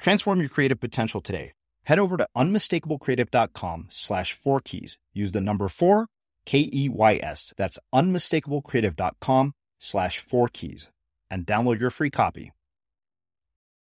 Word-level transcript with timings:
Transform 0.00 0.40
your 0.40 0.48
creative 0.48 0.80
potential 0.80 1.20
today. 1.20 1.52
Head 1.84 1.98
over 1.98 2.16
to 2.16 2.26
unmistakablecreative.com 2.34 3.88
slash 3.90 4.32
four 4.32 4.60
keys. 4.60 4.96
Use 5.12 5.32
the 5.32 5.40
number 5.42 5.68
four, 5.68 6.06
K 6.46 6.70
E 6.72 6.88
Y 6.88 7.20
S. 7.22 7.52
That's 7.58 7.78
unmistakablecreative.com 7.94 9.52
slash 9.78 10.18
four 10.18 10.48
keys 10.48 10.88
and 11.30 11.46
download 11.46 11.80
your 11.80 11.90
free 11.90 12.10
copy. 12.10 12.52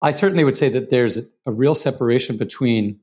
I 0.01 0.11
certainly 0.11 0.43
would 0.43 0.55
say 0.55 0.69
that 0.69 0.91
there's 0.91 1.17
a 1.45 1.51
real 1.51 1.75
separation 1.75 2.37
between 2.37 2.99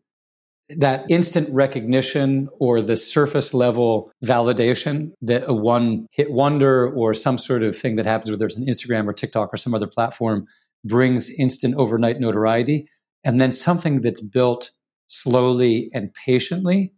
that 0.70 1.04
instant 1.10 1.52
recognition 1.52 2.48
or 2.58 2.80
the 2.80 2.96
surface 2.96 3.52
level 3.52 4.12
validation 4.24 5.12
that 5.20 5.44
a 5.46 5.52
one 5.52 6.06
hit 6.12 6.30
wonder 6.30 6.90
or 6.90 7.12
some 7.12 7.36
sort 7.36 7.62
of 7.62 7.76
thing 7.76 7.96
that 7.96 8.06
happens, 8.06 8.30
whether 8.30 8.46
it's 8.46 8.56
an 8.56 8.66
Instagram 8.66 9.06
or 9.06 9.12
TikTok 9.12 9.52
or 9.52 9.58
some 9.58 9.74
other 9.74 9.86
platform, 9.86 10.46
brings 10.84 11.30
instant 11.30 11.74
overnight 11.76 12.20
notoriety 12.20 12.86
and 13.24 13.40
then 13.40 13.52
something 13.52 14.00
that's 14.00 14.20
built 14.20 14.70
slowly 15.06 15.90
and 15.92 16.12
patiently 16.14 16.92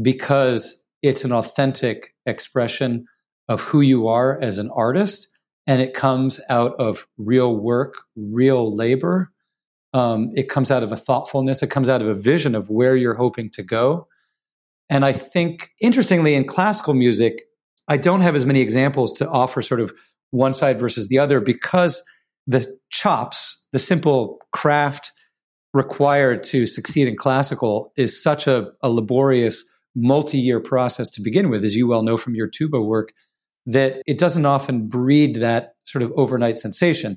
because 0.00 0.82
it's 1.02 1.24
an 1.24 1.32
authentic 1.32 2.14
expression 2.26 3.06
of 3.48 3.60
who 3.60 3.80
you 3.80 4.08
are 4.08 4.40
as 4.40 4.58
an 4.58 4.70
artist 4.74 5.28
and 5.66 5.80
it 5.80 5.94
comes 5.94 6.40
out 6.48 6.74
of 6.78 7.06
real 7.18 7.56
work 7.56 7.94
real 8.16 8.74
labor. 8.74 9.30
Um, 9.94 10.30
it 10.34 10.48
comes 10.48 10.70
out 10.70 10.82
of 10.82 10.90
a 10.90 10.96
thoughtfulness. 10.96 11.62
It 11.62 11.70
comes 11.70 11.88
out 11.88 12.00
of 12.00 12.08
a 12.08 12.14
vision 12.14 12.54
of 12.54 12.70
where 12.70 12.96
you're 12.96 13.14
hoping 13.14 13.50
to 13.50 13.62
go. 13.62 14.08
And 14.90 15.04
i 15.04 15.12
think 15.12 15.70
interestingly 15.80 16.34
in 16.34 16.46
classical 16.46 16.92
music 16.92 17.42
i 17.88 17.96
don't 17.96 18.20
have 18.20 18.34
as 18.34 18.44
many 18.44 18.60
examples 18.60 19.12
to 19.12 19.28
offer 19.28 19.62
sort 19.62 19.80
of 19.80 19.92
one 20.30 20.52
side 20.52 20.78
versus 20.78 21.08
the 21.08 21.18
other 21.18 21.40
because 21.40 22.02
the 22.46 22.66
chops 22.90 23.64
the 23.72 23.78
simple 23.78 24.38
craft 24.52 25.12
required 25.74 26.42
to 26.44 26.66
succeed 26.66 27.08
in 27.08 27.16
classical 27.16 27.92
is 27.96 28.22
such 28.22 28.46
a, 28.46 28.72
a 28.82 28.90
laborious 28.90 29.64
multi-year 29.94 30.60
process 30.60 31.10
to 31.10 31.22
begin 31.22 31.50
with, 31.50 31.64
as 31.64 31.74
you 31.74 31.86
well 31.86 32.02
know 32.02 32.16
from 32.16 32.34
your 32.34 32.48
tuba 32.48 32.80
work, 32.80 33.12
that 33.66 34.02
it 34.06 34.18
doesn't 34.18 34.46
often 34.46 34.88
breed 34.88 35.36
that 35.36 35.74
sort 35.84 36.02
of 36.02 36.12
overnight 36.16 36.58
sensation. 36.58 37.16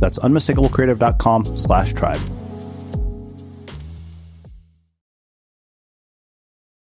that's 0.00 0.18
unmistakablecreative.com 0.18 1.56
slash 1.56 1.92
tribe. 1.92 2.20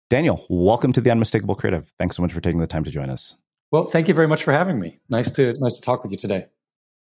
Daniel, 0.09 0.43
welcome 0.49 0.91
to 0.93 1.01
the 1.01 1.11
Unmistakable 1.11 1.55
Creative. 1.55 1.91
Thanks 1.99 2.15
so 2.15 2.23
much 2.23 2.33
for 2.33 2.41
taking 2.41 2.59
the 2.59 2.65
time 2.67 2.83
to 2.83 2.89
join 2.89 3.09
us. 3.11 3.35
Well, 3.71 3.91
thank 3.91 4.07
you 4.07 4.15
very 4.15 4.27
much 4.27 4.43
for 4.43 4.51
having 4.51 4.79
me. 4.79 4.99
Nice 5.09 5.29
to 5.31 5.53
nice 5.59 5.75
to 5.75 5.81
talk 5.81 6.01
with 6.01 6.11
you 6.11 6.17
today. 6.17 6.47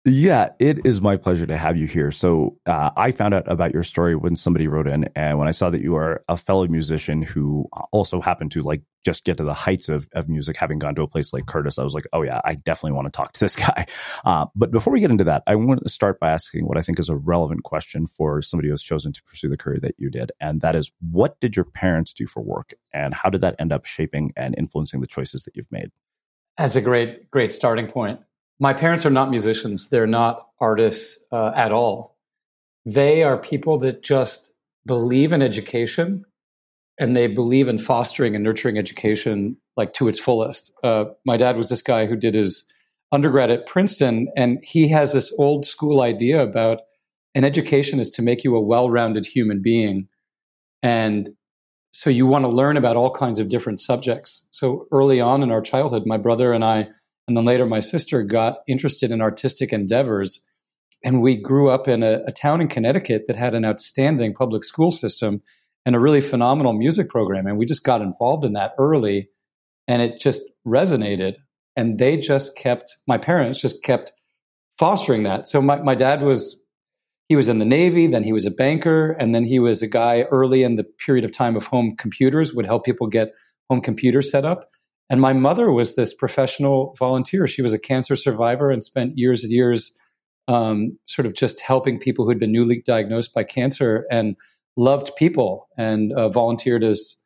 Yeah, 0.06 0.50
it 0.58 0.84
is 0.84 1.00
my 1.00 1.16
pleasure 1.16 1.46
to 1.46 1.56
have 1.56 1.78
you 1.78 1.86
here. 1.86 2.12
So, 2.12 2.58
uh, 2.66 2.90
I 2.94 3.10
found 3.10 3.32
out 3.32 3.50
about 3.50 3.72
your 3.72 3.82
story 3.82 4.14
when 4.14 4.36
somebody 4.36 4.68
wrote 4.68 4.86
in, 4.86 5.08
and 5.16 5.38
when 5.38 5.48
I 5.48 5.52
saw 5.52 5.70
that 5.70 5.80
you 5.80 5.96
are 5.96 6.22
a 6.28 6.36
fellow 6.36 6.66
musician 6.66 7.22
who 7.22 7.66
also 7.90 8.20
happened 8.20 8.52
to 8.52 8.60
like 8.60 8.82
just 9.06 9.24
get 9.24 9.38
to 9.38 9.44
the 9.44 9.54
heights 9.54 9.88
of, 9.88 10.06
of 10.12 10.28
music, 10.28 10.58
having 10.58 10.78
gone 10.78 10.94
to 10.96 11.02
a 11.02 11.08
place 11.08 11.32
like 11.32 11.46
Curtis, 11.46 11.78
I 11.78 11.84
was 11.84 11.94
like, 11.94 12.04
oh 12.12 12.20
yeah, 12.20 12.42
I 12.44 12.54
definitely 12.54 12.96
want 12.96 13.06
to 13.06 13.16
talk 13.16 13.32
to 13.32 13.40
this 13.40 13.56
guy. 13.66 13.86
Uh, 14.26 14.44
but 14.54 14.70
before 14.70 14.92
we 14.92 15.00
get 15.00 15.10
into 15.10 15.24
that, 15.24 15.42
I 15.46 15.54
want 15.54 15.82
to 15.82 15.88
start 15.88 16.20
by 16.20 16.32
asking 16.32 16.66
what 16.66 16.76
I 16.76 16.82
think 16.82 16.98
is 16.98 17.08
a 17.08 17.16
relevant 17.16 17.62
question 17.64 18.06
for 18.06 18.42
somebody 18.42 18.68
who 18.68 18.74
has 18.74 18.82
chosen 18.82 19.10
to 19.14 19.22
pursue 19.22 19.48
the 19.48 19.56
career 19.56 19.78
that 19.80 19.94
you 19.96 20.10
did, 20.10 20.32
and 20.38 20.60
that 20.60 20.76
is, 20.76 20.92
what 21.00 21.40
did 21.40 21.56
your 21.56 21.64
parents 21.64 22.12
do 22.12 22.26
for 22.26 22.42
work, 22.42 22.74
and 22.92 23.14
how 23.14 23.30
did 23.30 23.40
that 23.40 23.56
end 23.58 23.72
up 23.72 23.86
shaping 23.86 24.34
and 24.36 24.54
influencing 24.58 25.00
the 25.00 25.06
choices 25.06 25.44
that 25.44 25.56
you've 25.56 25.72
made? 25.72 25.90
That's 26.58 26.76
a 26.76 26.82
great, 26.82 27.30
great 27.30 27.52
starting 27.52 27.86
point 27.86 28.20
my 28.64 28.72
parents 28.72 29.04
are 29.04 29.10
not 29.10 29.28
musicians. 29.28 29.88
They're 29.90 30.06
not 30.06 30.46
artists 30.58 31.22
uh, 31.30 31.52
at 31.54 31.70
all. 31.70 32.16
They 32.86 33.22
are 33.22 33.36
people 33.36 33.78
that 33.80 34.02
just 34.02 34.54
believe 34.86 35.32
in 35.32 35.42
education 35.42 36.24
and 36.98 37.14
they 37.14 37.26
believe 37.26 37.68
in 37.68 37.78
fostering 37.78 38.34
and 38.34 38.42
nurturing 38.42 38.78
education 38.78 39.58
like 39.76 39.92
to 39.92 40.08
its 40.08 40.18
fullest. 40.18 40.72
Uh, 40.82 41.04
my 41.26 41.36
dad 41.36 41.58
was 41.58 41.68
this 41.68 41.82
guy 41.82 42.06
who 42.06 42.16
did 42.16 42.32
his 42.32 42.64
undergrad 43.12 43.50
at 43.50 43.66
Princeton, 43.66 44.28
and 44.34 44.60
he 44.62 44.88
has 44.88 45.12
this 45.12 45.30
old 45.38 45.66
school 45.66 46.00
idea 46.00 46.42
about 46.42 46.78
an 47.34 47.44
education 47.44 48.00
is 48.00 48.08
to 48.08 48.22
make 48.22 48.44
you 48.44 48.56
a 48.56 48.62
well 48.62 48.88
rounded 48.88 49.26
human 49.26 49.60
being. 49.60 50.08
And 50.82 51.28
so 51.90 52.08
you 52.08 52.26
want 52.26 52.46
to 52.46 52.50
learn 52.50 52.78
about 52.78 52.96
all 52.96 53.12
kinds 53.12 53.40
of 53.40 53.50
different 53.50 53.82
subjects. 53.82 54.48
So 54.52 54.86
early 54.90 55.20
on 55.20 55.42
in 55.42 55.50
our 55.50 55.60
childhood, 55.60 56.04
my 56.06 56.16
brother 56.16 56.54
and 56.54 56.64
I 56.64 56.88
and 57.26 57.36
then 57.36 57.44
later, 57.44 57.66
my 57.66 57.80
sister 57.80 58.22
got 58.22 58.58
interested 58.68 59.10
in 59.10 59.22
artistic 59.22 59.72
endeavors. 59.72 60.40
And 61.02 61.22
we 61.22 61.40
grew 61.40 61.68
up 61.68 61.88
in 61.88 62.02
a, 62.02 62.22
a 62.26 62.32
town 62.32 62.60
in 62.60 62.68
Connecticut 62.68 63.24
that 63.26 63.36
had 63.36 63.54
an 63.54 63.64
outstanding 63.64 64.34
public 64.34 64.64
school 64.64 64.90
system 64.90 65.42
and 65.86 65.94
a 65.94 66.00
really 66.00 66.20
phenomenal 66.20 66.72
music 66.72 67.08
program. 67.08 67.46
And 67.46 67.58
we 67.58 67.66
just 67.66 67.84
got 67.84 68.00
involved 68.00 68.44
in 68.44 68.54
that 68.54 68.72
early 68.78 69.28
and 69.86 70.00
it 70.00 70.20
just 70.20 70.42
resonated. 70.66 71.34
And 71.76 71.98
they 71.98 72.16
just 72.16 72.56
kept, 72.56 72.94
my 73.06 73.18
parents 73.18 73.60
just 73.60 73.82
kept 73.82 74.12
fostering 74.78 75.24
that. 75.24 75.48
So 75.48 75.60
my, 75.60 75.80
my 75.82 75.94
dad 75.94 76.22
was, 76.22 76.60
he 77.28 77.36
was 77.36 77.48
in 77.48 77.58
the 77.58 77.64
Navy, 77.64 78.06
then 78.06 78.22
he 78.22 78.32
was 78.32 78.46
a 78.46 78.50
banker, 78.50 79.12
and 79.12 79.34
then 79.34 79.44
he 79.44 79.58
was 79.58 79.82
a 79.82 79.86
guy 79.86 80.22
early 80.30 80.62
in 80.62 80.76
the 80.76 80.84
period 80.84 81.24
of 81.24 81.32
time 81.32 81.56
of 81.56 81.64
home 81.64 81.96
computers, 81.98 82.54
would 82.54 82.66
help 82.66 82.84
people 82.84 83.08
get 83.08 83.32
home 83.70 83.80
computers 83.80 84.30
set 84.30 84.44
up. 84.44 84.70
And 85.10 85.20
my 85.20 85.32
mother 85.32 85.70
was 85.70 85.94
this 85.94 86.14
professional 86.14 86.94
volunteer. 86.98 87.46
She 87.46 87.62
was 87.62 87.72
a 87.72 87.78
cancer 87.78 88.16
survivor 88.16 88.70
and 88.70 88.82
spent 88.82 89.18
years 89.18 89.44
and 89.44 89.52
years 89.52 89.96
um, 90.48 90.98
sort 91.06 91.26
of 91.26 91.34
just 91.34 91.60
helping 91.60 91.98
people 91.98 92.26
who'd 92.26 92.38
been 92.38 92.52
newly 92.52 92.82
diagnosed 92.86 93.34
by 93.34 93.44
cancer 93.44 94.06
and 94.10 94.36
loved 94.76 95.12
people 95.16 95.68
and 95.76 96.12
uh, 96.12 96.28
volunteered 96.28 96.84
as 96.84 97.16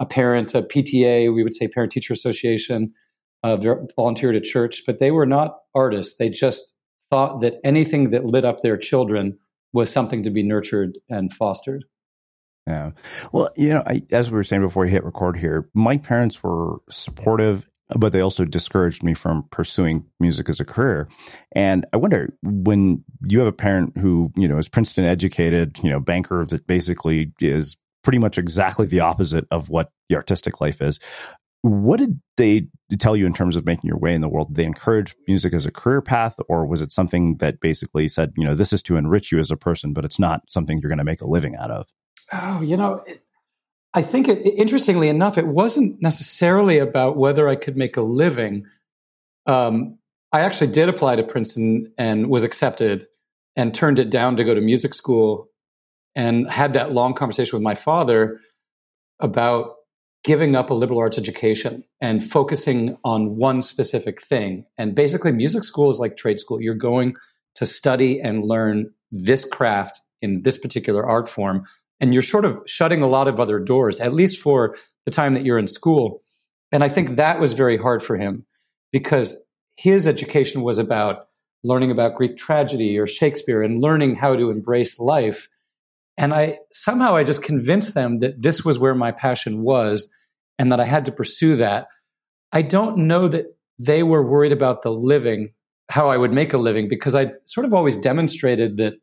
a 0.00 0.06
parent, 0.06 0.54
a 0.54 0.62
PTA, 0.62 1.34
we 1.34 1.42
would 1.42 1.54
say 1.54 1.68
Parent 1.68 1.92
Teacher 1.92 2.12
Association, 2.12 2.92
uh, 3.42 3.56
volunteered 3.96 4.36
at 4.36 4.44
church, 4.44 4.82
but 4.86 4.98
they 4.98 5.10
were 5.10 5.26
not 5.26 5.58
artists. 5.74 6.16
They 6.18 6.28
just 6.28 6.72
thought 7.10 7.40
that 7.40 7.54
anything 7.64 8.10
that 8.10 8.24
lit 8.24 8.44
up 8.44 8.62
their 8.62 8.76
children 8.76 9.38
was 9.72 9.90
something 9.90 10.22
to 10.22 10.30
be 10.30 10.42
nurtured 10.42 10.98
and 11.08 11.32
fostered. 11.32 11.84
Yeah. 12.68 12.90
Well, 13.32 13.48
you 13.56 13.70
know, 13.70 13.82
I, 13.86 14.02
as 14.10 14.30
we 14.30 14.36
were 14.36 14.44
saying 14.44 14.60
before 14.60 14.84
we 14.84 14.90
hit 14.90 15.02
record 15.02 15.38
here, 15.38 15.70
my 15.72 15.96
parents 15.96 16.42
were 16.42 16.80
supportive, 16.90 17.66
but 17.96 18.12
they 18.12 18.20
also 18.20 18.44
discouraged 18.44 19.02
me 19.02 19.14
from 19.14 19.48
pursuing 19.50 20.04
music 20.20 20.50
as 20.50 20.60
a 20.60 20.66
career. 20.66 21.08
And 21.52 21.86
I 21.94 21.96
wonder 21.96 22.36
when 22.42 23.02
you 23.26 23.38
have 23.38 23.48
a 23.48 23.52
parent 23.52 23.96
who, 23.96 24.30
you 24.36 24.46
know, 24.46 24.58
is 24.58 24.68
Princeton 24.68 25.06
educated, 25.06 25.78
you 25.82 25.88
know, 25.88 25.98
banker 25.98 26.44
that 26.50 26.66
basically 26.66 27.32
is 27.40 27.78
pretty 28.04 28.18
much 28.18 28.36
exactly 28.36 28.86
the 28.86 29.00
opposite 29.00 29.46
of 29.50 29.70
what 29.70 29.90
the 30.10 30.16
artistic 30.16 30.60
life 30.60 30.82
is. 30.82 31.00
What 31.62 31.98
did 32.00 32.20
they 32.36 32.68
tell 32.98 33.16
you 33.16 33.24
in 33.24 33.32
terms 33.32 33.56
of 33.56 33.64
making 33.64 33.88
your 33.88 33.98
way 33.98 34.14
in 34.14 34.20
the 34.20 34.28
world? 34.28 34.48
Did 34.48 34.56
they 34.56 34.64
encourage 34.64 35.16
music 35.26 35.54
as 35.54 35.64
a 35.64 35.72
career 35.72 36.02
path, 36.02 36.36
or 36.48 36.66
was 36.66 36.82
it 36.82 36.92
something 36.92 37.38
that 37.38 37.60
basically 37.60 38.08
said, 38.08 38.32
you 38.36 38.44
know, 38.44 38.54
this 38.54 38.74
is 38.74 38.82
to 38.84 38.96
enrich 38.96 39.32
you 39.32 39.38
as 39.38 39.50
a 39.50 39.56
person, 39.56 39.94
but 39.94 40.04
it's 40.04 40.18
not 40.18 40.42
something 40.48 40.78
you're 40.78 40.90
going 40.90 40.98
to 40.98 41.04
make 41.04 41.22
a 41.22 41.26
living 41.26 41.56
out 41.56 41.70
of? 41.70 41.88
Oh, 42.32 42.60
you 42.60 42.76
know, 42.76 43.02
it, 43.06 43.22
I 43.94 44.02
think 44.02 44.28
it, 44.28 44.40
interestingly 44.46 45.08
enough, 45.08 45.38
it 45.38 45.46
wasn't 45.46 46.00
necessarily 46.02 46.78
about 46.78 47.16
whether 47.16 47.48
I 47.48 47.56
could 47.56 47.76
make 47.76 47.96
a 47.96 48.02
living. 48.02 48.66
Um, 49.46 49.98
I 50.32 50.40
actually 50.40 50.70
did 50.72 50.88
apply 50.88 51.16
to 51.16 51.22
Princeton 51.22 51.92
and 51.96 52.28
was 52.28 52.44
accepted 52.44 53.06
and 53.56 53.74
turned 53.74 53.98
it 53.98 54.10
down 54.10 54.36
to 54.36 54.44
go 54.44 54.54
to 54.54 54.60
music 54.60 54.94
school 54.94 55.48
and 56.14 56.50
had 56.50 56.74
that 56.74 56.92
long 56.92 57.14
conversation 57.14 57.56
with 57.56 57.62
my 57.62 57.74
father 57.74 58.40
about 59.20 59.76
giving 60.24 60.54
up 60.54 60.70
a 60.70 60.74
liberal 60.74 60.98
arts 60.98 61.16
education 61.16 61.82
and 62.00 62.30
focusing 62.30 62.96
on 63.04 63.36
one 63.36 63.62
specific 63.62 64.22
thing. 64.22 64.64
And 64.76 64.94
basically, 64.94 65.32
music 65.32 65.64
school 65.64 65.90
is 65.90 65.98
like 65.98 66.16
trade 66.16 66.38
school. 66.38 66.60
You're 66.60 66.74
going 66.74 67.14
to 67.54 67.66
study 67.66 68.20
and 68.20 68.44
learn 68.44 68.92
this 69.10 69.44
craft 69.44 70.00
in 70.20 70.42
this 70.42 70.58
particular 70.58 71.08
art 71.08 71.28
form. 71.28 71.64
And 72.00 72.12
you're 72.12 72.22
sort 72.22 72.44
of 72.44 72.62
shutting 72.66 73.02
a 73.02 73.08
lot 73.08 73.28
of 73.28 73.40
other 73.40 73.58
doors, 73.58 74.00
at 74.00 74.14
least 74.14 74.40
for 74.40 74.76
the 75.04 75.10
time 75.10 75.34
that 75.34 75.44
you're 75.44 75.58
in 75.58 75.68
school. 75.68 76.22
And 76.70 76.84
I 76.84 76.88
think 76.88 77.16
that 77.16 77.40
was 77.40 77.54
very 77.54 77.76
hard 77.76 78.02
for 78.02 78.16
him 78.16 78.44
because 78.92 79.36
his 79.76 80.06
education 80.06 80.62
was 80.62 80.78
about 80.78 81.28
learning 81.64 81.90
about 81.90 82.16
Greek 82.16 82.36
tragedy 82.36 82.98
or 82.98 83.06
Shakespeare 83.06 83.62
and 83.62 83.82
learning 83.82 84.14
how 84.14 84.36
to 84.36 84.50
embrace 84.50 84.98
life. 84.98 85.48
And 86.16 86.32
I 86.32 86.58
somehow 86.72 87.16
I 87.16 87.24
just 87.24 87.42
convinced 87.42 87.94
them 87.94 88.20
that 88.20 88.40
this 88.42 88.64
was 88.64 88.78
where 88.78 88.94
my 88.94 89.12
passion 89.12 89.62
was 89.62 90.10
and 90.58 90.72
that 90.72 90.80
I 90.80 90.84
had 90.84 91.04
to 91.06 91.12
pursue 91.12 91.56
that. 91.56 91.86
I 92.52 92.62
don't 92.62 93.06
know 93.06 93.28
that 93.28 93.46
they 93.78 94.02
were 94.02 94.28
worried 94.28 94.52
about 94.52 94.82
the 94.82 94.90
living, 94.90 95.52
how 95.88 96.08
I 96.08 96.16
would 96.16 96.32
make 96.32 96.52
a 96.52 96.58
living, 96.58 96.88
because 96.88 97.14
I 97.14 97.32
sort 97.44 97.66
of 97.66 97.74
always 97.74 97.96
demonstrated 97.96 98.78
that 98.78 98.94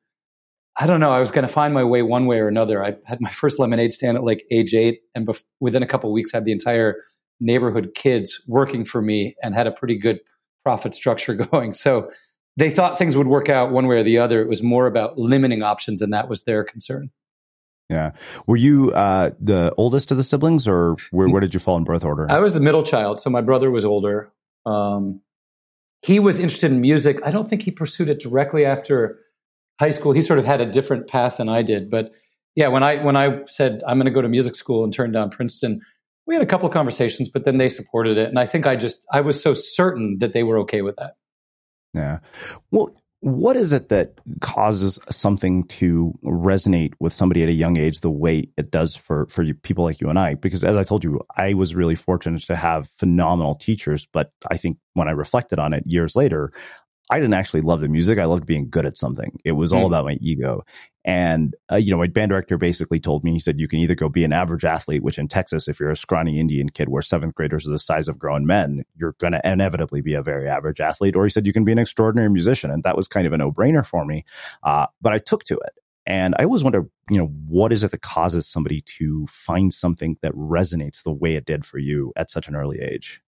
I 0.77 0.87
don't 0.87 0.99
know, 0.99 1.11
I 1.11 1.19
was 1.19 1.31
going 1.31 1.47
to 1.47 1.53
find 1.53 1.73
my 1.73 1.83
way 1.83 2.01
one 2.01 2.25
way 2.25 2.39
or 2.39 2.47
another. 2.47 2.83
I 2.83 2.95
had 3.05 3.21
my 3.21 3.31
first 3.41 3.59
lemonade 3.59 3.93
stand 3.93 4.17
at 4.17 4.23
like 4.23 4.43
age 4.51 4.73
eight, 4.73 5.01
and 5.13 5.27
bef- 5.27 5.43
within 5.59 5.83
a 5.83 5.87
couple 5.87 6.11
weeks, 6.11 6.31
had 6.31 6.45
the 6.45 6.51
entire 6.51 6.97
neighborhood 7.39 7.91
kids 7.95 8.41
working 8.47 8.85
for 8.85 9.01
me 9.01 9.35
and 9.43 9.53
had 9.53 9.67
a 9.67 9.71
pretty 9.71 9.97
good 9.97 10.19
profit 10.63 10.93
structure 10.93 11.33
going. 11.51 11.73
So 11.73 12.09
they 12.57 12.71
thought 12.71 12.97
things 12.97 13.17
would 13.17 13.27
work 13.27 13.49
out 13.49 13.71
one 13.71 13.87
way 13.87 13.97
or 13.97 14.03
the 14.03 14.17
other. 14.17 14.41
It 14.41 14.47
was 14.47 14.63
more 14.63 14.87
about 14.87 15.17
limiting 15.17 15.61
options, 15.61 16.01
and 16.01 16.13
that 16.13 16.29
was 16.29 16.43
their 16.43 16.63
concern. 16.63 17.09
Yeah. 17.89 18.11
Were 18.47 18.57
you 18.57 18.91
uh, 18.93 19.31
the 19.39 19.71
oldest 19.77 20.09
of 20.11 20.17
the 20.17 20.23
siblings, 20.23 20.67
or 20.67 20.95
where, 21.11 21.27
where 21.27 21.41
did 21.41 21.53
you 21.53 21.59
fall 21.59 21.77
in 21.77 21.83
birth 21.83 22.03
order? 22.03 22.25
I 22.29 22.39
was 22.39 22.53
the 22.53 22.59
middle 22.59 22.83
child, 22.83 23.21
so 23.21 23.29
my 23.29 23.41
brother 23.41 23.69
was 23.69 23.85
older. 23.85 24.31
Um, 24.65 25.21
he 26.01 26.19
was 26.19 26.39
interested 26.39 26.71
in 26.71 26.81
music. 26.81 27.19
I 27.23 27.31
don't 27.31 27.49
think 27.49 27.61
he 27.61 27.71
pursued 27.71 28.09
it 28.09 28.19
directly 28.19 28.65
after 28.65 29.19
high 29.79 29.91
school. 29.91 30.11
He 30.11 30.21
sort 30.21 30.39
of 30.39 30.45
had 30.45 30.61
a 30.61 30.65
different 30.65 31.07
path 31.07 31.37
than 31.37 31.49
I 31.49 31.61
did. 31.61 31.89
But 31.89 32.11
yeah, 32.55 32.67
when 32.69 32.83
I 32.83 33.03
when 33.03 33.15
I 33.15 33.43
said 33.45 33.83
I'm 33.87 33.97
going 33.97 34.05
to 34.05 34.11
go 34.11 34.21
to 34.21 34.29
music 34.29 34.55
school 34.55 34.83
and 34.83 34.93
turned 34.93 35.13
down 35.13 35.29
Princeton, 35.29 35.81
we 36.25 36.35
had 36.35 36.43
a 36.43 36.47
couple 36.47 36.69
conversations, 36.69 37.29
but 37.29 37.43
then 37.43 37.57
they 37.57 37.69
supported 37.69 38.17
it, 38.17 38.29
and 38.29 38.39
I 38.39 38.45
think 38.45 38.65
I 38.65 38.75
just 38.75 39.05
I 39.11 39.21
was 39.21 39.41
so 39.41 39.53
certain 39.53 40.17
that 40.19 40.33
they 40.33 40.43
were 40.43 40.59
okay 40.59 40.81
with 40.81 40.95
that. 40.97 41.15
Yeah. 41.93 42.19
Well, 42.71 42.95
what 43.21 43.55
is 43.55 43.73
it 43.73 43.89
that 43.89 44.19
causes 44.41 44.99
something 45.09 45.63
to 45.63 46.13
resonate 46.23 46.93
with 46.99 47.11
somebody 47.11 47.41
at 47.41 47.49
a 47.49 47.53
young 47.53 47.75
age 47.75 48.01
the 48.01 48.09
way 48.09 48.49
it 48.57 48.69
does 48.69 48.95
for 48.95 49.25
for 49.27 49.41
you, 49.43 49.53
people 49.53 49.83
like 49.83 49.99
you 49.99 50.09
and 50.09 50.19
I? 50.19 50.35
Because 50.35 50.63
as 50.63 50.77
I 50.77 50.83
told 50.83 51.03
you, 51.03 51.19
I 51.35 51.53
was 51.53 51.73
really 51.75 51.95
fortunate 51.95 52.43
to 52.43 52.55
have 52.55 52.89
phenomenal 52.97 53.55
teachers, 53.55 54.07
but 54.11 54.31
I 54.49 54.57
think 54.57 54.77
when 54.93 55.07
I 55.07 55.11
reflected 55.11 55.59
on 55.59 55.73
it 55.73 55.83
years 55.85 56.15
later, 56.15 56.51
I 57.09 57.19
didn't 57.19 57.35
actually 57.35 57.61
love 57.61 57.81
the 57.81 57.87
music. 57.87 58.17
I 58.17 58.25
loved 58.25 58.45
being 58.45 58.69
good 58.69 58.85
at 58.85 58.97
something. 58.97 59.39
It 59.43 59.51
was 59.51 59.71
all 59.71 59.83
mm. 59.83 59.87
about 59.87 60.05
my 60.05 60.17
ego. 60.21 60.65
And, 61.03 61.53
uh, 61.71 61.75
you 61.75 61.91
know, 61.91 61.99
my 61.99 62.07
band 62.07 62.29
director 62.29 62.57
basically 62.57 62.99
told 62.99 63.23
me, 63.23 63.33
he 63.33 63.39
said, 63.39 63.59
you 63.59 63.67
can 63.67 63.77
either 63.77 63.93
go 63.93 64.09
be 64.09 64.23
an 64.23 64.33
average 64.33 64.65
athlete, 64.65 65.03
which 65.03 65.19
in 65.19 65.27
Texas, 65.27 65.67
if 65.67 65.79
you're 65.79 65.91
a 65.91 65.95
scrawny 65.95 66.39
Indian 66.39 66.69
kid 66.69 66.89
where 66.89 67.03
seventh 67.03 67.35
graders 67.35 67.67
are 67.67 67.71
the 67.71 67.77
size 67.77 68.07
of 68.07 68.17
grown 68.17 68.47
men, 68.47 68.85
you're 68.95 69.15
going 69.19 69.33
to 69.33 69.41
inevitably 69.47 70.01
be 70.01 70.15
a 70.15 70.23
very 70.23 70.49
average 70.49 70.81
athlete. 70.81 71.15
Or 71.15 71.23
he 71.23 71.29
said, 71.29 71.45
you 71.45 71.53
can 71.53 71.63
be 71.63 71.71
an 71.71 71.77
extraordinary 71.77 72.31
musician. 72.31 72.71
And 72.71 72.81
that 72.83 72.97
was 72.97 73.07
kind 73.07 73.27
of 73.27 73.33
a 73.33 73.37
no 73.37 73.51
brainer 73.51 73.85
for 73.85 74.03
me. 74.03 74.25
Uh, 74.63 74.87
but 74.99 75.13
I 75.13 75.19
took 75.19 75.43
to 75.43 75.59
it. 75.59 75.73
And 76.07 76.33
I 76.39 76.43
always 76.43 76.63
wonder, 76.63 76.87
you 77.11 77.17
know, 77.17 77.27
what 77.47 77.71
is 77.71 77.83
it 77.83 77.91
that 77.91 78.01
causes 78.01 78.47
somebody 78.47 78.81
to 78.97 79.27
find 79.27 79.71
something 79.71 80.17
that 80.23 80.33
resonates 80.33 81.03
the 81.03 81.13
way 81.13 81.35
it 81.35 81.45
did 81.45 81.65
for 81.65 81.77
you 81.77 82.13
at 82.15 82.31
such 82.31 82.47
an 82.47 82.55
early 82.55 82.79
age? 82.79 83.21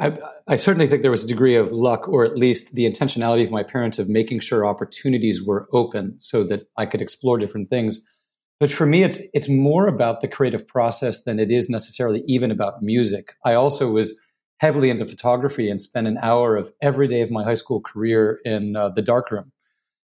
I, 0.00 0.16
I, 0.46 0.56
certainly 0.56 0.86
think 0.86 1.02
there 1.02 1.10
was 1.10 1.24
a 1.24 1.28
degree 1.28 1.56
of 1.56 1.72
luck, 1.72 2.08
or 2.08 2.24
at 2.24 2.36
least 2.36 2.72
the 2.72 2.88
intentionality 2.88 3.44
of 3.44 3.50
my 3.50 3.64
parents 3.64 3.98
of 3.98 4.08
making 4.08 4.40
sure 4.40 4.64
opportunities 4.64 5.42
were 5.44 5.68
open 5.72 6.14
so 6.18 6.44
that 6.44 6.68
I 6.76 6.86
could 6.86 7.02
explore 7.02 7.38
different 7.38 7.68
things. 7.68 8.04
But 8.60 8.70
for 8.70 8.86
me, 8.86 9.02
it's 9.02 9.20
it's 9.34 9.48
more 9.48 9.88
about 9.88 10.20
the 10.20 10.28
creative 10.28 10.66
process 10.68 11.22
than 11.24 11.40
it 11.40 11.50
is 11.50 11.68
necessarily 11.68 12.22
even 12.26 12.50
about 12.52 12.82
music. 12.82 13.32
I 13.44 13.54
also 13.54 13.90
was 13.90 14.18
heavily 14.58 14.90
into 14.90 15.04
photography 15.04 15.70
and 15.70 15.80
spent 15.80 16.06
an 16.06 16.18
hour 16.22 16.56
of 16.56 16.72
every 16.80 17.08
day 17.08 17.22
of 17.22 17.30
my 17.30 17.44
high 17.44 17.54
school 17.54 17.80
career 17.80 18.40
in 18.44 18.76
uh, 18.76 18.90
the 18.90 19.02
darkroom, 19.02 19.50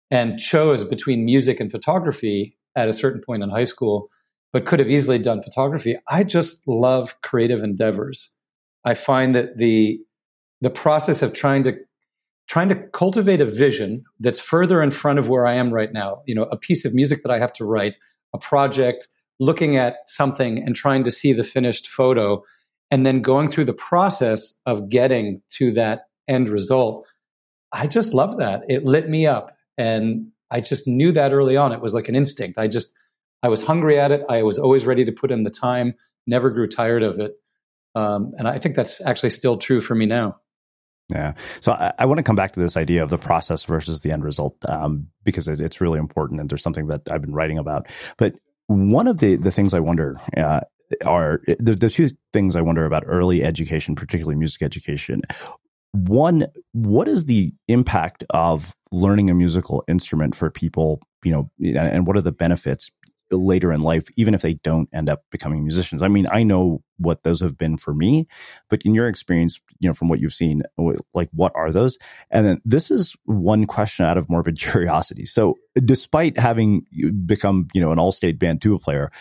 and 0.10 0.40
chose 0.40 0.84
between 0.84 1.26
music 1.26 1.60
and 1.60 1.72
photography 1.72 2.58
at 2.76 2.90
a 2.90 2.94
certain 2.94 3.22
point 3.24 3.44
in 3.44 3.50
high 3.50 3.64
school, 3.66 4.10
but 4.52 4.66
could 4.66 4.80
have 4.80 4.90
easily 4.90 5.20
done 5.20 5.44
photography. 5.44 5.96
I 6.08 6.24
just 6.24 6.68
love 6.68 7.16
creative 7.22 7.64
endeavors 7.64 8.32
I 8.86 8.94
find 8.94 9.36
that 9.36 9.58
the 9.58 10.00
the 10.62 10.70
process 10.70 11.22
of 11.22 11.34
trying 11.34 11.64
to 11.64 11.78
trying 12.48 12.70
to 12.70 12.76
cultivate 12.76 13.42
a 13.42 13.46
vision 13.46 14.04
that's 14.20 14.40
further 14.40 14.82
in 14.82 14.92
front 14.92 15.20
of 15.20 15.28
where 15.28 15.48
I 15.48 15.56
am 15.56 15.74
right 15.74 15.92
now, 15.92 16.22
you 16.26 16.36
know, 16.36 16.44
a 16.44 16.58
piece 16.58 16.86
of 16.86 16.94
music 16.94 17.24
that 17.24 17.32
I 17.32 17.40
have 17.40 17.54
to 17.54 17.66
write, 17.66 17.96
a 18.34 18.38
project, 18.38 19.08
looking 19.40 19.78
at 19.78 19.96
something 20.06 20.64
and 20.64 20.76
trying 20.76 21.04
to 21.04 21.12
see 21.12 21.34
the 21.34 21.44
finished 21.44 21.88
photo 21.88 22.44
and 22.92 23.06
then 23.06 23.22
going 23.22 23.50
through 23.50 23.66
the 23.66 23.74
process 23.74 24.54
of 24.66 24.90
getting 24.90 25.42
to 25.50 25.72
that 25.74 26.08
end 26.28 26.50
result. 26.50 27.08
I 27.72 27.88
just 27.88 28.14
love 28.14 28.38
that. 28.38 28.62
It 28.70 28.86
lit 28.86 29.10
me 29.10 29.26
up 29.26 29.52
and 29.78 30.32
I 30.52 30.62
just 30.62 30.88
knew 30.88 31.12
that 31.12 31.34
early 31.34 31.58
on. 31.58 31.72
It 31.72 31.82
was 31.82 31.94
like 31.94 32.08
an 32.08 32.16
instinct. 32.16 32.58
I 32.58 32.68
just 32.68 32.94
I 33.44 33.50
was 33.50 33.64
hungry 33.64 34.00
at 34.00 34.12
it. 34.12 34.22
I 34.30 34.44
was 34.44 34.58
always 34.58 34.86
ready 34.86 35.06
to 35.06 35.12
put 35.12 35.32
in 35.32 35.44
the 35.44 35.50
time, 35.50 35.96
never 36.26 36.50
grew 36.50 36.68
tired 36.68 37.04
of 37.04 37.20
it. 37.20 37.34
Um, 37.96 38.34
and 38.38 38.48
I 38.48 38.60
think 38.60 38.76
that's 38.76 39.02
actually 39.02 39.30
still 39.30 39.58
true 39.58 39.82
for 39.82 39.96
me 39.96 40.06
now. 40.06 40.38
Yeah. 41.12 41.34
So 41.62 41.74
I, 41.74 41.94
I, 42.00 42.06
want 42.06 42.18
to 42.18 42.24
come 42.24 42.36
back 42.36 42.54
to 42.54 42.60
this 42.60 42.76
idea 42.76 43.04
of 43.04 43.12
the 43.12 43.18
process 43.18 43.64
versus 43.64 44.02
the 44.02 44.12
end 44.12 44.24
result 44.24 44.58
um, 44.68 45.08
because 45.24 45.48
it, 45.48 45.62
it's 45.62 45.80
really 45.80 46.00
important 46.00 46.42
and 46.42 46.50
there's 46.50 46.64
something 46.64 46.88
that 46.88 47.02
I've 47.12 47.22
been 47.22 47.34
writing 47.34 47.60
about. 47.60 47.88
But 48.18 48.36
one 48.68 49.08
of 49.08 49.20
the, 49.20 49.36
the 49.36 49.52
things 49.52 49.76
I 49.76 49.80
wonder 49.80 50.16
uh, 50.36 50.62
are 51.06 51.42
the, 51.60 51.76
the 51.76 51.90
two 51.90 52.10
things 52.34 52.56
I 52.56 52.62
wonder 52.62 52.86
about 52.86 53.04
early 53.06 53.44
education, 53.44 53.96
particularly 53.96 54.36
music 54.36 54.64
education. 54.64 55.22
One, 55.92 56.48
what 56.72 57.08
is 57.08 57.26
the 57.26 57.54
impact 57.68 58.24
of 58.32 58.74
learning 58.92 59.30
a 59.30 59.36
musical 59.36 59.84
instrument 59.88 60.36
for 60.36 60.50
people, 60.50 61.02
you 61.24 61.32
know, 61.32 61.50
and 61.64 62.08
what 62.08 62.18
are 62.18 62.22
the 62.22 62.32
benefits 62.32 62.90
later 63.32 63.72
in 63.72 63.82
life, 63.82 64.08
even 64.16 64.34
if 64.34 64.42
they 64.42 64.56
don't 64.56 64.90
end 64.94 65.10
up 65.10 65.24
becoming 65.32 65.64
musicians. 65.64 66.02
I 66.02 66.08
mean, 66.08 66.28
I 66.32 66.44
know 66.44 66.84
what 66.98 67.24
those 67.24 67.42
have 67.42 67.58
been 67.58 67.78
for 67.78 67.94
me, 67.94 68.28
but 68.70 68.82
in 68.84 68.94
your 68.94 69.08
experience, 69.08 69.60
you 69.80 69.90
know, 69.90 69.94
from 69.94 70.08
what 70.08 70.20
you've 70.20 70.34
seen, 70.34 70.64
like 71.14 71.30
what 71.32 71.52
are 71.56 71.72
those? 71.72 71.98
And 72.30 72.46
then 72.46 72.62
this 72.64 72.92
is 72.92 73.16
one 73.26 73.66
question 73.66 74.06
out 74.06 74.18
of 74.18 74.30
morbid 74.30 74.58
curiosity. 74.60 75.26
So 75.26 75.56
despite 75.84 76.38
having 76.38 76.86
become, 77.26 77.68
you 77.74 77.82
know, 77.82 77.92
an 77.92 78.00
all 78.00 78.12
state 78.12 78.40
band 78.40 78.62
tuba 78.62 78.80
player, 78.80 79.12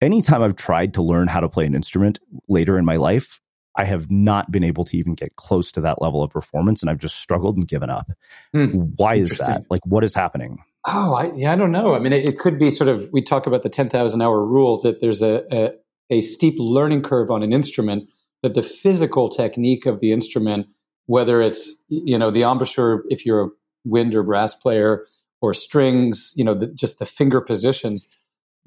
anytime 0.00 0.42
I've 0.42 0.56
tried 0.56 0.94
to 0.94 1.02
learn 1.02 1.28
how 1.28 1.40
to 1.40 1.48
play 1.48 1.64
an 1.64 1.74
instrument 1.74 2.18
later 2.48 2.78
in 2.78 2.84
my 2.84 2.96
life, 2.96 3.40
I 3.76 3.84
have 3.84 4.10
not 4.10 4.52
been 4.52 4.62
able 4.62 4.84
to 4.84 4.96
even 4.96 5.14
get 5.14 5.34
close 5.36 5.72
to 5.72 5.80
that 5.80 6.00
level 6.00 6.22
of 6.22 6.30
performance 6.30 6.82
and 6.82 6.90
I've 6.90 6.98
just 6.98 7.16
struggled 7.16 7.56
and 7.56 7.66
given 7.66 7.90
up. 7.90 8.10
Mm, 8.54 8.92
Why 8.96 9.16
is 9.16 9.38
that? 9.38 9.64
Like, 9.68 9.84
what 9.84 10.04
is 10.04 10.14
happening? 10.14 10.58
Oh, 10.86 11.14
I, 11.14 11.32
yeah, 11.34 11.52
I 11.52 11.56
don't 11.56 11.72
know. 11.72 11.94
I 11.94 11.98
mean, 11.98 12.12
it, 12.12 12.28
it, 12.28 12.38
could 12.38 12.58
be 12.58 12.70
sort 12.70 12.88
of, 12.88 13.08
we 13.10 13.22
talk 13.22 13.46
about 13.46 13.62
the 13.62 13.70
10,000 13.70 14.20
hour 14.20 14.44
rule 14.44 14.82
that 14.82 15.00
there's 15.00 15.22
a, 15.22 15.44
a, 15.50 15.70
a, 16.10 16.20
steep 16.20 16.56
learning 16.58 17.02
curve 17.02 17.30
on 17.30 17.42
an 17.42 17.54
instrument, 17.54 18.10
that 18.42 18.54
the 18.54 18.62
physical 18.62 19.30
technique 19.30 19.86
of 19.86 20.00
the 20.00 20.12
instrument, 20.12 20.66
whether 21.06 21.40
it's 21.40 21.82
you 21.88 22.18
know 22.18 22.30
the 22.30 22.42
embouchure 22.42 23.04
if 23.08 23.24
you're 23.24 23.44
a 23.44 23.48
wind 23.86 24.14
or 24.14 24.22
brass 24.22 24.54
player, 24.54 25.06
or 25.40 25.54
strings, 25.54 26.32
you 26.36 26.44
know, 26.44 26.54
the, 26.54 26.66
just 26.68 26.98
the 26.98 27.06
finger 27.06 27.40
positions, 27.40 28.06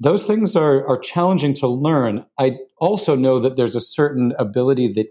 those 0.00 0.26
things 0.26 0.56
are 0.56 0.86
are 0.88 0.98
challenging 0.98 1.54
to 1.54 1.68
learn. 1.68 2.26
I 2.38 2.58
also 2.78 3.14
know 3.14 3.38
that 3.40 3.56
there's 3.56 3.76
a 3.76 3.80
certain 3.80 4.34
ability 4.38 4.92
that 4.94 5.06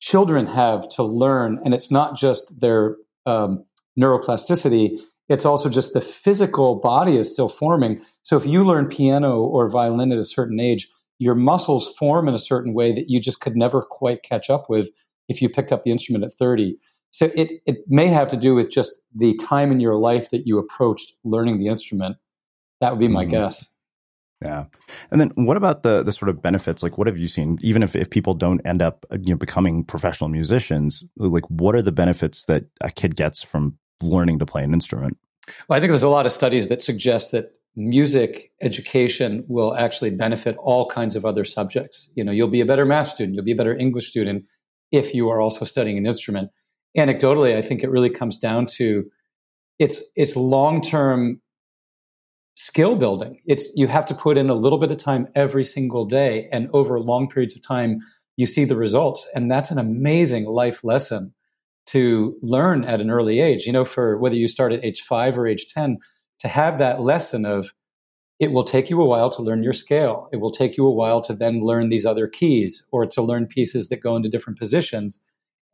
children 0.00 0.46
have 0.46 0.88
to 0.90 1.02
learn, 1.02 1.58
and 1.64 1.72
it's 1.72 1.90
not 1.90 2.16
just 2.16 2.60
their 2.60 2.96
um, 3.24 3.64
neuroplasticity; 3.98 4.98
it's 5.32 5.44
also 5.44 5.68
just 5.68 5.92
the 5.92 6.00
physical 6.00 6.76
body 6.76 7.16
is 7.16 7.32
still 7.32 7.48
forming. 7.48 8.00
So 8.22 8.36
if 8.36 8.46
you 8.46 8.64
learn 8.64 8.86
piano 8.86 9.40
or 9.40 9.68
violin 9.68 10.12
at 10.12 10.18
a 10.18 10.24
certain 10.24 10.60
age, 10.60 10.88
your 11.18 11.34
muscles 11.34 11.94
form 11.98 12.28
in 12.28 12.34
a 12.34 12.38
certain 12.38 12.74
way 12.74 12.92
that 12.94 13.08
you 13.08 13.20
just 13.20 13.40
could 13.40 13.56
never 13.56 13.82
quite 13.82 14.22
catch 14.22 14.50
up 14.50 14.68
with 14.68 14.90
if 15.28 15.40
you 15.40 15.48
picked 15.48 15.72
up 15.72 15.84
the 15.84 15.90
instrument 15.90 16.24
at 16.24 16.32
30. 16.34 16.76
So 17.10 17.30
it, 17.34 17.62
it 17.66 17.78
may 17.88 18.08
have 18.08 18.28
to 18.28 18.36
do 18.36 18.54
with 18.54 18.70
just 18.70 19.00
the 19.14 19.36
time 19.36 19.70
in 19.70 19.80
your 19.80 19.96
life 19.96 20.30
that 20.30 20.46
you 20.46 20.58
approached 20.58 21.14
learning 21.24 21.58
the 21.58 21.68
instrument. 21.68 22.16
That 22.80 22.90
would 22.90 23.00
be 23.00 23.08
my 23.08 23.24
mm-hmm. 23.24 23.30
guess. 23.30 23.68
Yeah. 24.44 24.64
And 25.10 25.20
then 25.20 25.30
what 25.36 25.56
about 25.56 25.84
the 25.84 26.02
the 26.02 26.12
sort 26.12 26.28
of 26.28 26.42
benefits? 26.42 26.82
Like 26.82 26.98
what 26.98 27.06
have 27.06 27.16
you 27.16 27.28
seen, 27.28 27.58
even 27.62 27.82
if, 27.82 27.94
if 27.94 28.10
people 28.10 28.34
don't 28.34 28.60
end 28.66 28.82
up 28.82 29.06
you 29.12 29.34
know 29.34 29.36
becoming 29.36 29.84
professional 29.84 30.28
musicians, 30.28 31.04
like 31.16 31.48
what 31.48 31.76
are 31.76 31.82
the 31.82 31.92
benefits 31.92 32.44
that 32.46 32.64
a 32.80 32.90
kid 32.90 33.14
gets 33.14 33.42
from 33.42 33.78
learning 34.02 34.38
to 34.38 34.46
play 34.46 34.62
an 34.62 34.72
instrument? 34.72 35.16
Well, 35.68 35.76
I 35.76 35.80
think 35.80 35.90
there's 35.90 36.02
a 36.02 36.08
lot 36.08 36.26
of 36.26 36.32
studies 36.32 36.68
that 36.68 36.82
suggest 36.82 37.32
that 37.32 37.56
music 37.74 38.50
education 38.60 39.44
will 39.48 39.74
actually 39.74 40.10
benefit 40.10 40.56
all 40.58 40.88
kinds 40.90 41.16
of 41.16 41.24
other 41.24 41.44
subjects. 41.44 42.10
You 42.14 42.24
know, 42.24 42.32
you'll 42.32 42.48
be 42.48 42.60
a 42.60 42.66
better 42.66 42.84
math 42.84 43.08
student, 43.08 43.34
you'll 43.34 43.44
be 43.44 43.52
a 43.52 43.56
better 43.56 43.76
English 43.76 44.08
student 44.08 44.44
if 44.90 45.14
you 45.14 45.30
are 45.30 45.40
also 45.40 45.64
studying 45.64 45.98
an 45.98 46.06
instrument. 46.06 46.50
Anecdotally, 46.96 47.56
I 47.56 47.62
think 47.62 47.82
it 47.82 47.90
really 47.90 48.10
comes 48.10 48.38
down 48.38 48.66
to 48.78 49.04
it's 49.78 50.02
it's 50.14 50.36
long-term 50.36 51.40
skill 52.54 52.96
building. 52.96 53.40
It's 53.46 53.70
you 53.74 53.86
have 53.88 54.04
to 54.06 54.14
put 54.14 54.36
in 54.36 54.50
a 54.50 54.54
little 54.54 54.78
bit 54.78 54.90
of 54.90 54.98
time 54.98 55.26
every 55.34 55.64
single 55.64 56.04
day 56.04 56.48
and 56.52 56.68
over 56.74 57.00
long 57.00 57.28
periods 57.28 57.56
of 57.56 57.62
time 57.66 58.00
you 58.36 58.46
see 58.46 58.64
the 58.64 58.76
results 58.76 59.26
and 59.34 59.50
that's 59.50 59.70
an 59.70 59.78
amazing 59.78 60.44
life 60.44 60.84
lesson 60.84 61.34
to 61.86 62.36
learn 62.42 62.84
at 62.84 63.00
an 63.00 63.10
early 63.10 63.40
age. 63.40 63.66
You 63.66 63.72
know, 63.72 63.84
for 63.84 64.18
whether 64.18 64.36
you 64.36 64.48
start 64.48 64.72
at 64.72 64.84
age 64.84 65.02
5 65.02 65.38
or 65.38 65.46
age 65.46 65.66
10 65.72 65.98
to 66.40 66.48
have 66.48 66.78
that 66.78 67.00
lesson 67.00 67.44
of 67.44 67.72
it 68.42 68.50
will 68.50 68.64
take 68.64 68.90
you 68.90 69.00
a 69.00 69.06
while 69.06 69.30
to 69.30 69.42
learn 69.42 69.62
your 69.62 69.72
scale. 69.72 70.28
It 70.32 70.38
will 70.38 70.50
take 70.50 70.76
you 70.76 70.84
a 70.84 70.92
while 70.92 71.20
to 71.22 71.32
then 71.32 71.64
learn 71.64 71.90
these 71.90 72.04
other 72.04 72.26
keys 72.26 72.84
or 72.90 73.06
to 73.06 73.22
learn 73.22 73.46
pieces 73.46 73.88
that 73.88 74.02
go 74.02 74.16
into 74.16 74.28
different 74.28 74.58
positions. 74.58 75.20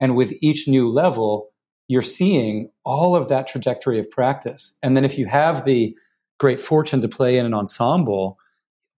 And 0.01 0.15
with 0.15 0.35
each 0.43 0.69
new 0.69 0.91
level, 0.91 1.49
you're 1.89 2.03
seeing 2.03 2.71
all 2.85 3.17
of 3.17 3.29
that 3.29 3.49
trajectory 3.49 3.99
of 3.99 4.11
practice. 4.11 4.77
And 4.83 4.95
then 4.95 5.07
if 5.07 5.17
you 5.17 5.25
have 5.27 5.65
the 5.65 5.97
great 6.39 6.61
fortune 6.61 7.01
to 7.01 7.09
play 7.09 7.39
in 7.39 7.47
an 7.47 7.55
ensemble, 7.55 8.37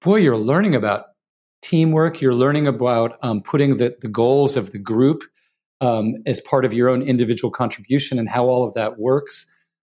boy, 0.01 0.16
you're 0.16 0.36
learning 0.36 0.74
about 0.74 1.06
teamwork. 1.62 2.22
You're 2.22 2.34
learning 2.34 2.66
about 2.66 3.20
um, 3.22 3.44
putting 3.44 3.78
the, 3.78 3.96
the 4.01 4.08
goals 4.08 4.58
of 4.58 4.72
the 4.72 4.80
group 4.80 5.22
um, 5.82 6.16
as 6.26 6.40
part 6.42 6.66
of 6.66 6.74
your 6.74 6.90
own 6.90 7.02
individual 7.02 7.52
contribution 7.52 8.20
and 8.20 8.30
how 8.30 8.46
all 8.46 8.68
of 8.68 8.74
that 8.74 9.00
works 9.00 9.46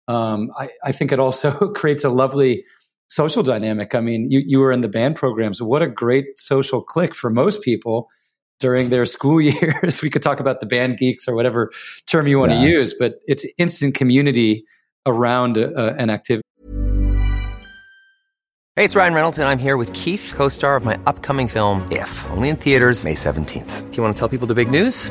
um, 0.08 0.50
I, 0.56 0.68
I, 0.84 0.92
think 0.92 1.12
it 1.12 1.18
also 1.18 1.50
creates 1.74 2.04
a 2.04 2.10
lovely 2.10 2.64
social 3.08 3.42
dynamic. 3.42 3.94
I 3.94 4.00
mean, 4.00 4.30
you, 4.30 4.42
you 4.44 4.58
were 4.58 4.72
in 4.72 4.80
the 4.80 4.88
band 4.88 5.16
programs. 5.16 5.60
What 5.60 5.82
a 5.82 5.88
great 5.88 6.38
social 6.38 6.82
click 6.82 7.14
for 7.14 7.30
most 7.30 7.62
people 7.62 8.08
during 8.60 8.88
their 8.88 9.06
school 9.06 9.40
years. 9.40 10.02
we 10.02 10.10
could 10.10 10.22
talk 10.22 10.40
about 10.40 10.60
the 10.60 10.66
band 10.66 10.98
geeks 10.98 11.28
or 11.28 11.34
whatever 11.34 11.70
term 12.06 12.26
you 12.26 12.38
want 12.38 12.52
yeah. 12.52 12.60
to 12.60 12.66
use, 12.66 12.94
but 12.98 13.14
it's 13.26 13.44
instant 13.58 13.94
community 13.94 14.64
around 15.06 15.58
uh, 15.58 15.94
an 15.98 16.10
activity. 16.10 16.42
Hey, 18.76 18.84
it's 18.84 18.94
Ryan 18.94 19.14
Reynolds, 19.14 19.38
and 19.38 19.48
I'm 19.48 19.58
here 19.58 19.78
with 19.78 19.90
Keith, 19.94 20.34
co 20.36 20.48
star 20.48 20.76
of 20.76 20.84
my 20.84 20.98
upcoming 21.06 21.48
film, 21.48 21.90
If, 21.90 22.26
only 22.30 22.50
in 22.50 22.56
theaters, 22.56 23.04
May 23.04 23.14
17th. 23.14 23.90
Do 23.90 23.96
you 23.96 24.02
want 24.02 24.14
to 24.14 24.18
tell 24.18 24.28
people 24.28 24.46
the 24.46 24.54
big 24.54 24.70
news? 24.70 25.10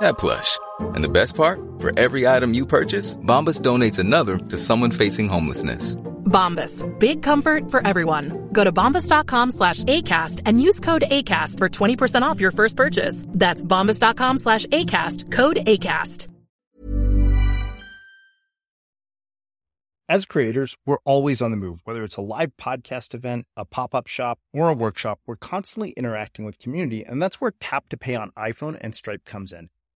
that 0.00 0.18
plush. 0.18 0.58
And 0.80 1.04
the 1.04 1.08
best 1.08 1.34
part? 1.36 1.60
For 1.78 1.96
every 1.98 2.26
item 2.26 2.54
you 2.54 2.66
purchase, 2.66 3.16
Bombas 3.16 3.62
donates 3.62 3.98
another 3.98 4.38
to 4.38 4.58
someone 4.58 4.90
facing 4.90 5.28
homelessness. 5.28 5.96
Bombas. 6.28 6.84
Big 6.98 7.22
comfort 7.22 7.70
for 7.70 7.84
everyone. 7.86 8.50
Go 8.52 8.64
to 8.64 8.72
bombas.com 8.72 9.50
slash 9.50 9.84
ACAST 9.84 10.42
and 10.46 10.62
use 10.62 10.80
code 10.80 11.04
ACAST 11.10 11.58
for 11.58 11.68
20% 11.68 12.22
off 12.22 12.40
your 12.40 12.50
first 12.50 12.76
purchase. 12.76 13.24
That's 13.28 13.64
bombas.com 13.64 14.38
slash 14.38 14.66
ACAST. 14.66 15.32
Code 15.32 15.56
ACAST. 15.56 16.28
As 20.10 20.24
creators, 20.24 20.74
we're 20.86 20.96
always 21.04 21.42
on 21.42 21.50
the 21.50 21.58
move. 21.58 21.80
Whether 21.84 22.02
it's 22.02 22.16
a 22.16 22.22
live 22.22 22.52
podcast 22.58 23.12
event, 23.12 23.46
a 23.58 23.66
pop-up 23.66 24.06
shop, 24.06 24.38
or 24.54 24.70
a 24.70 24.74
workshop, 24.74 25.20
we're 25.26 25.36
constantly 25.36 25.90
interacting 25.98 26.46
with 26.46 26.58
community, 26.58 27.04
and 27.04 27.20
that's 27.22 27.42
where 27.42 27.52
Tap 27.60 27.90
to 27.90 27.98
Pay 27.98 28.14
on 28.14 28.30
iPhone 28.30 28.78
and 28.80 28.94
Stripe 28.94 29.26
comes 29.26 29.52
in. 29.52 29.68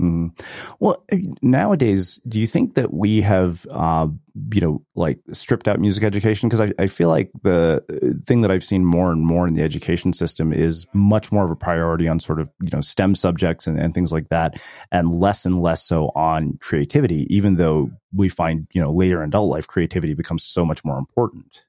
Mm. 0.00 0.40
Well, 0.78 1.04
uh, 1.12 1.16
nowadays, 1.42 2.18
do 2.26 2.40
you 2.40 2.46
think 2.46 2.74
that 2.74 2.92
we 2.94 3.20
have, 3.20 3.66
uh, 3.70 4.08
you 4.52 4.60
know, 4.60 4.82
like 4.94 5.18
stripped 5.32 5.68
out 5.68 5.78
music 5.78 6.04
education? 6.04 6.48
Because 6.48 6.60
I, 6.60 6.72
I 6.82 6.86
feel 6.86 7.10
like 7.10 7.30
the 7.42 7.84
uh, 7.90 8.24
thing 8.24 8.40
that 8.40 8.50
I've 8.50 8.64
seen 8.64 8.84
more 8.84 9.12
and 9.12 9.20
more 9.20 9.46
in 9.46 9.52
the 9.52 9.62
education 9.62 10.14
system 10.14 10.54
is 10.54 10.86
much 10.94 11.30
more 11.30 11.44
of 11.44 11.50
a 11.50 11.56
priority 11.56 12.08
on 12.08 12.18
sort 12.18 12.40
of, 12.40 12.48
you 12.62 12.70
know, 12.72 12.80
STEM 12.80 13.14
subjects 13.14 13.66
and, 13.66 13.78
and 13.78 13.92
things 13.92 14.10
like 14.10 14.30
that, 14.30 14.58
and 14.90 15.20
less 15.20 15.44
and 15.44 15.60
less 15.60 15.82
so 15.82 16.06
on 16.14 16.56
creativity, 16.62 17.26
even 17.34 17.56
though 17.56 17.90
we 18.14 18.30
find, 18.30 18.66
you 18.72 18.80
know, 18.80 18.92
later 18.92 19.22
in 19.22 19.28
adult 19.28 19.50
life, 19.50 19.66
creativity 19.66 20.14
becomes 20.14 20.44
so 20.44 20.64
much 20.64 20.82
more 20.82 20.98
important. 20.98 21.64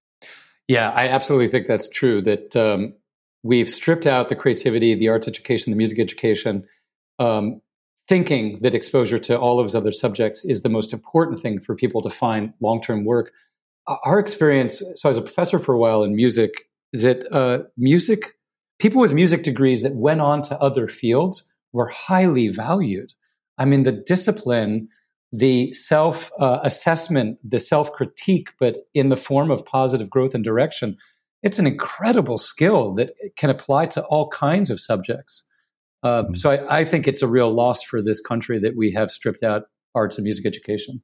Yeah, 0.70 0.90
I 0.90 1.10
absolutely 1.10 1.50
think 1.50 1.68
that's 1.68 1.90
true. 1.90 2.22
That 2.22 2.56
um, 2.56 2.94
we've 3.44 3.68
stripped 3.68 4.08
out 4.08 4.30
the 4.30 4.38
creativity, 4.38 4.96
the 4.96 5.10
arts 5.10 5.28
education, 5.28 5.72
the 5.72 5.78
music 5.78 6.00
education, 6.00 6.66
um, 7.20 7.62
thinking 8.12 8.60
that 8.62 8.76
exposure 8.76 9.18
to 9.18 9.40
all 9.40 9.58
of 9.58 9.64
those 9.64 9.74
other 9.74 9.94
subjects 9.94 10.44
is 10.44 10.64
the 10.64 10.76
most 10.78 10.92
important 10.92 11.42
thing 11.42 11.62
for 11.62 11.78
people 11.78 12.02
to 12.02 12.10
find 12.10 12.54
long 12.60 12.82
term 12.82 13.06
work. 13.06 13.32
Our 13.88 14.20
experience, 14.20 14.84
so 14.96 15.08
as 15.08 15.16
a 15.16 15.22
professor 15.22 15.60
for 15.60 15.74
a 15.74 15.78
while 15.78 16.04
in 16.04 16.14
music, 16.14 16.52
is 16.92 17.04
that 17.04 17.26
uh, 17.32 17.60
music, 17.78 18.34
people 18.80 19.00
with 19.00 19.14
music 19.14 19.44
degrees 19.44 19.82
that 19.84 19.96
went 19.96 20.20
on 20.20 20.42
to 20.42 20.60
other 20.60 20.90
fields 20.90 21.50
were 21.72 21.88
highly 21.88 22.50
valued. 22.50 23.14
I 23.58 23.64
mean, 23.64 23.84
the 23.84 23.94
discipline 23.94 24.90
the 25.32 25.72
self 25.72 26.30
uh, 26.38 26.60
assessment, 26.64 27.40
the 27.50 27.62
self 27.62 27.94
critique, 27.94 28.50
but 28.60 28.76
in 28.94 29.08
the 29.08 29.16
form 29.16 29.50
of 29.50 29.66
positive 29.66 30.10
growth 30.10 30.34
and 30.36 30.44
direction, 30.44 30.98
it's 31.44 31.60
an 31.60 31.66
incredible 31.66 32.38
skill 32.38 32.94
that 32.96 33.14
can 33.38 33.50
apply 33.50 33.86
to 33.86 34.04
all 34.08 34.28
kinds 34.28 34.70
of 34.70 34.82
subjects. 34.82 35.44
Uh, 36.04 36.24
mm-hmm. 36.24 36.36
So 36.36 36.52
I, 36.52 36.80
I, 36.80 36.86
think 36.86 37.08
it's 37.08 37.22
a 37.22 37.28
real 37.28 37.52
loss 37.52 37.84
for 37.84 38.02
this 38.02 38.20
country 38.20 38.60
that 38.60 38.76
we 38.76 38.92
have 38.94 39.12
stripped 39.12 39.44
out 39.44 39.64
arts 39.94 40.18
and 40.18 40.24
music 40.24 40.46
education. 40.46 41.02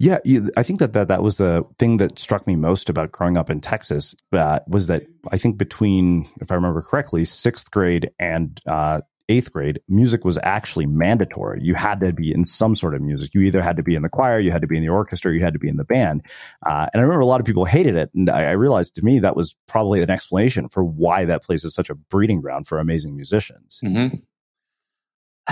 Yeah, 0.00 0.18
I 0.56 0.62
think 0.64 0.80
that, 0.80 0.92
that 0.94 1.08
that 1.08 1.22
was 1.22 1.38
the 1.38 1.64
thing 1.78 1.98
that 1.98 2.18
struck 2.18 2.46
me 2.46 2.56
most 2.56 2.90
about 2.90 3.12
growing 3.12 3.36
up 3.36 3.48
in 3.48 3.60
Texas. 3.60 4.14
Uh, 4.32 4.58
was 4.66 4.88
that 4.88 5.06
I 5.30 5.38
think 5.38 5.56
between, 5.56 6.28
if 6.40 6.50
I 6.50 6.56
remember 6.56 6.82
correctly, 6.82 7.24
sixth 7.24 7.70
grade 7.70 8.10
and 8.18 8.60
uh, 8.66 9.02
eighth 9.28 9.52
grade, 9.52 9.80
music 9.88 10.24
was 10.24 10.38
actually 10.42 10.86
mandatory. 10.86 11.60
You 11.62 11.74
had 11.74 12.00
to 12.00 12.12
be 12.12 12.32
in 12.32 12.44
some 12.44 12.76
sort 12.76 12.94
of 12.94 13.00
music. 13.00 13.30
You 13.34 13.40
either 13.42 13.62
had 13.62 13.76
to 13.76 13.82
be 13.82 13.94
in 13.94 14.02
the 14.02 14.08
choir, 14.08 14.38
you 14.38 14.50
had 14.50 14.60
to 14.62 14.66
be 14.66 14.76
in 14.76 14.82
the 14.82 14.88
orchestra, 14.88 15.32
you 15.32 15.40
had 15.40 15.52
to 15.52 15.58
be 15.58 15.68
in 15.68 15.76
the 15.76 15.84
band. 15.84 16.22
Uh, 16.66 16.86
and 16.92 17.00
I 17.00 17.02
remember 17.02 17.20
a 17.20 17.26
lot 17.26 17.40
of 17.40 17.46
people 17.46 17.64
hated 17.64 17.96
it. 17.96 18.10
And 18.14 18.28
I, 18.28 18.44
I, 18.44 18.50
realized 18.52 18.94
to 18.96 19.04
me 19.04 19.18
that 19.20 19.36
was 19.36 19.56
probably 19.66 20.02
an 20.02 20.10
explanation 20.10 20.68
for 20.68 20.84
why 20.84 21.24
that 21.24 21.42
place 21.42 21.64
is 21.64 21.74
such 21.74 21.90
a 21.90 21.94
breeding 21.94 22.40
ground 22.40 22.66
for 22.66 22.78
amazing 22.78 23.16
musicians. 23.16 23.80
Mm-hmm. 23.84 24.16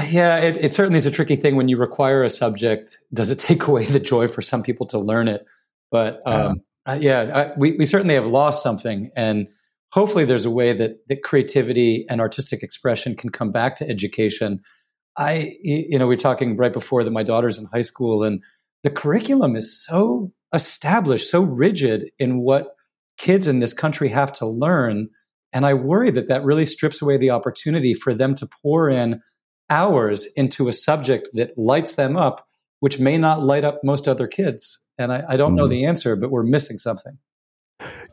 Yeah, 0.08 0.38
it, 0.38 0.56
it 0.56 0.72
certainly 0.72 0.98
is 0.98 1.06
a 1.06 1.10
tricky 1.10 1.36
thing 1.36 1.56
when 1.56 1.68
you 1.68 1.76
require 1.76 2.24
a 2.24 2.30
subject. 2.30 2.98
Does 3.12 3.30
it 3.30 3.38
take 3.38 3.66
away 3.66 3.86
the 3.86 4.00
joy 4.00 4.28
for 4.28 4.42
some 4.42 4.62
people 4.62 4.86
to 4.88 4.98
learn 4.98 5.28
it? 5.28 5.46
But 5.90 6.20
um, 6.26 6.62
uh, 6.86 6.98
yeah, 7.00 7.52
I, 7.54 7.58
we, 7.58 7.76
we 7.76 7.86
certainly 7.86 8.14
have 8.14 8.26
lost 8.26 8.62
something. 8.62 9.10
And 9.14 9.48
hopefully 9.92 10.24
there's 10.24 10.46
a 10.46 10.50
way 10.50 10.72
that 10.72 11.06
that 11.08 11.22
creativity 11.22 12.06
and 12.08 12.20
artistic 12.20 12.62
expression 12.62 13.14
can 13.14 13.30
come 13.30 13.52
back 13.52 13.76
to 13.76 13.88
education 13.88 14.60
i 15.16 15.52
you 15.62 15.98
know 15.98 16.06
we 16.06 16.14
are 16.14 16.18
talking 16.18 16.56
right 16.56 16.72
before 16.72 17.04
that 17.04 17.10
my 17.10 17.22
daughter's 17.22 17.58
in 17.58 17.66
high 17.66 17.82
school 17.82 18.24
and 18.24 18.42
the 18.82 18.90
curriculum 18.90 19.54
is 19.54 19.84
so 19.84 20.32
established 20.52 21.30
so 21.30 21.42
rigid 21.42 22.10
in 22.18 22.40
what 22.40 22.74
kids 23.18 23.46
in 23.46 23.60
this 23.60 23.74
country 23.74 24.08
have 24.08 24.32
to 24.32 24.46
learn 24.46 25.08
and 25.52 25.66
i 25.66 25.74
worry 25.74 26.10
that 26.10 26.28
that 26.28 26.44
really 26.44 26.66
strips 26.66 27.00
away 27.02 27.16
the 27.16 27.30
opportunity 27.30 27.94
for 27.94 28.14
them 28.14 28.34
to 28.34 28.48
pour 28.62 28.90
in 28.90 29.20
hours 29.70 30.26
into 30.36 30.68
a 30.68 30.72
subject 30.72 31.28
that 31.34 31.56
lights 31.56 31.94
them 31.94 32.16
up 32.16 32.46
which 32.80 32.98
may 32.98 33.16
not 33.16 33.42
light 33.42 33.64
up 33.64 33.80
most 33.84 34.08
other 34.08 34.26
kids 34.26 34.78
and 34.98 35.12
i, 35.12 35.22
I 35.28 35.36
don't 35.36 35.52
mm. 35.52 35.56
know 35.56 35.64
mm-hmm. 35.64 35.70
the 35.70 35.86
answer 35.86 36.16
but 36.16 36.30
we're 36.30 36.42
missing 36.42 36.78
something 36.78 37.18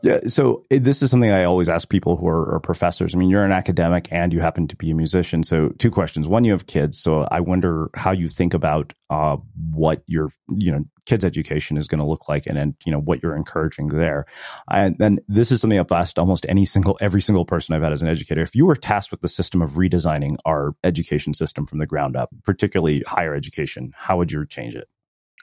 yeah. 0.02 0.20
So 0.26 0.64
this 0.70 1.02
is 1.02 1.10
something 1.10 1.30
I 1.30 1.44
always 1.44 1.68
ask 1.68 1.88
people 1.88 2.16
who 2.16 2.28
are, 2.28 2.54
are, 2.54 2.60
professors. 2.60 3.14
I 3.14 3.18
mean, 3.18 3.30
you're 3.30 3.44
an 3.44 3.52
academic 3.52 4.08
and 4.10 4.32
you 4.32 4.40
happen 4.40 4.68
to 4.68 4.76
be 4.76 4.90
a 4.90 4.94
musician. 4.94 5.42
So 5.42 5.70
two 5.78 5.90
questions. 5.90 6.26
One, 6.26 6.44
you 6.44 6.52
have 6.52 6.66
kids. 6.66 6.98
So 6.98 7.22
I 7.30 7.40
wonder 7.40 7.90
how 7.94 8.12
you 8.12 8.28
think 8.28 8.54
about 8.54 8.92
uh, 9.10 9.36
what 9.70 10.02
your, 10.06 10.30
you 10.48 10.70
know, 10.72 10.84
kids 11.06 11.24
education 11.24 11.76
is 11.76 11.88
going 11.88 12.00
to 12.00 12.06
look 12.06 12.28
like 12.28 12.46
and 12.46 12.56
then, 12.56 12.76
you 12.84 12.92
know, 12.92 13.00
what 13.00 13.22
you're 13.22 13.36
encouraging 13.36 13.88
there. 13.88 14.26
And 14.70 14.96
then 14.98 15.18
this 15.26 15.50
is 15.50 15.60
something 15.60 15.78
I've 15.78 15.90
asked 15.90 16.18
almost 16.18 16.46
any 16.48 16.64
single, 16.64 16.96
every 17.00 17.20
single 17.20 17.44
person 17.44 17.74
I've 17.74 17.82
had 17.82 17.92
as 17.92 18.02
an 18.02 18.08
educator. 18.08 18.42
If 18.42 18.54
you 18.54 18.66
were 18.66 18.76
tasked 18.76 19.10
with 19.10 19.20
the 19.20 19.28
system 19.28 19.62
of 19.62 19.72
redesigning 19.72 20.36
our 20.44 20.74
education 20.84 21.34
system 21.34 21.66
from 21.66 21.78
the 21.78 21.86
ground 21.86 22.16
up, 22.16 22.30
particularly 22.44 23.02
higher 23.06 23.34
education, 23.34 23.92
how 23.96 24.18
would 24.18 24.30
you 24.30 24.46
change 24.46 24.76
it? 24.76 24.88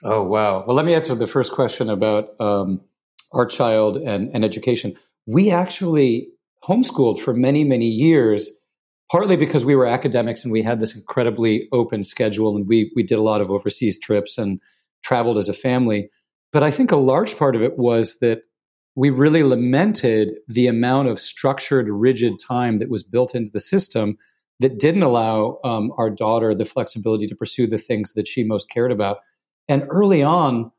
Oh, 0.02 0.22
wow. 0.22 0.64
Well, 0.66 0.76
let 0.76 0.86
me 0.86 0.94
answer 0.94 1.14
the 1.14 1.26
first 1.26 1.52
question 1.52 1.90
about, 1.90 2.40
um, 2.40 2.80
our 3.32 3.46
child 3.46 3.96
and, 3.96 4.30
and 4.34 4.44
education. 4.44 4.96
We 5.26 5.50
actually 5.50 6.28
homeschooled 6.64 7.20
for 7.20 7.34
many, 7.34 7.64
many 7.64 7.86
years, 7.86 8.50
partly 9.10 9.36
because 9.36 9.64
we 9.64 9.76
were 9.76 9.86
academics 9.86 10.42
and 10.42 10.52
we 10.52 10.62
had 10.62 10.80
this 10.80 10.96
incredibly 10.96 11.68
open 11.72 12.04
schedule 12.04 12.56
and 12.56 12.66
we, 12.66 12.92
we 12.96 13.02
did 13.02 13.18
a 13.18 13.22
lot 13.22 13.40
of 13.40 13.50
overseas 13.50 13.98
trips 13.98 14.38
and 14.38 14.60
traveled 15.02 15.38
as 15.38 15.48
a 15.48 15.54
family. 15.54 16.10
But 16.52 16.62
I 16.62 16.70
think 16.70 16.90
a 16.90 16.96
large 16.96 17.36
part 17.36 17.54
of 17.54 17.62
it 17.62 17.78
was 17.78 18.18
that 18.20 18.42
we 18.96 19.10
really 19.10 19.44
lamented 19.44 20.32
the 20.48 20.66
amount 20.66 21.08
of 21.08 21.20
structured, 21.20 21.88
rigid 21.88 22.34
time 22.38 22.80
that 22.80 22.90
was 22.90 23.02
built 23.02 23.34
into 23.34 23.50
the 23.52 23.60
system 23.60 24.16
that 24.60 24.80
didn't 24.80 25.04
allow 25.04 25.60
um, 25.62 25.92
our 25.96 26.10
daughter 26.10 26.54
the 26.54 26.64
flexibility 26.64 27.26
to 27.28 27.36
pursue 27.36 27.66
the 27.66 27.78
things 27.78 28.14
that 28.14 28.26
she 28.26 28.42
most 28.42 28.68
cared 28.68 28.90
about. 28.90 29.18
And 29.68 29.84
early 29.88 30.22
on, 30.22 30.72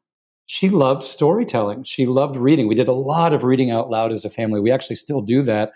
she 0.51 0.67
loved 0.69 1.03
storytelling. 1.03 1.83
She 1.83 2.07
loved 2.07 2.35
reading. 2.35 2.67
We 2.67 2.73
did 2.73 2.87
a 2.87 2.93
lot 2.93 3.33
of 3.33 3.43
reading 3.43 3.69
out 3.69 3.91
loud 3.91 4.11
as 4.11 4.25
a 4.25 4.31
family. 4.31 4.59
We 4.59 4.71
actually 4.71 4.95
still 4.95 5.21
do 5.21 5.43
that. 5.43 5.73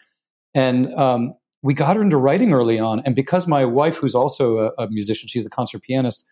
And 0.55 0.91
um, 0.95 1.35
we 1.61 1.75
got 1.75 1.95
her 1.95 2.01
into 2.01 2.17
writing 2.17 2.53
early 2.53 2.79
on. 2.79 3.03
And 3.05 3.15
because 3.15 3.45
my 3.45 3.65
wife, 3.65 3.97
who's 3.97 4.15
also 4.15 4.57
a, 4.57 4.83
a 4.83 4.89
musician, 4.89 5.29
she's 5.29 5.45
a 5.45 5.49
concert 5.51 5.83
pianist, 5.83 6.25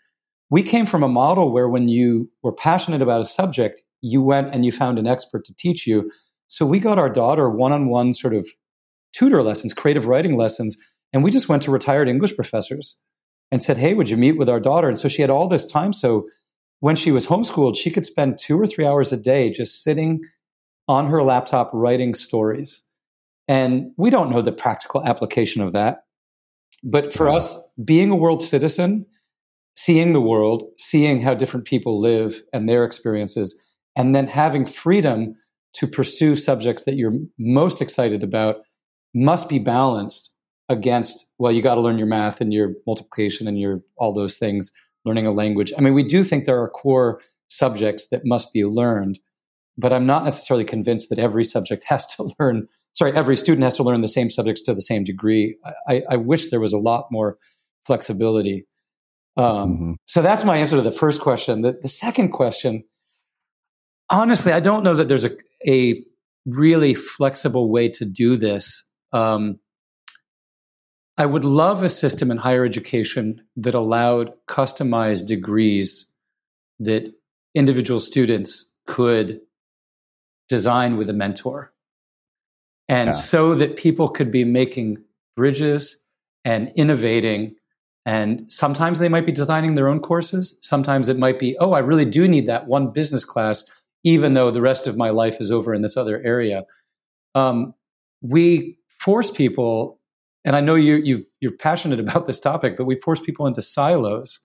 we 0.49 0.63
came 0.63 0.87
from 0.87 1.03
a 1.03 1.07
model 1.07 1.53
where 1.53 1.69
when 1.69 1.87
you 1.87 2.31
were 2.41 2.51
passionate 2.51 3.03
about 3.03 3.21
a 3.21 3.27
subject, 3.27 3.83
you 4.01 4.23
went 4.23 4.51
and 4.51 4.65
you 4.65 4.71
found 4.71 4.97
an 4.97 5.05
expert 5.05 5.45
to 5.45 5.53
teach 5.53 5.85
you. 5.85 6.11
So 6.47 6.65
we 6.65 6.79
got 6.79 6.97
our 6.97 7.09
daughter 7.09 7.47
one 7.47 7.71
on 7.71 7.89
one 7.89 8.15
sort 8.15 8.33
of 8.33 8.47
tutor 9.13 9.43
lessons, 9.43 9.71
creative 9.71 10.07
writing 10.07 10.35
lessons. 10.35 10.77
And 11.13 11.23
we 11.23 11.29
just 11.29 11.47
went 11.47 11.61
to 11.61 11.71
retired 11.71 12.09
English 12.09 12.35
professors 12.35 12.99
and 13.51 13.61
said, 13.61 13.77
Hey, 13.77 13.93
would 13.93 14.09
you 14.09 14.17
meet 14.17 14.39
with 14.39 14.49
our 14.49 14.59
daughter? 14.59 14.89
And 14.89 14.97
so 14.97 15.09
she 15.09 15.21
had 15.21 15.29
all 15.29 15.47
this 15.47 15.67
time. 15.67 15.93
So 15.93 16.25
when 16.81 16.95
she 16.95 17.11
was 17.11 17.25
homeschooled, 17.25 17.77
she 17.77 17.91
could 17.91 18.05
spend 18.05 18.37
two 18.37 18.59
or 18.59 18.67
three 18.67 18.85
hours 18.85 19.13
a 19.13 19.17
day 19.17 19.51
just 19.51 19.83
sitting 19.83 20.19
on 20.87 21.07
her 21.07 21.23
laptop 21.23 21.69
writing 21.73 22.15
stories. 22.15 22.83
And 23.47 23.91
we 23.97 24.09
don't 24.09 24.31
know 24.31 24.41
the 24.41 24.51
practical 24.51 25.05
application 25.05 25.61
of 25.61 25.73
that. 25.73 26.03
But 26.83 27.13
for 27.13 27.29
us, 27.29 27.59
being 27.85 28.09
a 28.09 28.15
world 28.15 28.41
citizen, 28.41 29.05
seeing 29.75 30.13
the 30.13 30.21
world, 30.21 30.63
seeing 30.79 31.21
how 31.21 31.35
different 31.35 31.67
people 31.67 32.01
live 32.01 32.41
and 32.51 32.67
their 32.67 32.83
experiences, 32.83 33.59
and 33.95 34.15
then 34.15 34.25
having 34.25 34.65
freedom 34.65 35.35
to 35.73 35.87
pursue 35.87 36.35
subjects 36.35 36.83
that 36.85 36.95
you're 36.95 37.13
most 37.37 37.79
excited 37.79 38.23
about 38.23 38.57
must 39.13 39.47
be 39.47 39.59
balanced 39.59 40.31
against, 40.67 41.25
well, 41.37 41.51
you 41.51 41.61
got 41.61 41.75
to 41.75 41.81
learn 41.81 41.99
your 41.99 42.07
math 42.07 42.41
and 42.41 42.51
your 42.51 42.73
multiplication 42.87 43.47
and 43.47 43.59
your 43.59 43.81
all 43.97 44.13
those 44.13 44.37
things 44.37 44.71
learning 45.05 45.27
a 45.27 45.31
language. 45.31 45.73
I 45.77 45.81
mean, 45.81 45.93
we 45.93 46.07
do 46.07 46.23
think 46.23 46.45
there 46.45 46.61
are 46.61 46.69
core 46.69 47.21
subjects 47.47 48.07
that 48.11 48.21
must 48.25 48.53
be 48.53 48.65
learned, 48.65 49.19
but 49.77 49.91
I'm 49.91 50.05
not 50.05 50.23
necessarily 50.23 50.65
convinced 50.65 51.09
that 51.09 51.19
every 51.19 51.45
subject 51.45 51.83
has 51.87 52.05
to 52.15 52.31
learn. 52.39 52.67
Sorry, 52.93 53.13
every 53.13 53.37
student 53.37 53.63
has 53.63 53.75
to 53.75 53.83
learn 53.83 54.01
the 54.01 54.07
same 54.07 54.29
subjects 54.29 54.61
to 54.63 54.73
the 54.73 54.81
same 54.81 55.03
degree. 55.03 55.57
I, 55.87 56.03
I 56.09 56.15
wish 56.17 56.49
there 56.49 56.59
was 56.59 56.73
a 56.73 56.77
lot 56.77 57.07
more 57.11 57.37
flexibility. 57.85 58.67
Um, 59.37 59.45
mm-hmm. 59.45 59.91
So 60.07 60.21
that's 60.21 60.43
my 60.43 60.57
answer 60.57 60.75
to 60.75 60.81
the 60.81 60.91
first 60.91 61.21
question. 61.21 61.61
The, 61.61 61.79
the 61.81 61.87
second 61.87 62.31
question, 62.31 62.83
honestly, 64.09 64.51
I 64.51 64.59
don't 64.59 64.83
know 64.83 64.95
that 64.95 65.07
there's 65.07 65.25
a, 65.25 65.31
a 65.67 66.03
really 66.45 66.93
flexible 66.95 67.71
way 67.71 67.89
to 67.89 68.05
do 68.05 68.35
this. 68.35 68.83
Um, 69.13 69.59
I 71.17 71.25
would 71.25 71.45
love 71.45 71.83
a 71.83 71.89
system 71.89 72.31
in 72.31 72.37
higher 72.37 72.65
education 72.65 73.41
that 73.57 73.75
allowed 73.75 74.33
customized 74.47 75.27
degrees 75.27 76.11
that 76.79 77.13
individual 77.53 77.99
students 77.99 78.71
could 78.87 79.41
design 80.49 80.97
with 80.97 81.09
a 81.09 81.13
mentor. 81.13 81.71
And 82.89 83.07
yeah. 83.07 83.11
so 83.13 83.55
that 83.55 83.77
people 83.77 84.09
could 84.09 84.31
be 84.31 84.43
making 84.43 84.97
bridges 85.37 85.97
and 86.43 86.73
innovating. 86.75 87.55
And 88.05 88.51
sometimes 88.51 88.99
they 88.99 89.07
might 89.07 89.25
be 89.25 89.31
designing 89.31 89.75
their 89.75 89.87
own 89.87 90.01
courses. 90.01 90.57
Sometimes 90.61 91.07
it 91.07 91.17
might 91.17 91.39
be, 91.39 91.55
oh, 91.59 91.71
I 91.71 91.79
really 91.79 92.03
do 92.03 92.27
need 92.27 92.47
that 92.47 92.67
one 92.67 92.91
business 92.91 93.23
class, 93.23 93.63
even 94.03 94.33
though 94.33 94.51
the 94.51 94.61
rest 94.61 94.87
of 94.87 94.97
my 94.97 95.11
life 95.11 95.37
is 95.39 95.51
over 95.51 95.73
in 95.73 95.83
this 95.83 95.95
other 95.95 96.21
area. 96.21 96.65
Um, 97.33 97.73
we 98.21 98.77
force 98.99 99.31
people, 99.31 100.00
and 100.43 100.55
I 100.55 100.61
know 100.61 100.75
you, 100.75 100.95
you 100.95 101.23
you're 101.39 101.51
passionate 101.51 101.99
about 101.99 102.27
this 102.27 102.39
topic, 102.39 102.75
but 102.77 102.85
we 102.85 102.95
force 102.95 103.19
people 103.19 103.47
into 103.47 103.61
silos. 103.61 104.39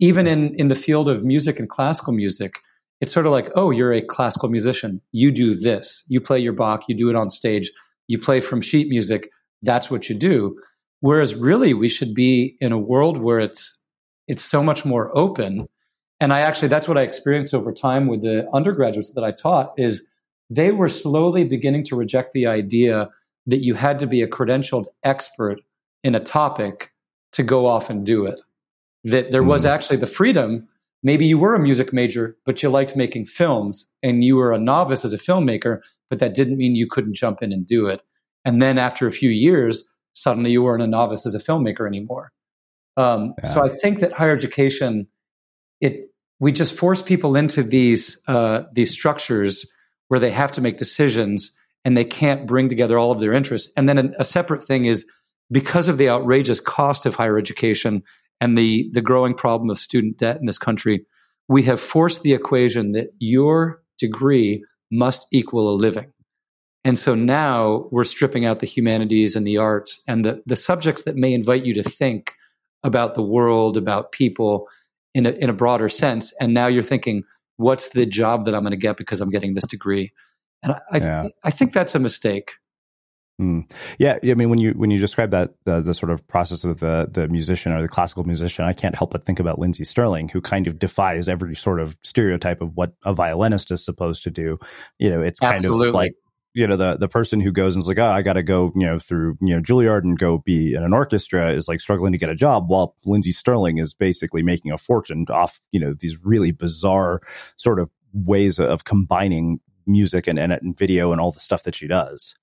Even 0.00 0.26
in, 0.28 0.54
in 0.54 0.68
the 0.68 0.76
field 0.76 1.08
of 1.08 1.24
music 1.24 1.58
and 1.58 1.68
classical 1.68 2.12
music, 2.12 2.54
it's 3.00 3.12
sort 3.12 3.26
of 3.26 3.32
like, 3.32 3.50
oh, 3.56 3.70
you're 3.70 3.92
a 3.92 4.00
classical 4.00 4.48
musician. 4.48 5.00
You 5.10 5.32
do 5.32 5.54
this. 5.54 6.04
You 6.06 6.20
play 6.20 6.38
your 6.38 6.52
Bach, 6.52 6.82
you 6.88 6.96
do 6.96 7.10
it 7.10 7.16
on 7.16 7.30
stage. 7.30 7.70
You 8.06 8.18
play 8.18 8.40
from 8.40 8.60
sheet 8.60 8.88
music. 8.88 9.28
That's 9.62 9.90
what 9.90 10.08
you 10.08 10.14
do. 10.14 10.56
Whereas 11.00 11.34
really 11.34 11.74
we 11.74 11.88
should 11.88 12.14
be 12.14 12.56
in 12.60 12.72
a 12.72 12.78
world 12.78 13.20
where 13.20 13.38
it's 13.38 13.78
it's 14.26 14.44
so 14.44 14.62
much 14.62 14.84
more 14.84 15.16
open. 15.16 15.66
And 16.20 16.32
I 16.32 16.40
actually 16.40 16.68
that's 16.68 16.88
what 16.88 16.98
I 16.98 17.02
experienced 17.02 17.54
over 17.54 17.72
time 17.72 18.08
with 18.08 18.22
the 18.22 18.48
undergraduates 18.52 19.12
that 19.14 19.24
I 19.24 19.30
taught 19.30 19.72
is 19.76 20.06
they 20.50 20.72
were 20.72 20.88
slowly 20.88 21.44
beginning 21.44 21.84
to 21.84 21.96
reject 21.96 22.32
the 22.32 22.46
idea 22.46 23.08
that 23.48 23.64
you 23.64 23.74
had 23.74 23.98
to 23.98 24.06
be 24.06 24.22
a 24.22 24.28
credentialed 24.28 24.86
expert 25.02 25.58
in 26.04 26.14
a 26.14 26.20
topic 26.20 26.92
to 27.32 27.42
go 27.42 27.66
off 27.66 27.90
and 27.90 28.06
do 28.06 28.26
it. 28.26 28.40
That 29.04 29.30
there 29.30 29.42
was 29.42 29.62
hmm. 29.62 29.68
actually 29.68 29.96
the 29.96 30.06
freedom. 30.06 30.68
Maybe 31.02 31.26
you 31.26 31.38
were 31.38 31.54
a 31.54 31.60
music 31.60 31.92
major, 31.92 32.36
but 32.44 32.62
you 32.62 32.68
liked 32.68 32.94
making 32.94 33.26
films 33.26 33.86
and 34.02 34.22
you 34.22 34.36
were 34.36 34.52
a 34.52 34.58
novice 34.58 35.04
as 35.04 35.12
a 35.12 35.18
filmmaker, 35.18 35.80
but 36.10 36.18
that 36.18 36.34
didn't 36.34 36.58
mean 36.58 36.74
you 36.74 36.88
couldn't 36.88 37.14
jump 37.14 37.42
in 37.42 37.52
and 37.52 37.66
do 37.66 37.86
it. 37.86 38.02
And 38.44 38.60
then 38.60 38.78
after 38.78 39.06
a 39.06 39.12
few 39.12 39.30
years, 39.30 39.84
suddenly 40.12 40.50
you 40.50 40.62
weren't 40.62 40.82
a 40.82 40.86
novice 40.86 41.24
as 41.26 41.34
a 41.34 41.38
filmmaker 41.38 41.86
anymore. 41.86 42.32
Um, 42.96 43.34
yeah. 43.42 43.54
So 43.54 43.64
I 43.64 43.76
think 43.76 44.00
that 44.00 44.12
higher 44.12 44.34
education, 44.34 45.06
it 45.80 46.06
we 46.40 46.52
just 46.52 46.74
force 46.74 47.00
people 47.00 47.36
into 47.36 47.62
these 47.62 48.20
uh, 48.26 48.62
these 48.72 48.90
structures 48.90 49.70
where 50.08 50.20
they 50.20 50.30
have 50.30 50.52
to 50.52 50.60
make 50.60 50.76
decisions 50.76 51.52
and 51.84 51.96
they 51.96 52.04
can't 52.04 52.46
bring 52.46 52.68
together 52.68 52.98
all 52.98 53.12
of 53.12 53.20
their 53.20 53.32
interests. 53.32 53.72
And 53.76 53.88
then 53.88 53.98
a, 53.98 54.10
a 54.20 54.24
separate 54.24 54.64
thing 54.64 54.84
is 54.84 55.06
because 55.50 55.88
of 55.88 55.98
the 55.98 56.08
outrageous 56.08 56.60
cost 56.60 57.06
of 57.06 57.14
higher 57.14 57.38
education 57.38 58.02
and 58.40 58.56
the 58.56 58.90
the 58.92 59.02
growing 59.02 59.34
problem 59.34 59.70
of 59.70 59.78
student 59.78 60.18
debt 60.18 60.38
in 60.38 60.46
this 60.46 60.58
country, 60.58 61.04
we 61.48 61.62
have 61.64 61.80
forced 61.80 62.22
the 62.22 62.34
equation 62.34 62.92
that 62.92 63.08
your 63.18 63.82
degree 63.98 64.64
must 64.90 65.26
equal 65.32 65.72
a 65.72 65.74
living. 65.74 66.12
And 66.84 66.98
so 66.98 67.14
now 67.14 67.88
we're 67.90 68.04
stripping 68.04 68.44
out 68.44 68.60
the 68.60 68.66
humanities 68.66 69.34
and 69.36 69.46
the 69.46 69.58
arts 69.58 70.00
and 70.06 70.24
the, 70.24 70.42
the 70.46 70.56
subjects 70.56 71.02
that 71.02 71.16
may 71.16 71.34
invite 71.34 71.64
you 71.64 71.74
to 71.74 71.82
think 71.82 72.32
about 72.84 73.14
the 73.14 73.22
world, 73.22 73.76
about 73.76 74.12
people 74.12 74.68
in 75.14 75.26
a, 75.26 75.30
in 75.32 75.50
a 75.50 75.54
broader 75.54 75.88
sense. 75.88 76.32
And 76.40 76.54
now 76.54 76.66
you're 76.68 76.82
thinking, 76.82 77.24
what's 77.56 77.90
the 77.90 78.06
job 78.06 78.44
that 78.44 78.54
I'm 78.54 78.62
going 78.62 78.70
to 78.70 78.76
get 78.76 78.96
because 78.96 79.20
I'm 79.20 79.30
getting 79.30 79.54
this 79.54 79.66
degree? 79.66 80.12
And 80.62 80.72
I, 80.72 80.98
yeah. 80.98 81.22
I, 81.22 81.48
I 81.48 81.50
think 81.50 81.72
that's 81.72 81.94
a 81.94 81.98
mistake. 81.98 82.52
Mm. 83.40 83.70
Yeah, 83.98 84.18
I 84.24 84.34
mean, 84.34 84.50
when 84.50 84.58
you 84.58 84.72
when 84.72 84.90
you 84.90 84.98
describe 84.98 85.30
that 85.30 85.54
the, 85.64 85.80
the 85.80 85.94
sort 85.94 86.10
of 86.10 86.26
process 86.26 86.64
of 86.64 86.80
the 86.80 87.08
the 87.10 87.28
musician 87.28 87.72
or 87.72 87.80
the 87.80 87.88
classical 87.88 88.24
musician, 88.24 88.64
I 88.64 88.72
can't 88.72 88.96
help 88.96 89.12
but 89.12 89.22
think 89.22 89.38
about 89.38 89.60
Lindsey 89.60 89.84
Stirling, 89.84 90.28
who 90.28 90.40
kind 90.40 90.66
of 90.66 90.80
defies 90.80 91.28
every 91.28 91.54
sort 91.54 91.78
of 91.78 91.96
stereotype 92.02 92.60
of 92.60 92.76
what 92.76 92.94
a 93.04 93.14
violinist 93.14 93.70
is 93.70 93.84
supposed 93.84 94.24
to 94.24 94.30
do. 94.30 94.58
You 94.98 95.10
know, 95.10 95.22
it's 95.22 95.38
kind 95.38 95.54
Absolutely. 95.54 95.88
of 95.88 95.94
like 95.94 96.14
you 96.54 96.66
know 96.66 96.76
the 96.76 96.96
the 96.96 97.06
person 97.06 97.38
who 97.38 97.52
goes 97.52 97.76
and 97.76 97.82
is 97.82 97.86
like, 97.86 98.00
oh, 98.00 98.10
I 98.10 98.22
got 98.22 98.32
to 98.32 98.42
go, 98.42 98.72
you 98.74 98.84
know, 98.84 98.98
through 98.98 99.38
you 99.40 99.54
know 99.54 99.62
Juilliard 99.62 100.02
and 100.02 100.18
go 100.18 100.38
be 100.38 100.74
in 100.74 100.82
an 100.82 100.92
orchestra 100.92 101.52
is 101.52 101.68
like 101.68 101.80
struggling 101.80 102.10
to 102.10 102.18
get 102.18 102.30
a 102.30 102.34
job, 102.34 102.68
while 102.68 102.96
Lindsey 103.04 103.30
Stirling 103.30 103.78
is 103.78 103.94
basically 103.94 104.42
making 104.42 104.72
a 104.72 104.78
fortune 104.78 105.26
off 105.30 105.60
you 105.70 105.78
know 105.78 105.94
these 105.94 106.18
really 106.24 106.50
bizarre 106.50 107.20
sort 107.56 107.78
of 107.78 107.88
ways 108.12 108.58
of 108.58 108.82
combining 108.82 109.60
music 109.88 110.26
and, 110.26 110.38
and, 110.38 110.52
and 110.52 110.76
video 110.76 111.12
and 111.12 111.20
all 111.20 111.32
the 111.32 111.40
stuff 111.40 111.62
that 111.64 111.74
she 111.74 111.88
does. 111.88 112.34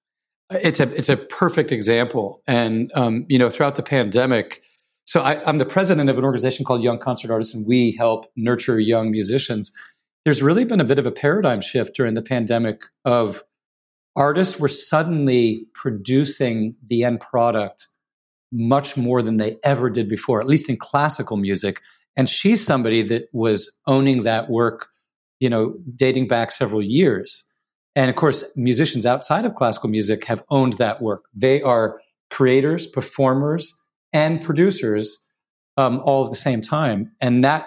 It's 0.52 0.80
a 0.80 0.94
it's 0.94 1.10
a 1.10 1.18
perfect 1.18 1.72
example, 1.72 2.44
and 2.46 2.92
um, 2.94 3.26
you 3.30 3.40
know, 3.40 3.50
throughout 3.50 3.76
the 3.76 3.84
pandemic, 3.84 4.62
so 5.06 5.22
I, 5.22 5.44
I'm 5.44 5.58
the 5.58 5.66
president 5.66 6.10
of 6.10 6.18
an 6.18 6.24
organization 6.24 6.66
called 6.66 6.84
Young 6.84 7.00
Concert 7.00 7.32
Artists, 7.32 7.54
and 7.54 7.66
we 7.66 7.96
help 7.98 8.26
nurture 8.36 8.80
young 8.80 9.10
musicians. 9.10 9.72
There's 10.24 10.44
really 10.44 10.66
been 10.66 10.82
a 10.82 10.86
bit 10.86 11.00
of 11.00 11.06
a 11.06 11.12
paradigm 11.12 11.62
shift 11.62 11.96
during 11.96 12.16
the 12.16 12.22
pandemic 12.22 12.82
of 13.06 13.44
artists 14.16 14.60
were 14.60 14.70
suddenly 14.70 15.68
producing 15.74 16.76
the 16.88 17.04
end 17.04 17.22
product 17.22 17.88
much 18.52 18.96
more 18.96 19.22
than 19.22 19.38
they 19.38 19.58
ever 19.64 19.90
did 19.90 20.10
before, 20.10 20.40
at 20.40 20.48
least 20.48 20.70
in 20.70 20.78
classical 20.78 21.38
music. 21.38 21.82
And 22.16 22.30
she's 22.30 22.66
somebody 22.66 23.04
that 23.04 23.24
was 23.34 23.72
owning 23.86 24.24
that 24.24 24.50
work, 24.50 24.88
you 25.40 25.50
know, 25.50 25.76
dating 25.96 26.28
back 26.28 26.52
several 26.52 26.82
years. 26.82 27.44
And 27.96 28.10
of 28.10 28.16
course, 28.16 28.46
musicians 28.56 29.06
outside 29.06 29.46
of 29.46 29.56
classical 29.56 29.90
music 29.90 30.26
have 30.26 30.44
owned 30.50 30.74
that 30.74 31.02
work. 31.02 31.26
They 31.34 31.62
are 31.62 32.00
creators, 32.30 32.88
performers, 32.88 33.74
and 34.12 34.42
producers 34.42 35.18
um, 35.78 36.02
all 36.04 36.26
at 36.26 36.32
the 36.32 36.38
same 36.38 36.62
time. 36.62 37.12
And 37.22 37.44
that 37.44 37.66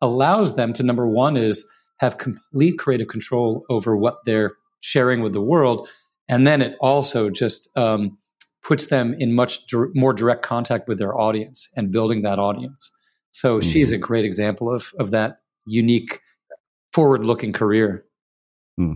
allows 0.00 0.56
them 0.56 0.72
to, 0.74 0.82
number 0.82 1.06
one, 1.06 1.36
is 1.36 1.66
have 1.98 2.18
complete 2.18 2.78
creative 2.78 3.08
control 3.08 3.64
over 3.68 3.96
what 3.96 4.18
they're 4.24 4.52
sharing 4.80 5.22
with 5.22 5.32
the 5.32 5.42
world. 5.42 5.88
And 6.28 6.46
then 6.46 6.62
it 6.62 6.76
also 6.80 7.28
just 7.28 7.68
um, 7.76 8.16
puts 8.62 8.86
them 8.86 9.14
in 9.18 9.34
much 9.34 9.66
dir- 9.66 9.90
more 9.94 10.12
direct 10.12 10.42
contact 10.42 10.88
with 10.88 10.98
their 10.98 11.18
audience 11.18 11.68
and 11.76 11.92
building 11.92 12.22
that 12.22 12.38
audience. 12.38 12.90
So 13.30 13.58
mm-hmm. 13.58 13.68
she's 13.68 13.92
a 13.92 13.98
great 13.98 14.24
example 14.24 14.74
of, 14.74 14.86
of 14.98 15.10
that 15.10 15.40
unique 15.66 16.20
forward 16.92 17.24
looking 17.24 17.52
career. 17.52 18.04
Hmm. 18.80 18.94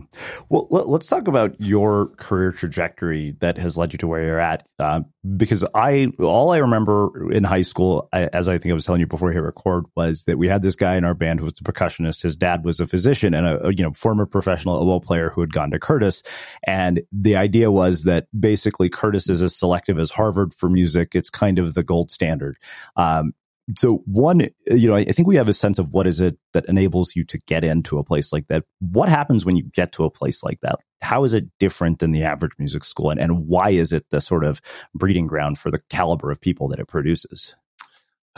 Well, 0.49 0.67
let, 0.71 1.01
us 1.01 1.07
talk 1.07 1.27
about 1.27 1.61
your 1.61 2.07
career 2.17 2.51
trajectory 2.51 3.35
that 3.39 3.59
has 3.59 3.77
led 3.77 3.93
you 3.93 3.99
to 3.99 4.07
where 4.07 4.23
you're 4.23 4.39
at. 4.39 4.67
Uh, 4.79 5.01
because 5.37 5.63
I, 5.75 6.11
all 6.17 6.53
I 6.53 6.57
remember 6.57 7.31
in 7.31 7.43
high 7.43 7.61
school, 7.61 8.09
I, 8.11 8.23
as 8.33 8.49
I 8.49 8.57
think 8.57 8.71
I 8.71 8.73
was 8.73 8.83
telling 8.83 9.01
you 9.01 9.05
before 9.05 9.31
hit 9.31 9.43
record, 9.43 9.85
was 9.95 10.23
that 10.23 10.39
we 10.39 10.47
had 10.47 10.63
this 10.63 10.75
guy 10.75 10.95
in 10.95 11.05
our 11.05 11.13
band 11.13 11.39
who 11.39 11.45
was 11.45 11.53
a 11.59 11.63
percussionist. 11.63 12.23
His 12.23 12.35
dad 12.35 12.65
was 12.65 12.79
a 12.79 12.87
physician 12.87 13.35
and 13.35 13.45
a, 13.45 13.67
a 13.67 13.73
you 13.73 13.83
know 13.83 13.93
former 13.93 14.25
professional 14.25 14.75
oboe 14.75 15.01
player 15.01 15.29
who 15.29 15.41
had 15.41 15.53
gone 15.53 15.69
to 15.69 15.77
Curtis. 15.77 16.23
And 16.65 17.03
the 17.11 17.35
idea 17.35 17.69
was 17.69 18.05
that 18.05 18.25
basically 18.37 18.89
Curtis 18.89 19.29
is 19.29 19.43
as 19.43 19.55
selective 19.55 19.99
as 19.99 20.09
Harvard 20.09 20.55
for 20.55 20.67
music. 20.67 21.13
It's 21.13 21.29
kind 21.29 21.59
of 21.59 21.75
the 21.75 21.83
gold 21.83 22.09
standard. 22.09 22.57
Um, 22.95 23.33
so 23.77 24.03
one 24.05 24.47
you 24.67 24.87
know 24.87 24.95
i 24.95 25.05
think 25.05 25.27
we 25.27 25.35
have 25.35 25.47
a 25.47 25.53
sense 25.53 25.79
of 25.79 25.89
what 25.91 26.05
is 26.05 26.19
it 26.19 26.37
that 26.55 26.65
enables 26.67 27.15
you 27.15 27.23
to 27.25 27.37
get 27.39 27.63
into 27.63 27.99
a 27.99 28.03
place 28.03 28.31
like 28.31 28.47
that. 28.47 28.63
What 28.79 29.09
happens 29.09 29.45
when 29.45 29.57
you 29.57 29.63
get 29.63 29.91
to 29.93 30.05
a 30.05 30.09
place 30.09 30.41
like 30.41 30.61
that? 30.61 30.79
How 31.01 31.25
is 31.25 31.33
it 31.33 31.45
different 31.59 31.99
than 31.99 32.11
the 32.11 32.23
average 32.23 32.53
music 32.57 32.85
school? 32.85 33.11
And, 33.11 33.19
and 33.19 33.45
why 33.47 33.71
is 33.71 33.91
it 33.91 34.05
the 34.09 34.21
sort 34.21 34.45
of 34.45 34.61
breeding 34.95 35.27
ground 35.27 35.59
for 35.59 35.69
the 35.69 35.81
caliber 35.89 36.31
of 36.31 36.39
people 36.39 36.69
that 36.69 36.79
it 36.79 36.87
produces? 36.87 37.55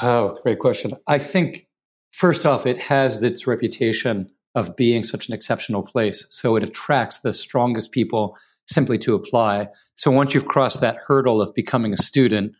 Oh 0.01 0.39
great 0.41 0.59
question. 0.59 0.93
I 1.05 1.19
think 1.19 1.67
first 2.11 2.45
off 2.45 2.65
it 2.65 2.79
has 2.79 3.21
its 3.21 3.45
reputation 3.47 4.31
of 4.55 4.75
being 4.75 5.03
such 5.03 5.27
an 5.27 5.35
exceptional 5.35 5.83
place. 5.83 6.25
So 6.31 6.55
it 6.55 6.63
attracts 6.63 7.19
the 7.19 7.33
strongest 7.33 7.91
people 7.91 8.35
simply 8.65 8.97
to 8.97 9.13
apply. 9.13 9.67
So 9.95 10.09
once 10.09 10.33
you've 10.33 10.47
crossed 10.47 10.81
that 10.81 10.97
hurdle 11.05 11.41
of 11.41 11.53
becoming 11.53 11.93
a 11.93 11.97
student 11.97 12.53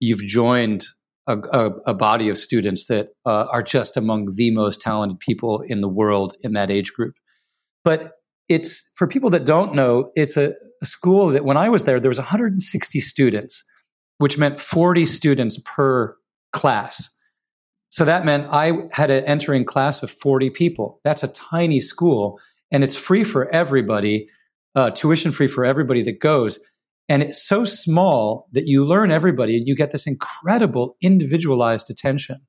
you've 0.00 0.24
joined 0.24 0.86
a, 1.26 1.36
a, 1.38 1.70
a 1.86 1.94
body 1.94 2.28
of 2.28 2.38
students 2.38 2.86
that 2.86 3.10
uh, 3.26 3.46
are 3.50 3.62
just 3.62 3.96
among 3.96 4.34
the 4.34 4.50
most 4.50 4.80
talented 4.80 5.18
people 5.20 5.62
in 5.66 5.80
the 5.80 5.88
world 5.88 6.36
in 6.42 6.52
that 6.54 6.70
age 6.70 6.92
group. 6.92 7.14
But 7.84 8.12
it's 8.48 8.88
for 8.96 9.06
people 9.06 9.30
that 9.30 9.44
don't 9.44 9.74
know, 9.74 10.10
it's 10.14 10.36
a, 10.36 10.54
a 10.82 10.86
school 10.86 11.28
that 11.28 11.44
when 11.44 11.56
I 11.56 11.68
was 11.68 11.84
there, 11.84 12.00
there 12.00 12.10
was 12.10 12.18
160 12.18 13.00
students, 13.00 13.64
which 14.18 14.38
meant 14.38 14.60
40 14.60 15.06
students 15.06 15.60
per 15.64 16.16
class. 16.52 17.08
So 17.90 18.04
that 18.04 18.24
meant 18.24 18.48
I 18.50 18.72
had 18.90 19.10
an 19.10 19.24
entering 19.24 19.64
class 19.64 20.02
of 20.02 20.10
40 20.10 20.50
people. 20.50 21.00
That's 21.04 21.22
a 21.22 21.28
tiny 21.28 21.80
school, 21.80 22.40
and 22.70 22.82
it's 22.82 22.96
free 22.96 23.22
for 23.22 23.48
everybody, 23.50 24.28
uh, 24.74 24.90
tuition 24.90 25.30
free 25.30 25.48
for 25.48 25.64
everybody 25.64 26.02
that 26.02 26.20
goes. 26.20 26.58
And 27.12 27.22
it's 27.22 27.46
so 27.46 27.66
small 27.66 28.48
that 28.52 28.66
you 28.66 28.86
learn 28.86 29.10
everybody 29.10 29.58
and 29.58 29.68
you 29.68 29.76
get 29.76 29.90
this 29.90 30.06
incredible 30.06 30.96
individualized 31.02 31.90
attention. 31.90 32.40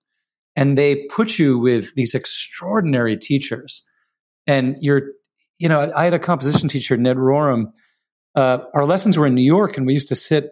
And 0.56 0.78
they 0.78 1.06
put 1.08 1.38
you 1.38 1.60
with 1.60 1.94
these 1.96 2.16
extraordinary 2.16 3.18
teachers. 3.18 3.84
And 4.48 4.78
you're, 4.80 5.02
you 5.60 5.68
know, 5.68 5.92
I 5.94 6.06
had 6.06 6.14
a 6.14 6.20
composition 6.20 6.70
teacher, 6.70 6.96
Ned 6.96 7.18
Rorem. 7.18 7.74
Uh, 8.36 8.60
our 8.74 8.86
lessons 8.86 9.18
were 9.18 9.28
in 9.28 9.36
New 9.36 9.42
York, 9.42 9.76
and 9.76 9.86
we 9.86 9.96
used 9.96 10.08
to 10.08 10.16
sit 10.16 10.52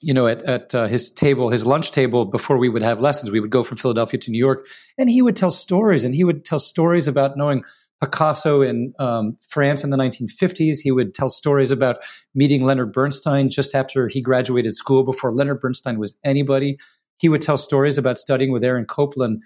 you 0.00 0.14
know, 0.14 0.26
at, 0.26 0.42
at 0.44 0.74
uh, 0.74 0.86
his 0.86 1.10
table, 1.10 1.50
his 1.50 1.66
lunch 1.66 1.92
table, 1.92 2.24
before 2.24 2.56
we 2.56 2.70
would 2.70 2.82
have 2.82 2.98
lessons, 2.98 3.30
we 3.30 3.40
would 3.40 3.50
go 3.50 3.62
from 3.62 3.76
Philadelphia 3.76 4.18
to 4.18 4.30
New 4.30 4.38
York, 4.38 4.66
and 4.96 5.08
he 5.08 5.20
would 5.20 5.36
tell 5.36 5.50
stories, 5.50 6.02
and 6.04 6.14
he 6.14 6.24
would 6.24 6.46
tell 6.46 6.58
stories 6.58 7.08
about 7.08 7.36
knowing 7.36 7.62
Picasso 8.02 8.62
in 8.62 8.92
um, 8.98 9.36
France 9.48 9.84
in 9.84 9.90
the 9.90 9.96
1950s. 9.96 10.78
He 10.82 10.90
would 10.90 11.14
tell 11.14 11.28
stories 11.28 11.70
about 11.70 11.98
meeting 12.34 12.64
Leonard 12.64 12.92
Bernstein 12.92 13.48
just 13.48 13.74
after 13.74 14.08
he 14.08 14.20
graduated 14.20 14.74
school, 14.74 15.04
before 15.04 15.32
Leonard 15.32 15.60
Bernstein 15.60 15.98
was 15.98 16.18
anybody. 16.24 16.78
He 17.18 17.28
would 17.28 17.42
tell 17.42 17.56
stories 17.56 17.98
about 17.98 18.18
studying 18.18 18.52
with 18.52 18.64
Aaron 18.64 18.86
Copland, 18.86 19.42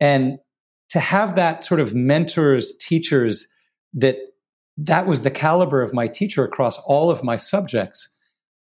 and 0.00 0.38
to 0.88 0.98
have 0.98 1.36
that 1.36 1.62
sort 1.62 1.80
of 1.80 1.94
mentors, 1.94 2.74
teachers 2.80 3.46
that 3.94 4.16
that 4.78 5.06
was 5.06 5.20
the 5.20 5.30
caliber 5.30 5.82
of 5.82 5.92
my 5.92 6.08
teacher 6.08 6.42
across 6.42 6.78
all 6.86 7.10
of 7.10 7.22
my 7.22 7.36
subjects 7.36 8.08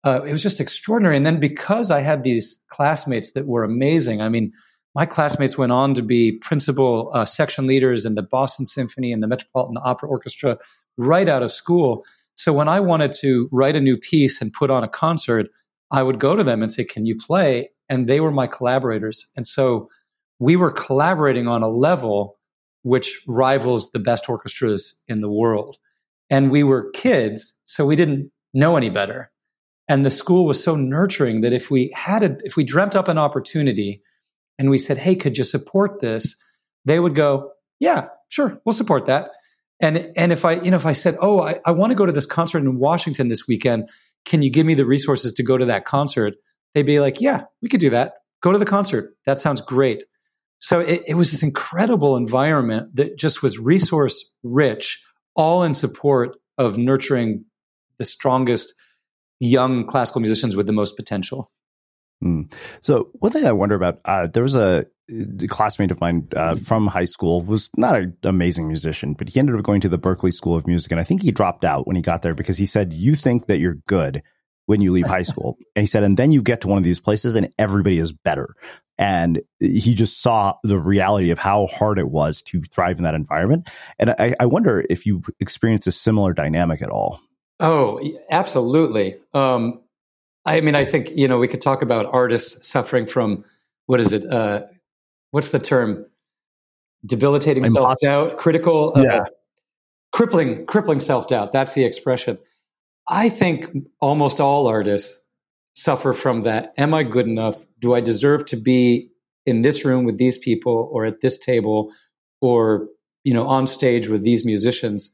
uh, 0.04 0.20
it 0.26 0.32
was 0.32 0.42
just 0.42 0.60
extraordinary. 0.60 1.16
And 1.16 1.24
then 1.24 1.40
because 1.40 1.90
I 1.90 2.02
had 2.02 2.22
these 2.22 2.60
classmates 2.68 3.32
that 3.32 3.46
were 3.46 3.64
amazing, 3.64 4.20
I 4.20 4.28
mean, 4.28 4.52
my 4.94 5.06
classmates 5.06 5.58
went 5.58 5.72
on 5.72 5.94
to 5.94 6.02
be 6.02 6.32
principal 6.32 7.10
uh, 7.12 7.24
section 7.24 7.66
leaders 7.66 8.06
in 8.06 8.14
the 8.14 8.22
Boston 8.22 8.64
Symphony 8.64 9.12
and 9.12 9.22
the 9.22 9.26
Metropolitan 9.26 9.78
Opera 9.82 10.08
Orchestra 10.08 10.58
right 10.96 11.28
out 11.28 11.42
of 11.42 11.50
school. 11.50 12.04
So 12.36 12.52
when 12.52 12.68
I 12.68 12.80
wanted 12.80 13.12
to 13.20 13.48
write 13.50 13.76
a 13.76 13.80
new 13.80 13.96
piece 13.96 14.40
and 14.40 14.52
put 14.52 14.70
on 14.70 14.84
a 14.84 14.88
concert, 14.88 15.46
I 15.90 16.02
would 16.02 16.20
go 16.20 16.36
to 16.36 16.44
them 16.44 16.62
and 16.62 16.72
say, 16.72 16.84
Can 16.84 17.06
you 17.06 17.16
play? 17.16 17.70
And 17.88 18.08
they 18.08 18.20
were 18.20 18.30
my 18.30 18.46
collaborators. 18.46 19.26
And 19.36 19.46
so 19.46 19.88
we 20.38 20.56
were 20.56 20.70
collaborating 20.70 21.48
on 21.48 21.62
a 21.62 21.68
level 21.68 22.38
which 22.82 23.22
rivals 23.26 23.90
the 23.90 23.98
best 23.98 24.28
orchestras 24.28 24.94
in 25.08 25.20
the 25.20 25.30
world. 25.30 25.76
And 26.30 26.50
we 26.50 26.62
were 26.62 26.90
kids, 26.90 27.54
so 27.64 27.86
we 27.86 27.96
didn't 27.96 28.30
know 28.52 28.76
any 28.76 28.90
better. 28.90 29.30
And 29.88 30.04
the 30.04 30.10
school 30.10 30.46
was 30.46 30.62
so 30.62 30.76
nurturing 30.76 31.42
that 31.42 31.52
if 31.52 31.70
we 31.70 31.92
had 31.94 32.22
a, 32.22 32.36
if 32.44 32.56
we 32.56 32.64
dreamt 32.64 32.94
up 32.94 33.08
an 33.08 33.18
opportunity 33.18 34.02
and 34.58 34.70
we 34.70 34.78
said, 34.78 34.98
Hey, 34.98 35.16
could 35.16 35.36
you 35.36 35.44
support 35.44 36.00
this? 36.00 36.36
They 36.84 36.98
would 36.98 37.14
go, 37.14 37.52
Yeah, 37.80 38.08
sure, 38.28 38.60
we'll 38.64 38.72
support 38.72 39.06
that. 39.06 39.30
And 39.80 40.12
and 40.16 40.32
if 40.32 40.44
I, 40.44 40.54
you 40.54 40.70
know, 40.70 40.76
if 40.76 40.86
I 40.86 40.92
said, 40.92 41.16
Oh, 41.20 41.40
I, 41.40 41.60
I 41.64 41.72
want 41.72 41.90
to 41.90 41.96
go 41.96 42.06
to 42.06 42.12
this 42.12 42.26
concert 42.26 42.58
in 42.58 42.78
Washington 42.78 43.28
this 43.28 43.46
weekend, 43.46 43.88
can 44.24 44.42
you 44.42 44.50
give 44.50 44.66
me 44.66 44.74
the 44.74 44.86
resources 44.86 45.32
to 45.34 45.42
go 45.42 45.58
to 45.58 45.66
that 45.66 45.84
concert? 45.84 46.34
They'd 46.74 46.82
be 46.82 47.00
like, 47.00 47.20
Yeah, 47.20 47.42
we 47.62 47.68
could 47.68 47.80
do 47.80 47.90
that. 47.90 48.14
Go 48.42 48.52
to 48.52 48.58
the 48.58 48.66
concert. 48.66 49.16
That 49.26 49.38
sounds 49.38 49.60
great. 49.60 50.04
So 50.58 50.80
it, 50.80 51.02
it 51.08 51.14
was 51.14 51.30
this 51.30 51.42
incredible 51.42 52.16
environment 52.16 52.94
that 52.96 53.18
just 53.18 53.42
was 53.42 53.58
resource 53.58 54.32
rich, 54.42 55.02
all 55.34 55.62
in 55.62 55.74
support 55.74 56.36
of 56.58 56.78
nurturing 56.78 57.44
the 57.98 58.04
strongest 58.04 58.74
young 59.40 59.86
classical 59.86 60.20
musicians 60.20 60.56
with 60.56 60.66
the 60.66 60.72
most 60.72 60.96
potential. 60.96 61.50
Mm. 62.24 62.52
So 62.80 63.10
one 63.14 63.32
thing 63.32 63.46
I 63.46 63.52
wonder 63.52 63.74
about, 63.74 64.00
uh, 64.04 64.26
there 64.26 64.42
was 64.42 64.56
a, 64.56 64.86
classmate 65.48 65.90
of 65.90 66.00
mine 66.00 66.26
uh, 66.34 66.54
from 66.54 66.86
high 66.86 67.04
school 67.04 67.42
was 67.42 67.68
not 67.76 67.94
an 67.94 68.16
amazing 68.22 68.66
musician, 68.66 69.12
but 69.12 69.28
he 69.28 69.38
ended 69.38 69.54
up 69.54 69.62
going 69.62 69.82
to 69.82 69.88
the 69.88 69.98
Berklee 69.98 70.32
School 70.32 70.56
of 70.56 70.66
Music, 70.66 70.90
and 70.90 71.00
I 71.00 71.04
think 71.04 71.22
he 71.22 71.30
dropped 71.30 71.62
out 71.62 71.86
when 71.86 71.94
he 71.94 72.00
got 72.00 72.22
there 72.22 72.34
because 72.34 72.56
he 72.56 72.64
said, 72.64 72.94
"You 72.94 73.14
think 73.14 73.46
that 73.46 73.58
you're 73.58 73.76
good 73.86 74.22
when 74.64 74.80
you 74.80 74.92
leave 74.92 75.06
high 75.06 75.20
school," 75.20 75.58
and 75.76 75.82
he 75.82 75.86
said, 75.86 76.04
and 76.04 76.16
then 76.16 76.32
you 76.32 76.40
get 76.40 76.62
to 76.62 76.68
one 76.68 76.78
of 76.78 76.84
these 76.84 77.00
places 77.00 77.36
and 77.36 77.52
everybody 77.58 77.98
is 77.98 78.12
better. 78.12 78.54
And 78.96 79.42
he 79.60 79.94
just 79.94 80.22
saw 80.22 80.54
the 80.62 80.78
reality 80.78 81.30
of 81.30 81.38
how 81.38 81.66
hard 81.66 81.98
it 81.98 82.08
was 82.08 82.40
to 82.42 82.62
thrive 82.62 82.96
in 82.96 83.04
that 83.04 83.14
environment. 83.14 83.68
And 83.98 84.10
I, 84.10 84.34
I 84.40 84.46
wonder 84.46 84.84
if 84.88 85.04
you 85.04 85.22
experienced 85.38 85.86
a 85.86 85.92
similar 85.92 86.32
dynamic 86.32 86.80
at 86.80 86.88
all. 86.88 87.20
Oh, 87.60 88.00
absolutely. 88.30 89.16
Um, 89.32 89.83
I 90.46 90.60
mean, 90.60 90.74
I 90.74 90.84
think 90.84 91.10
you 91.10 91.28
know 91.28 91.38
we 91.38 91.48
could 91.48 91.60
talk 91.60 91.82
about 91.82 92.06
artists 92.12 92.68
suffering 92.68 93.06
from 93.06 93.44
what 93.86 94.00
is 94.00 94.12
it? 94.12 94.30
Uh, 94.30 94.62
what's 95.30 95.50
the 95.50 95.58
term? 95.58 96.06
Debilitating 97.06 97.66
self 97.66 97.98
doubt, 98.00 98.38
critical, 98.38 98.92
uh, 98.96 99.02
yeah. 99.02 99.24
crippling, 100.12 100.66
crippling 100.66 101.00
self 101.00 101.28
doubt. 101.28 101.52
That's 101.52 101.74
the 101.74 101.84
expression. 101.84 102.38
I 103.08 103.28
think 103.28 103.66
almost 104.00 104.40
all 104.40 104.66
artists 104.66 105.20
suffer 105.74 106.12
from 106.14 106.42
that. 106.42 106.72
Am 106.78 106.94
I 106.94 107.02
good 107.02 107.26
enough? 107.26 107.56
Do 107.80 107.94
I 107.94 108.00
deserve 108.00 108.46
to 108.46 108.56
be 108.56 109.10
in 109.44 109.60
this 109.60 109.84
room 109.84 110.04
with 110.04 110.16
these 110.16 110.38
people, 110.38 110.88
or 110.92 111.04
at 111.04 111.20
this 111.20 111.38
table, 111.38 111.92
or 112.40 112.88
you 113.22 113.34
know, 113.34 113.46
on 113.46 113.66
stage 113.66 114.08
with 114.08 114.24
these 114.24 114.44
musicians? 114.44 115.10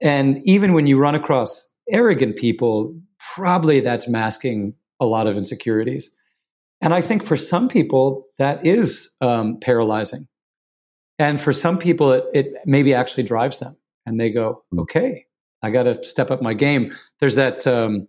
And 0.00 0.40
even 0.44 0.74
when 0.74 0.86
you 0.86 0.98
run 0.98 1.14
across 1.16 1.68
arrogant 1.90 2.36
people, 2.36 3.00
probably 3.34 3.80
that's 3.80 4.08
masking 4.08 4.74
a 5.00 5.06
lot 5.06 5.26
of 5.26 5.36
insecurities. 5.36 6.10
And 6.80 6.94
I 6.94 7.00
think 7.00 7.24
for 7.24 7.36
some 7.36 7.68
people, 7.68 8.26
that 8.38 8.64
is 8.66 9.10
um, 9.20 9.58
paralyzing. 9.60 10.28
And 11.18 11.40
for 11.40 11.52
some 11.52 11.78
people, 11.78 12.12
it, 12.12 12.24
it 12.32 12.46
maybe 12.64 12.94
actually 12.94 13.24
drives 13.24 13.58
them. 13.58 13.76
And 14.06 14.20
they 14.20 14.30
go, 14.30 14.64
hmm. 14.70 14.80
okay, 14.80 15.26
I 15.62 15.70
got 15.70 15.84
to 15.84 16.04
step 16.04 16.30
up 16.30 16.40
my 16.40 16.54
game. 16.54 16.94
There's 17.20 17.34
that 17.34 17.66
um, 17.66 18.06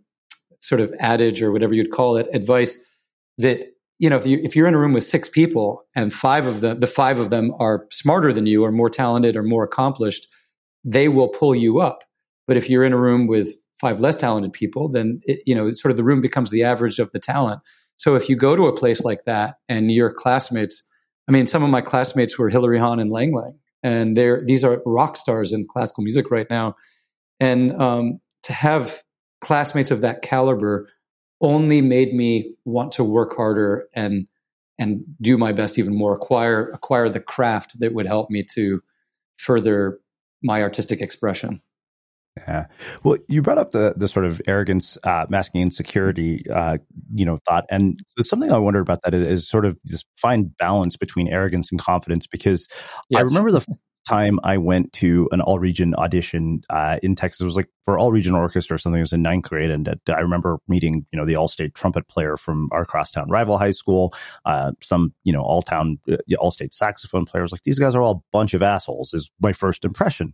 sort 0.59 0.81
of 0.81 0.93
adage 0.99 1.41
or 1.41 1.51
whatever 1.51 1.73
you'd 1.73 1.91
call 1.91 2.17
it, 2.17 2.27
advice 2.33 2.77
that 3.37 3.73
you 3.97 4.09
know 4.09 4.17
if 4.17 4.25
you 4.25 4.39
if 4.43 4.55
you're 4.55 4.67
in 4.67 4.75
a 4.75 4.79
room 4.79 4.93
with 4.93 5.05
six 5.05 5.27
people 5.29 5.85
and 5.95 6.13
five 6.13 6.45
of 6.45 6.61
them 6.61 6.79
the 6.79 6.87
five 6.87 7.19
of 7.19 7.29
them 7.29 7.53
are 7.59 7.85
smarter 7.91 8.31
than 8.33 8.45
you 8.45 8.63
or 8.63 8.71
more 8.71 8.89
talented 8.89 9.35
or 9.35 9.43
more 9.43 9.63
accomplished 9.63 10.27
they 10.83 11.07
will 11.07 11.27
pull 11.27 11.55
you 11.55 11.79
up. 11.79 12.03
But 12.47 12.57
if 12.57 12.69
you're 12.69 12.83
in 12.83 12.93
a 12.93 12.99
room 12.99 13.27
with 13.27 13.49
five 13.79 13.99
less 13.99 14.15
talented 14.15 14.53
people, 14.53 14.89
then 14.89 15.21
it, 15.23 15.41
you 15.45 15.55
know 15.55 15.73
sort 15.73 15.91
of 15.91 15.97
the 15.97 16.03
room 16.03 16.21
becomes 16.21 16.51
the 16.51 16.63
average 16.63 16.99
of 16.99 17.11
the 17.11 17.19
talent. 17.19 17.61
So 17.97 18.15
if 18.15 18.29
you 18.29 18.35
go 18.35 18.55
to 18.55 18.67
a 18.67 18.75
place 18.75 19.03
like 19.03 19.25
that 19.25 19.55
and 19.67 19.91
your 19.91 20.13
classmates, 20.13 20.83
I 21.27 21.31
mean, 21.31 21.47
some 21.47 21.63
of 21.63 21.69
my 21.69 21.81
classmates 21.81 22.37
were 22.37 22.49
Hilary 22.49 22.79
Hahn 22.79 22.99
and 22.99 23.11
Lang 23.11 23.33
Lang, 23.33 23.57
and 23.83 24.15
they're 24.15 24.43
these 24.45 24.63
are 24.63 24.81
rock 24.85 25.17
stars 25.17 25.53
in 25.53 25.67
classical 25.67 26.03
music 26.03 26.31
right 26.31 26.47
now, 26.49 26.75
and 27.39 27.79
um, 27.81 28.19
to 28.43 28.53
have 28.53 29.01
classmates 29.41 29.91
of 29.91 30.01
that 30.01 30.21
caliber 30.21 30.89
only 31.41 31.81
made 31.81 32.13
me 32.13 32.53
want 32.65 32.91
to 32.93 33.03
work 33.03 33.35
harder 33.35 33.87
and 33.93 34.27
and 34.77 35.03
do 35.21 35.37
my 35.37 35.51
best 35.51 35.77
even 35.77 35.95
more 35.95 36.13
acquire 36.13 36.69
acquire 36.69 37.09
the 37.09 37.19
craft 37.19 37.79
that 37.79 37.93
would 37.93 38.05
help 38.05 38.29
me 38.29 38.43
to 38.43 38.81
further 39.37 39.99
my 40.43 40.61
artistic 40.61 41.01
expression. 41.01 41.61
Yeah. 42.47 42.65
Well, 43.03 43.17
you 43.27 43.41
brought 43.41 43.57
up 43.57 43.71
the 43.71 43.93
the 43.95 44.07
sort 44.07 44.25
of 44.25 44.41
arrogance, 44.47 44.97
uh, 45.03 45.25
masking 45.29 45.61
insecurity, 45.61 46.43
uh, 46.49 46.77
you 47.13 47.25
know, 47.25 47.39
thought, 47.47 47.65
and 47.69 47.99
something 48.19 48.51
I 48.51 48.57
wonder 48.57 48.79
about 48.79 49.01
that 49.03 49.13
is, 49.13 49.27
is, 49.27 49.47
sort 49.47 49.65
of 49.65 49.77
this 49.83 50.03
fine 50.17 50.51
balance 50.57 50.97
between 50.97 51.27
arrogance 51.27 51.71
and 51.71 51.79
confidence. 51.79 52.27
Because 52.27 52.67
yes. 53.09 53.19
I 53.19 53.21
remember 53.21 53.51
the 53.51 53.65
time 54.07 54.39
I 54.43 54.57
went 54.57 54.93
to 54.93 55.27
an 55.31 55.41
all 55.41 55.59
region 55.59 55.95
audition 55.95 56.61
uh, 56.69 56.99
in 57.03 57.15
Texas. 57.15 57.41
It 57.41 57.45
was 57.45 57.55
like 57.55 57.69
for 57.83 57.97
all 57.97 58.11
region 58.11 58.35
orchestra 58.35 58.75
or 58.75 58.77
something. 58.77 58.99
It 58.99 59.03
was 59.03 59.13
in 59.13 59.21
ninth 59.21 59.49
grade, 59.49 59.69
and 59.69 59.89
I 60.07 60.19
remember 60.19 60.59
meeting 60.67 61.05
you 61.11 61.17
know 61.17 61.25
the 61.25 61.35
all 61.35 61.47
state 61.47 61.73
trumpet 61.73 62.07
player 62.07 62.37
from 62.37 62.69
our 62.71 62.85
crosstown 62.85 63.29
rival 63.29 63.57
high 63.57 63.71
school, 63.71 64.13
uh, 64.45 64.71
some 64.81 65.13
you 65.23 65.33
know 65.33 65.41
all 65.41 65.61
town 65.61 65.99
uh, 66.11 66.17
all 66.37 66.51
state 66.51 66.73
saxophone 66.73 67.25
players. 67.25 67.51
Like 67.51 67.63
these 67.63 67.79
guys 67.79 67.95
are 67.95 68.01
all 68.01 68.11
a 68.11 68.31
bunch 68.31 68.53
of 68.53 68.61
assholes. 68.61 69.13
Is 69.13 69.31
my 69.41 69.53
first 69.53 69.85
impression, 69.85 70.33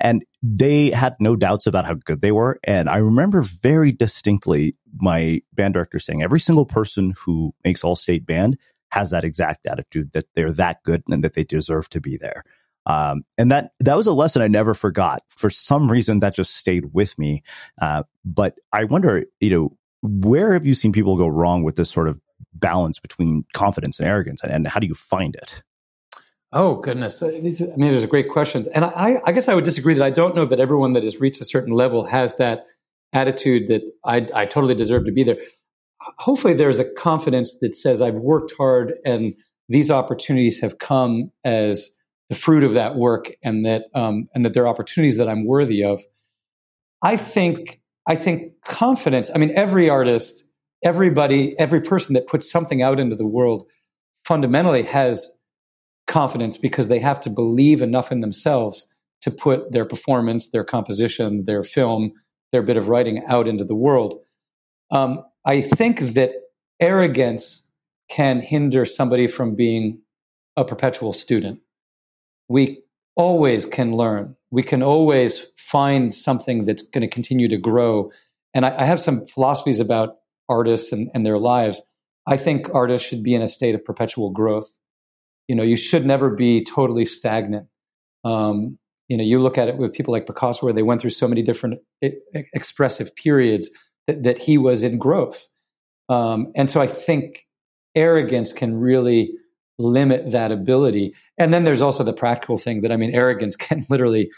and 0.00 0.24
they 0.42 0.90
had 0.90 1.16
no 1.20 1.36
doubts 1.36 1.66
about 1.66 1.86
how 1.86 1.94
good 1.94 2.20
they 2.20 2.32
were. 2.32 2.58
And 2.64 2.88
I 2.88 2.96
remember 2.96 3.42
very 3.42 3.92
distinctly 3.92 4.76
my 4.96 5.40
band 5.54 5.74
director 5.74 5.98
saying 5.98 6.22
every 6.22 6.40
single 6.40 6.66
person 6.66 7.14
who 7.18 7.54
makes 7.64 7.84
all 7.84 7.96
state 7.96 8.26
band 8.26 8.58
has 8.90 9.10
that 9.10 9.24
exact 9.24 9.66
attitude 9.66 10.12
that 10.12 10.26
they're 10.34 10.52
that 10.52 10.82
good 10.82 11.02
and 11.08 11.24
that 11.24 11.34
they 11.34 11.44
deserve 11.44 11.88
to 11.88 12.00
be 12.00 12.16
there. 12.18 12.44
Um, 12.86 13.24
and 13.38 13.50
that 13.50 13.72
that 13.80 13.96
was 13.96 14.06
a 14.06 14.12
lesson 14.12 14.42
I 14.42 14.48
never 14.48 14.74
forgot. 14.74 15.22
For 15.28 15.50
some 15.50 15.90
reason, 15.90 16.20
that 16.20 16.34
just 16.34 16.56
stayed 16.56 16.92
with 16.92 17.18
me. 17.18 17.42
Uh, 17.80 18.02
but 18.24 18.56
I 18.72 18.84
wonder, 18.84 19.24
you 19.40 19.50
know, 19.50 19.76
where 20.02 20.52
have 20.52 20.66
you 20.66 20.74
seen 20.74 20.92
people 20.92 21.16
go 21.16 21.28
wrong 21.28 21.62
with 21.62 21.76
this 21.76 21.90
sort 21.90 22.08
of 22.08 22.20
balance 22.54 22.98
between 22.98 23.44
confidence 23.52 23.98
and 23.98 24.08
arrogance, 24.08 24.42
and, 24.42 24.52
and 24.52 24.68
how 24.68 24.80
do 24.80 24.86
you 24.86 24.94
find 24.94 25.36
it? 25.36 25.62
Oh 26.52 26.76
goodness, 26.76 27.22
uh, 27.22 27.28
these, 27.28 27.62
I 27.62 27.76
mean, 27.76 27.92
there's 27.92 28.04
great 28.06 28.28
questions, 28.30 28.66
and 28.66 28.84
I, 28.84 29.22
I 29.24 29.32
guess 29.32 29.48
I 29.48 29.54
would 29.54 29.64
disagree 29.64 29.94
that 29.94 30.04
I 30.04 30.10
don't 30.10 30.34
know 30.34 30.44
that 30.44 30.60
everyone 30.60 30.92
that 30.92 31.02
has 31.02 31.18
reached 31.20 31.40
a 31.40 31.46
certain 31.46 31.72
level 31.72 32.04
has 32.04 32.34
that 32.36 32.66
attitude 33.14 33.68
that 33.68 33.90
I, 34.04 34.28
I 34.34 34.46
totally 34.46 34.74
deserve 34.74 35.06
to 35.06 35.12
be 35.12 35.24
there. 35.24 35.38
Hopefully, 36.18 36.52
there's 36.52 36.78
a 36.78 36.92
confidence 36.94 37.58
that 37.60 37.74
says 37.74 38.02
I've 38.02 38.14
worked 38.14 38.52
hard, 38.58 38.94
and 39.04 39.34
these 39.68 39.90
opportunities 39.90 40.60
have 40.60 40.78
come 40.78 41.30
as 41.44 41.90
the 42.32 42.38
fruit 42.38 42.64
of 42.64 42.72
that 42.72 42.96
work 42.96 43.30
and 43.42 43.66
that 43.66 43.84
um, 43.94 44.26
and 44.34 44.46
that 44.46 44.54
there 44.54 44.62
are 44.62 44.68
opportunities 44.68 45.18
that 45.18 45.28
I'm 45.28 45.44
worthy 45.44 45.84
of. 45.84 46.00
I 47.02 47.18
think 47.18 47.78
I 48.08 48.16
think 48.16 48.54
confidence. 48.64 49.30
I 49.32 49.36
mean, 49.36 49.52
every 49.54 49.90
artist, 49.90 50.44
everybody, 50.82 51.54
every 51.58 51.82
person 51.82 52.14
that 52.14 52.26
puts 52.26 52.50
something 52.50 52.80
out 52.80 52.98
into 52.98 53.16
the 53.16 53.26
world 53.26 53.66
fundamentally 54.24 54.84
has 54.84 55.36
confidence 56.06 56.56
because 56.56 56.88
they 56.88 57.00
have 57.00 57.20
to 57.20 57.28
believe 57.28 57.82
enough 57.82 58.10
in 58.10 58.20
themselves 58.20 58.86
to 59.20 59.30
put 59.30 59.70
their 59.70 59.84
performance, 59.84 60.48
their 60.48 60.64
composition, 60.64 61.44
their 61.44 61.62
film, 61.62 62.12
their 62.50 62.62
bit 62.62 62.78
of 62.78 62.88
writing 62.88 63.24
out 63.28 63.46
into 63.46 63.64
the 63.64 63.74
world. 63.74 64.24
Um, 64.90 65.22
I 65.44 65.60
think 65.60 66.00
that 66.14 66.30
arrogance 66.80 67.68
can 68.08 68.40
hinder 68.40 68.86
somebody 68.86 69.28
from 69.28 69.54
being 69.54 70.00
a 70.56 70.64
perpetual 70.64 71.12
student. 71.12 71.60
We 72.52 72.82
always 73.16 73.64
can 73.64 73.96
learn. 73.96 74.36
We 74.50 74.62
can 74.62 74.82
always 74.82 75.46
find 75.56 76.14
something 76.14 76.66
that's 76.66 76.82
going 76.82 77.00
to 77.00 77.08
continue 77.08 77.48
to 77.48 77.56
grow. 77.56 78.10
And 78.52 78.66
I, 78.66 78.82
I 78.82 78.84
have 78.84 79.00
some 79.00 79.24
philosophies 79.26 79.80
about 79.80 80.16
artists 80.50 80.92
and, 80.92 81.10
and 81.14 81.24
their 81.24 81.38
lives. 81.38 81.80
I 82.26 82.36
think 82.36 82.68
artists 82.74 83.08
should 83.08 83.22
be 83.22 83.34
in 83.34 83.40
a 83.40 83.48
state 83.48 83.74
of 83.74 83.84
perpetual 83.84 84.30
growth. 84.30 84.70
You 85.48 85.56
know, 85.56 85.62
you 85.62 85.76
should 85.76 86.04
never 86.04 86.28
be 86.28 86.62
totally 86.62 87.06
stagnant. 87.06 87.68
Um, 88.22 88.78
you 89.08 89.16
know, 89.16 89.24
you 89.24 89.38
look 89.40 89.56
at 89.56 89.68
it 89.68 89.78
with 89.78 89.94
people 89.94 90.12
like 90.12 90.26
Picasso, 90.26 90.66
where 90.66 90.74
they 90.74 90.82
went 90.82 91.00
through 91.00 91.10
so 91.10 91.26
many 91.26 91.42
different 91.42 91.80
expressive 92.32 93.16
periods 93.16 93.70
that, 94.06 94.22
that, 94.24 94.38
he 94.38 94.58
was 94.58 94.82
in 94.82 94.98
growth. 94.98 95.46
Um, 96.08 96.52
and 96.54 96.70
so 96.70 96.80
I 96.80 96.86
think 96.86 97.46
arrogance 97.94 98.52
can 98.52 98.74
really 98.74 99.32
limit 99.82 100.30
that 100.32 100.52
ability. 100.52 101.14
And 101.38 101.52
then 101.52 101.64
there's 101.64 101.82
also 101.82 102.04
the 102.04 102.12
practical 102.12 102.58
thing 102.58 102.82
that 102.82 102.92
I 102.92 102.96
mean, 102.96 103.14
arrogance 103.14 103.56
can 103.66 103.86
literally 103.90 104.30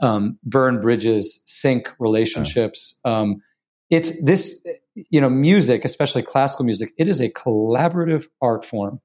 um, 0.00 0.38
burn 0.44 0.80
bridges, 0.80 1.40
sink 1.44 1.92
relationships. 1.98 2.98
Um, 3.04 3.40
it's 3.90 4.12
this, 4.24 4.60
you 4.94 5.20
know, 5.20 5.30
music, 5.30 5.84
especially 5.84 6.22
classical 6.22 6.64
music. 6.64 6.92
It 6.98 7.08
is 7.08 7.20
a 7.20 7.30
collaborative 7.30 8.26
art 8.40 8.64
form, 8.64 9.00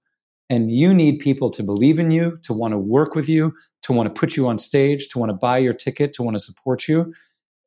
and 0.50 0.72
you 0.72 0.94
need 0.94 1.20
people 1.20 1.52
to 1.52 1.64
believe 1.64 2.00
in 2.00 2.10
you, 2.10 2.40
to 2.44 2.54
want 2.54 2.72
to 2.72 2.78
work 2.78 3.14
with 3.16 3.30
you, 3.30 3.54
to 3.84 3.94
want 3.94 4.14
to 4.14 4.20
put 4.20 4.36
you 4.36 4.48
on 4.48 4.58
stage, 4.58 5.08
to 5.10 5.20
want 5.20 5.30
to 5.30 5.34
buy 5.34 5.58
your 5.58 5.74
ticket, 5.74 6.14
to 6.14 6.24
want 6.24 6.36
to 6.36 6.40
support 6.40 6.88
you. 6.88 7.14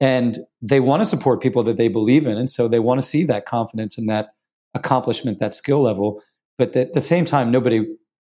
And 0.00 0.38
they 0.62 0.80
want 0.80 1.02
to 1.02 1.06
support 1.06 1.42
people 1.42 1.62
that 1.64 1.76
they 1.76 1.88
believe 1.88 2.26
in. 2.26 2.38
And 2.38 2.48
so 2.48 2.68
they 2.68 2.80
want 2.80 3.00
to 3.02 3.06
see 3.06 3.24
that 3.24 3.44
confidence 3.44 3.98
and 3.98 4.08
that 4.08 4.30
accomplishment, 4.74 5.38
that 5.40 5.54
skill 5.54 5.82
level. 5.82 6.22
But 6.58 6.74
at 6.74 6.94
the 6.94 7.02
same 7.02 7.26
time, 7.26 7.50
nobody 7.50 7.86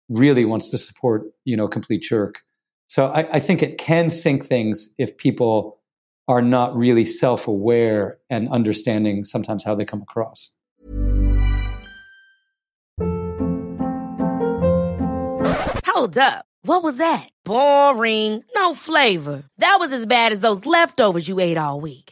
really 0.09 0.45
wants 0.45 0.69
to 0.69 0.77
support, 0.77 1.23
you 1.45 1.57
know, 1.57 1.67
complete 1.67 2.03
jerk. 2.03 2.39
So 2.87 3.07
I, 3.07 3.37
I 3.37 3.39
think 3.39 3.61
it 3.61 3.77
can 3.77 4.09
sink 4.09 4.47
things 4.47 4.89
if 4.97 5.17
people 5.17 5.79
are 6.27 6.41
not 6.41 6.75
really 6.75 7.05
self 7.05 7.47
aware 7.47 8.17
and 8.29 8.49
understanding 8.49 9.25
sometimes 9.25 9.63
how 9.63 9.75
they 9.75 9.85
come 9.85 10.01
across. 10.01 10.49
Hold 15.85 16.17
up. 16.17 16.45
What 16.61 16.83
was 16.83 16.97
that? 16.97 17.29
Boring. 17.43 18.43
No 18.53 18.73
flavor. 18.73 19.43
That 19.57 19.77
was 19.79 19.91
as 19.91 20.05
bad 20.05 20.31
as 20.31 20.41
those 20.41 20.65
leftovers 20.65 21.27
you 21.27 21.39
ate 21.39 21.57
all 21.57 21.81
week. 21.81 22.06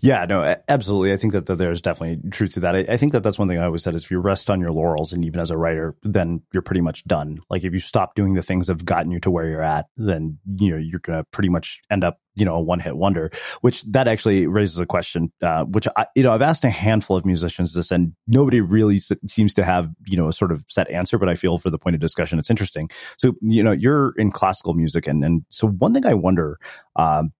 Yeah, 0.00 0.24
no, 0.26 0.56
absolutely. 0.68 1.12
I 1.12 1.16
think 1.16 1.32
that, 1.32 1.46
that 1.46 1.56
there's 1.56 1.80
definitely 1.80 2.28
truth 2.30 2.54
to 2.54 2.60
that. 2.60 2.74
I, 2.74 2.80
I, 2.88 2.96
think 2.96 3.12
that 3.12 3.22
that's 3.22 3.38
one 3.38 3.48
thing 3.48 3.58
I 3.58 3.66
always 3.66 3.82
said 3.82 3.94
is 3.94 4.04
if 4.04 4.10
you 4.10 4.18
rest 4.18 4.50
on 4.50 4.60
your 4.60 4.72
laurels 4.72 5.12
and 5.12 5.24
even 5.24 5.40
as 5.40 5.50
a 5.50 5.56
writer, 5.56 5.94
then 6.02 6.42
you're 6.52 6.62
pretty 6.62 6.80
much 6.80 7.04
done. 7.04 7.40
Like 7.48 7.64
if 7.64 7.72
you 7.72 7.78
stop 7.78 8.14
doing 8.14 8.34
the 8.34 8.42
things 8.42 8.66
that 8.66 8.74
have 8.74 8.84
gotten 8.84 9.12
you 9.12 9.20
to 9.20 9.30
where 9.30 9.48
you're 9.48 9.62
at, 9.62 9.86
then, 9.96 10.38
you 10.56 10.72
know, 10.72 10.76
you're 10.76 10.98
going 10.98 11.18
to 11.18 11.24
pretty 11.30 11.48
much 11.48 11.80
end 11.88 12.02
up, 12.02 12.18
you 12.34 12.44
know, 12.44 12.54
a 12.54 12.60
one 12.60 12.80
hit 12.80 12.96
wonder, 12.96 13.30
which 13.60 13.82
that 13.84 14.08
actually 14.08 14.46
raises 14.46 14.78
a 14.78 14.86
question, 14.86 15.32
uh, 15.42 15.64
which 15.64 15.86
I, 15.96 16.06
you 16.16 16.22
know, 16.24 16.32
I've 16.32 16.42
asked 16.42 16.64
a 16.64 16.70
handful 16.70 17.16
of 17.16 17.24
musicians 17.24 17.74
this 17.74 17.90
and 17.90 18.12
nobody 18.26 18.60
really 18.60 18.98
seems 18.98 19.54
to 19.54 19.64
have, 19.64 19.88
you 20.06 20.16
know, 20.16 20.28
a 20.28 20.32
sort 20.32 20.50
of 20.50 20.64
set 20.68 20.90
answer, 20.90 21.18
but 21.18 21.28
I 21.28 21.34
feel 21.34 21.58
for 21.58 21.70
the 21.70 21.78
point 21.78 21.94
of 21.94 22.00
discussion, 22.00 22.38
it's 22.38 22.50
interesting. 22.50 22.90
So, 23.18 23.34
you 23.40 23.62
know, 23.62 23.72
you're 23.72 24.14
in 24.16 24.32
classical 24.32 24.74
music 24.74 25.06
and, 25.06 25.24
and 25.24 25.44
so 25.50 25.68
one 25.68 25.94
thing 25.94 26.06
I 26.06 26.14
wonder, 26.14 26.58
um, 26.96 27.32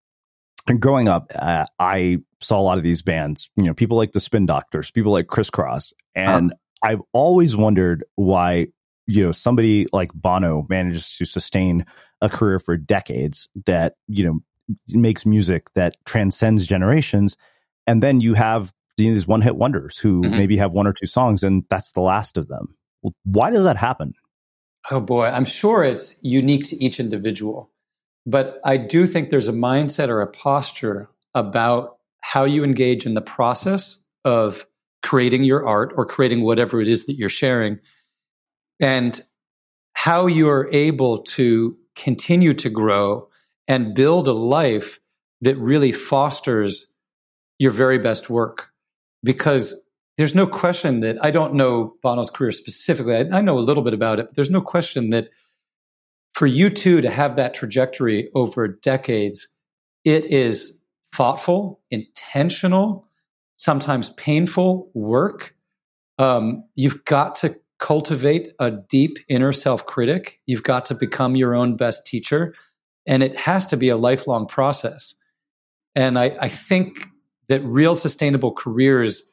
and 0.69 0.81
growing 0.81 1.09
up, 1.09 1.33
uh, 1.35 1.67
I 1.79 2.19
saw 2.41 2.61
a 2.61 2.63
lot 2.63 2.79
of 2.79 2.85
these 2.85 3.03
bands, 3.03 3.51
you 3.57 3.65
know, 3.65 3.75
people 3.75 3.97
like 3.97 4.13
the 4.13 4.21
Spin 4.21 4.47
Doctors, 4.47 4.91
people 4.91 5.13
like 5.13 5.27
Kris 5.27 5.51
Kross. 5.51 5.93
And 6.15 6.53
huh. 6.53 6.91
I've 6.91 7.03
always 7.13 7.57
wondered 7.57 8.05
why, 8.17 8.69
you 9.07 9.25
know, 9.25 9.33
somebody 9.33 9.87
like 9.93 10.13
Bono 10.15 10.67
manages 10.69 11.17
to 11.17 11.25
sustain 11.25 11.87
a 12.21 12.29
career 12.29 12.59
for 12.59 12.77
decades 12.77 13.49
that, 13.67 13.95
you 14.09 14.25
know, 14.25 14.41
makes 14.91 15.27
music 15.27 15.67
that 15.75 15.97
transcends 16.05 16.67
generations. 16.67 17.37
And 17.87 18.03
then 18.03 18.21
you 18.21 18.35
have 18.35 18.73
these 18.97 19.27
one 19.27 19.43
hit 19.43 19.57
wonders 19.57 19.99
who 19.99 20.23
mm-hmm. 20.23 20.37
maybe 20.37 20.57
have 20.59 20.73
one 20.73 20.87
or 20.87 20.93
two 20.93 21.07
songs 21.07 21.43
and 21.43 21.65
that's 21.69 21.93
the 21.93 22.03
last 22.03 22.39
of 22.39 22.49
them. 22.49 22.77
Why 23.25 23.51
does 23.51 23.65
that 23.65 23.77
happen? 23.77 24.13
Oh 24.91 25.01
boy, 25.01 25.27
I'm 25.27 25.45
sure 25.45 25.85
it's 25.85 26.17
unique 26.23 26.67
to 26.67 26.85
each 26.85 27.01
individual. 27.01 27.71
But 28.27 28.61
I 28.65 28.77
do 28.77 29.07
think 29.07 29.31
there's 29.31 29.49
a 29.49 29.53
mindset 29.53 30.09
or 30.09 30.21
a 30.21 30.27
posture 30.27 31.09
about 31.35 31.99
how 32.21 32.45
you 32.45 32.63
engage 32.63 33.05
in 33.05 33.15
the 33.15 33.21
process 33.21 33.99
of 34.25 34.65
creating 35.03 35.45
your 35.45 35.67
art 35.67 35.93
or 35.97 36.07
creating 36.07 36.43
whatever 36.43 36.81
it 36.81 36.89
is 36.89 37.07
that 37.07 37.17
you're 37.17 37.29
sharing 37.29 37.81
and 38.81 39.21
how 39.95 40.27
you 40.27 40.49
are 40.49 40.71
able 40.73 41.23
to 41.23 41.77
continue 41.97 42.55
to 42.55 42.71
grow 42.71 43.29
and 43.69 43.95
build 43.95 44.29
a 44.29 44.33
life 44.33 45.01
that 45.41 45.57
really 45.57 45.93
fosters 45.93 46.87
your 47.59 47.73
very 47.73 47.99
best 47.99 48.31
work 48.31 48.69
because 49.23 49.75
there's 50.19 50.35
no 50.35 50.47
question 50.47 51.01
that 51.01 51.17
I 51.25 51.31
don't 51.31 51.55
know 51.55 51.95
Bono's 52.03 52.31
career 52.31 52.53
specifically. 52.53 53.17
I, 53.17 53.39
I, 53.39 53.41
know 53.41 53.59
a 53.59 53.61
little 53.61 53.83
bit 53.83 53.95
about 53.95 54.19
it, 54.19 54.27
but 54.27 54.37
there's 54.37 54.51
no 54.51 54.61
question 54.61 55.11
that 55.11 55.31
for 56.35 56.49
U2 56.49 57.03
to 57.03 57.11
have 57.11 57.37
that 57.37 57.55
trajectory 57.55 58.31
over 58.35 58.69
decades, 58.69 59.49
it 60.05 60.27
is 60.27 60.79
thoughtful, 61.15 61.81
intentional, 61.91 63.07
sometimes 63.57 64.11
painful 64.11 64.91
work. 64.95 65.55
Um, 66.19 66.65
you've 66.75 67.05
got 67.05 67.37
to 67.37 67.57
cultivate 67.79 68.53
a 68.59 68.71
deep 68.71 69.19
inner 69.29 69.53
self 69.53 69.87
critic. 69.87 70.41
You've 70.47 70.63
got 70.63 70.87
to 70.87 70.95
become 70.95 71.37
your 71.37 71.55
own 71.55 71.77
best 71.77 72.07
teacher. 72.07 72.55
And 73.07 73.23
it 73.23 73.37
has 73.37 73.67
to 73.67 73.77
be 73.77 73.89
a 73.89 73.97
lifelong 73.97 74.47
process. 74.47 75.15
And 75.95 76.19
I, 76.19 76.37
I 76.41 76.49
think 76.49 77.09
that 77.49 77.63
real 77.65 77.97
sustainable 77.97 78.53
careers 78.53 79.25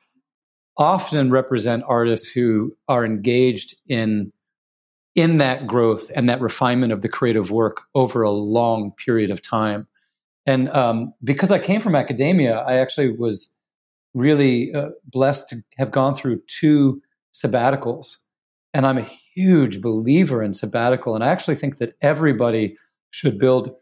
often 0.78 1.30
represent 1.30 1.84
artists 1.88 2.28
who 2.28 2.76
are 2.88 3.06
engaged 3.06 3.76
in 3.88 4.32
in 5.16 5.38
that 5.38 5.68
growth 5.68 6.10
and 6.16 6.30
that 6.30 6.42
refinement 6.42 6.94
of 6.94 7.02
the 7.02 7.10
creative 7.10 7.52
work 7.52 7.82
over 7.96 8.22
a 8.22 8.32
long 8.32 8.92
period 8.92 9.32
of 9.32 9.42
time. 9.42 9.88
And 10.46 10.70
um, 10.70 11.14
because 11.24 11.52
I 11.52 11.60
came 11.60 11.82
from 11.82 11.96
academia, 11.96 12.60
I 12.60 12.78
actually 12.78 13.16
was 13.16 13.54
really 14.14 14.74
uh, 14.74 14.90
blessed 15.06 15.50
to 15.50 15.58
have 15.78 15.92
gone 15.92 16.16
through 16.16 16.42
two 16.48 17.02
sabbaticals. 17.34 18.18
And 18.74 18.86
I'm 18.86 18.98
a 18.98 19.10
huge 19.36 19.82
believer 19.82 20.44
in 20.44 20.54
sabbatical. 20.54 21.16
And 21.16 21.24
I 21.24 21.30
actually 21.30 21.56
think 21.56 21.78
that 21.78 21.96
everybody 22.02 22.78
should 23.12 23.40
build 23.40 23.76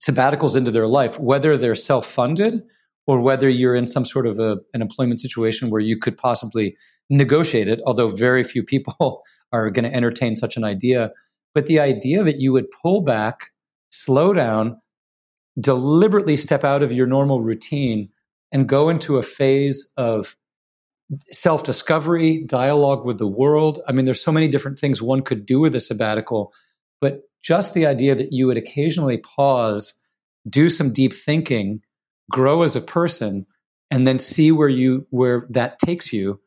sabbaticals 0.00 0.54
into 0.54 0.70
their 0.70 0.86
life, 0.86 1.18
whether 1.18 1.56
they're 1.56 1.74
self 1.74 2.10
funded 2.10 2.62
or 3.06 3.20
whether 3.20 3.48
you're 3.48 3.74
in 3.74 3.86
some 3.86 4.04
sort 4.04 4.26
of 4.26 4.38
a, 4.38 4.58
an 4.74 4.82
employment 4.82 5.20
situation 5.20 5.70
where 5.70 5.80
you 5.80 5.98
could 5.98 6.16
possibly 6.16 6.76
negotiate 7.10 7.68
it, 7.68 7.80
although 7.86 8.10
very 8.10 8.44
few 8.44 8.62
people 8.62 9.22
are 9.52 9.70
going 9.70 9.84
to 9.84 9.94
entertain 9.94 10.36
such 10.36 10.56
an 10.56 10.64
idea. 10.64 11.12
But 11.54 11.66
the 11.66 11.80
idea 11.80 12.22
that 12.24 12.40
you 12.40 12.52
would 12.52 12.66
pull 12.82 13.00
back, 13.00 13.50
slow 13.90 14.32
down, 14.32 14.80
deliberately 15.58 16.36
step 16.36 16.64
out 16.64 16.82
of 16.82 16.92
your 16.92 17.06
normal 17.06 17.40
routine 17.40 18.10
and 18.52 18.68
go 18.68 18.88
into 18.88 19.18
a 19.18 19.22
phase 19.22 19.90
of 19.96 20.36
self 21.30 21.64
discovery, 21.64 22.44
dialogue 22.44 23.04
with 23.04 23.18
the 23.18 23.26
world. 23.26 23.80
I 23.88 23.92
mean, 23.92 24.04
there's 24.04 24.22
so 24.22 24.32
many 24.32 24.48
different 24.48 24.78
things 24.78 25.00
one 25.00 25.22
could 25.22 25.46
do 25.46 25.60
with 25.60 25.74
a 25.74 25.80
sabbatical, 25.80 26.52
but 27.00 27.22
just 27.42 27.74
the 27.74 27.86
idea 27.86 28.14
that 28.14 28.32
you 28.32 28.46
would 28.46 28.56
occasionally 28.56 29.18
pause, 29.18 29.94
do 30.48 30.68
some 30.68 30.92
deep 30.92 31.14
thinking, 31.14 31.80
grow 32.30 32.62
as 32.62 32.76
a 32.76 32.80
person, 32.80 33.46
and 33.90 34.06
then 34.06 34.18
see 34.18 34.52
where 34.52 34.68
you 34.68 35.06
where 35.10 35.46
that 35.50 35.78
takes 35.78 36.12
you 36.12 36.40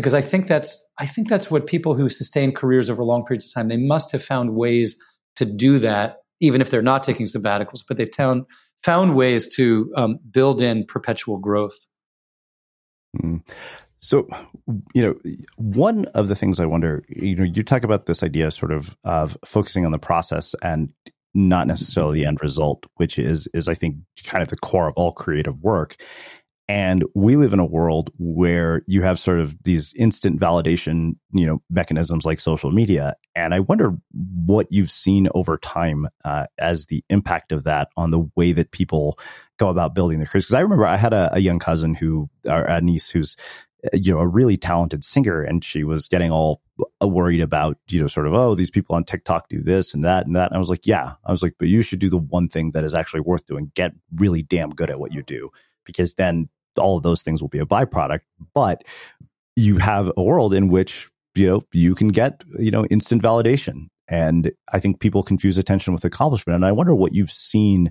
because 0.00 0.14
I 0.14 0.20
think 0.20 0.48
that's 0.48 0.84
I 0.98 1.06
think 1.06 1.28
that's 1.28 1.50
what 1.50 1.66
people 1.66 1.94
who 1.94 2.08
sustain 2.08 2.52
careers 2.52 2.88
over 2.88 3.02
long 3.02 3.24
periods 3.24 3.46
of 3.46 3.52
time 3.52 3.68
they 3.68 3.76
must 3.76 4.12
have 4.12 4.22
found 4.22 4.54
ways 4.54 4.96
to 5.36 5.44
do 5.44 5.78
that, 5.80 6.18
even 6.40 6.60
if 6.60 6.70
they're 6.70 6.82
not 6.82 7.02
taking 7.02 7.26
sabbaticals, 7.26 7.82
but 7.86 7.96
they've 7.96 8.14
found 8.14 8.44
found 8.84 9.16
ways 9.16 9.54
to 9.56 9.92
um, 9.96 10.18
build 10.30 10.62
in 10.62 10.86
perpetual 10.86 11.38
growth. 11.38 11.76
Mm. 13.20 13.42
So, 14.00 14.28
you 14.94 15.02
know, 15.02 15.14
one 15.56 16.04
of 16.14 16.28
the 16.28 16.36
things 16.36 16.60
I 16.60 16.66
wonder, 16.66 17.02
you 17.08 17.34
know, 17.34 17.42
you 17.42 17.64
talk 17.64 17.82
about 17.82 18.06
this 18.06 18.22
idea 18.22 18.50
sort 18.52 18.70
of 18.72 18.96
of 19.04 19.36
focusing 19.44 19.84
on 19.84 19.92
the 19.92 19.98
process 19.98 20.54
and 20.62 20.90
not 21.34 21.66
necessarily 21.66 22.20
the 22.20 22.26
end 22.26 22.38
result, 22.40 22.86
which 22.96 23.18
is 23.18 23.48
is 23.52 23.68
I 23.68 23.74
think 23.74 23.96
kind 24.24 24.42
of 24.42 24.48
the 24.48 24.56
core 24.56 24.88
of 24.88 24.94
all 24.96 25.12
creative 25.12 25.60
work. 25.60 25.96
And 26.68 27.02
we 27.14 27.36
live 27.36 27.54
in 27.54 27.60
a 27.60 27.64
world 27.64 28.10
where 28.18 28.82
you 28.86 29.00
have 29.00 29.18
sort 29.18 29.40
of 29.40 29.56
these 29.64 29.94
instant 29.94 30.38
validation, 30.38 31.16
you 31.32 31.46
know, 31.46 31.62
mechanisms 31.70 32.26
like 32.26 32.40
social 32.40 32.70
media. 32.70 33.16
And 33.34 33.54
I 33.54 33.60
wonder 33.60 33.96
what 34.12 34.66
you've 34.68 34.90
seen 34.90 35.28
over 35.34 35.56
time 35.56 36.08
uh, 36.26 36.46
as 36.58 36.86
the 36.86 37.02
impact 37.08 37.52
of 37.52 37.64
that 37.64 37.88
on 37.96 38.10
the 38.10 38.30
way 38.36 38.52
that 38.52 38.70
people 38.70 39.18
go 39.56 39.70
about 39.70 39.94
building 39.94 40.18
their 40.18 40.26
careers. 40.26 40.44
Because 40.44 40.54
I 40.54 40.60
remember 40.60 40.84
I 40.84 40.96
had 40.96 41.14
a, 41.14 41.30
a 41.32 41.38
young 41.38 41.58
cousin 41.58 41.94
who, 41.94 42.28
or 42.46 42.64
a 42.64 42.82
niece 42.82 43.08
who's, 43.08 43.34
uh, 43.86 43.96
you 43.96 44.12
know, 44.12 44.20
a 44.20 44.26
really 44.26 44.58
talented 44.58 45.04
singer, 45.04 45.40
and 45.40 45.64
she 45.64 45.84
was 45.84 46.06
getting 46.06 46.30
all 46.30 46.60
uh, 47.02 47.08
worried 47.08 47.40
about, 47.40 47.78
you 47.88 48.02
know, 48.02 48.08
sort 48.08 48.26
of, 48.26 48.34
oh, 48.34 48.54
these 48.54 48.70
people 48.70 48.94
on 48.94 49.04
TikTok 49.04 49.48
do 49.48 49.62
this 49.62 49.94
and 49.94 50.04
that 50.04 50.26
and 50.26 50.36
that. 50.36 50.50
And 50.50 50.56
I 50.56 50.58
was 50.58 50.68
like, 50.68 50.86
yeah, 50.86 51.14
I 51.24 51.32
was 51.32 51.42
like, 51.42 51.54
but 51.58 51.68
you 51.68 51.80
should 51.80 51.98
do 51.98 52.10
the 52.10 52.18
one 52.18 52.48
thing 52.48 52.72
that 52.72 52.84
is 52.84 52.92
actually 52.92 53.20
worth 53.20 53.46
doing. 53.46 53.72
Get 53.74 53.92
really 54.14 54.42
damn 54.42 54.68
good 54.68 54.90
at 54.90 55.00
what 55.00 55.14
you 55.14 55.22
do 55.22 55.50
because 55.86 56.14
then 56.14 56.50
all 56.78 56.96
of 56.96 57.02
those 57.02 57.22
things 57.22 57.42
will 57.42 57.48
be 57.48 57.58
a 57.58 57.66
byproduct. 57.66 58.20
But 58.54 58.84
you 59.56 59.78
have 59.78 60.12
a 60.16 60.22
world 60.22 60.54
in 60.54 60.68
which 60.68 61.08
you 61.34 61.46
know 61.46 61.62
you 61.72 61.94
can 61.94 62.08
get 62.08 62.42
you 62.58 62.70
know 62.70 62.84
instant 62.86 63.22
validation. 63.22 63.88
And 64.10 64.52
i 64.72 64.80
think 64.80 65.00
people 65.00 65.22
confuse 65.22 65.58
attention 65.58 65.92
with 65.92 66.04
accomplishment. 66.04 66.54
And 66.54 66.64
i 66.64 66.72
wonder 66.72 66.94
what 66.94 67.12
you've 67.12 67.32
seen 67.32 67.90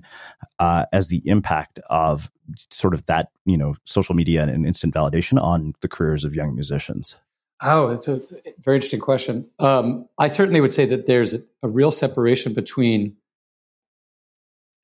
uh, 0.58 0.86
as 0.92 1.08
the 1.08 1.22
impact 1.26 1.78
of 1.90 2.30
sort 2.70 2.94
of 2.94 3.04
that 3.06 3.28
you 3.44 3.56
know 3.56 3.74
social 3.84 4.14
media 4.14 4.42
and 4.42 4.66
instant 4.66 4.94
validation 4.94 5.40
on 5.40 5.74
the 5.80 5.88
careers 5.88 6.24
of 6.24 6.34
young 6.34 6.54
musicians. 6.54 7.16
Oh 7.62 7.88
it's 7.88 8.08
a, 8.08 8.14
it's 8.14 8.32
a 8.32 8.42
very 8.64 8.78
interesting 8.78 9.00
question. 9.00 9.46
Um, 9.58 10.08
i 10.18 10.28
certainly 10.28 10.60
would 10.60 10.72
say 10.72 10.86
that 10.86 11.06
there's 11.06 11.36
a 11.62 11.68
real 11.68 11.90
separation 11.90 12.54
between 12.54 13.16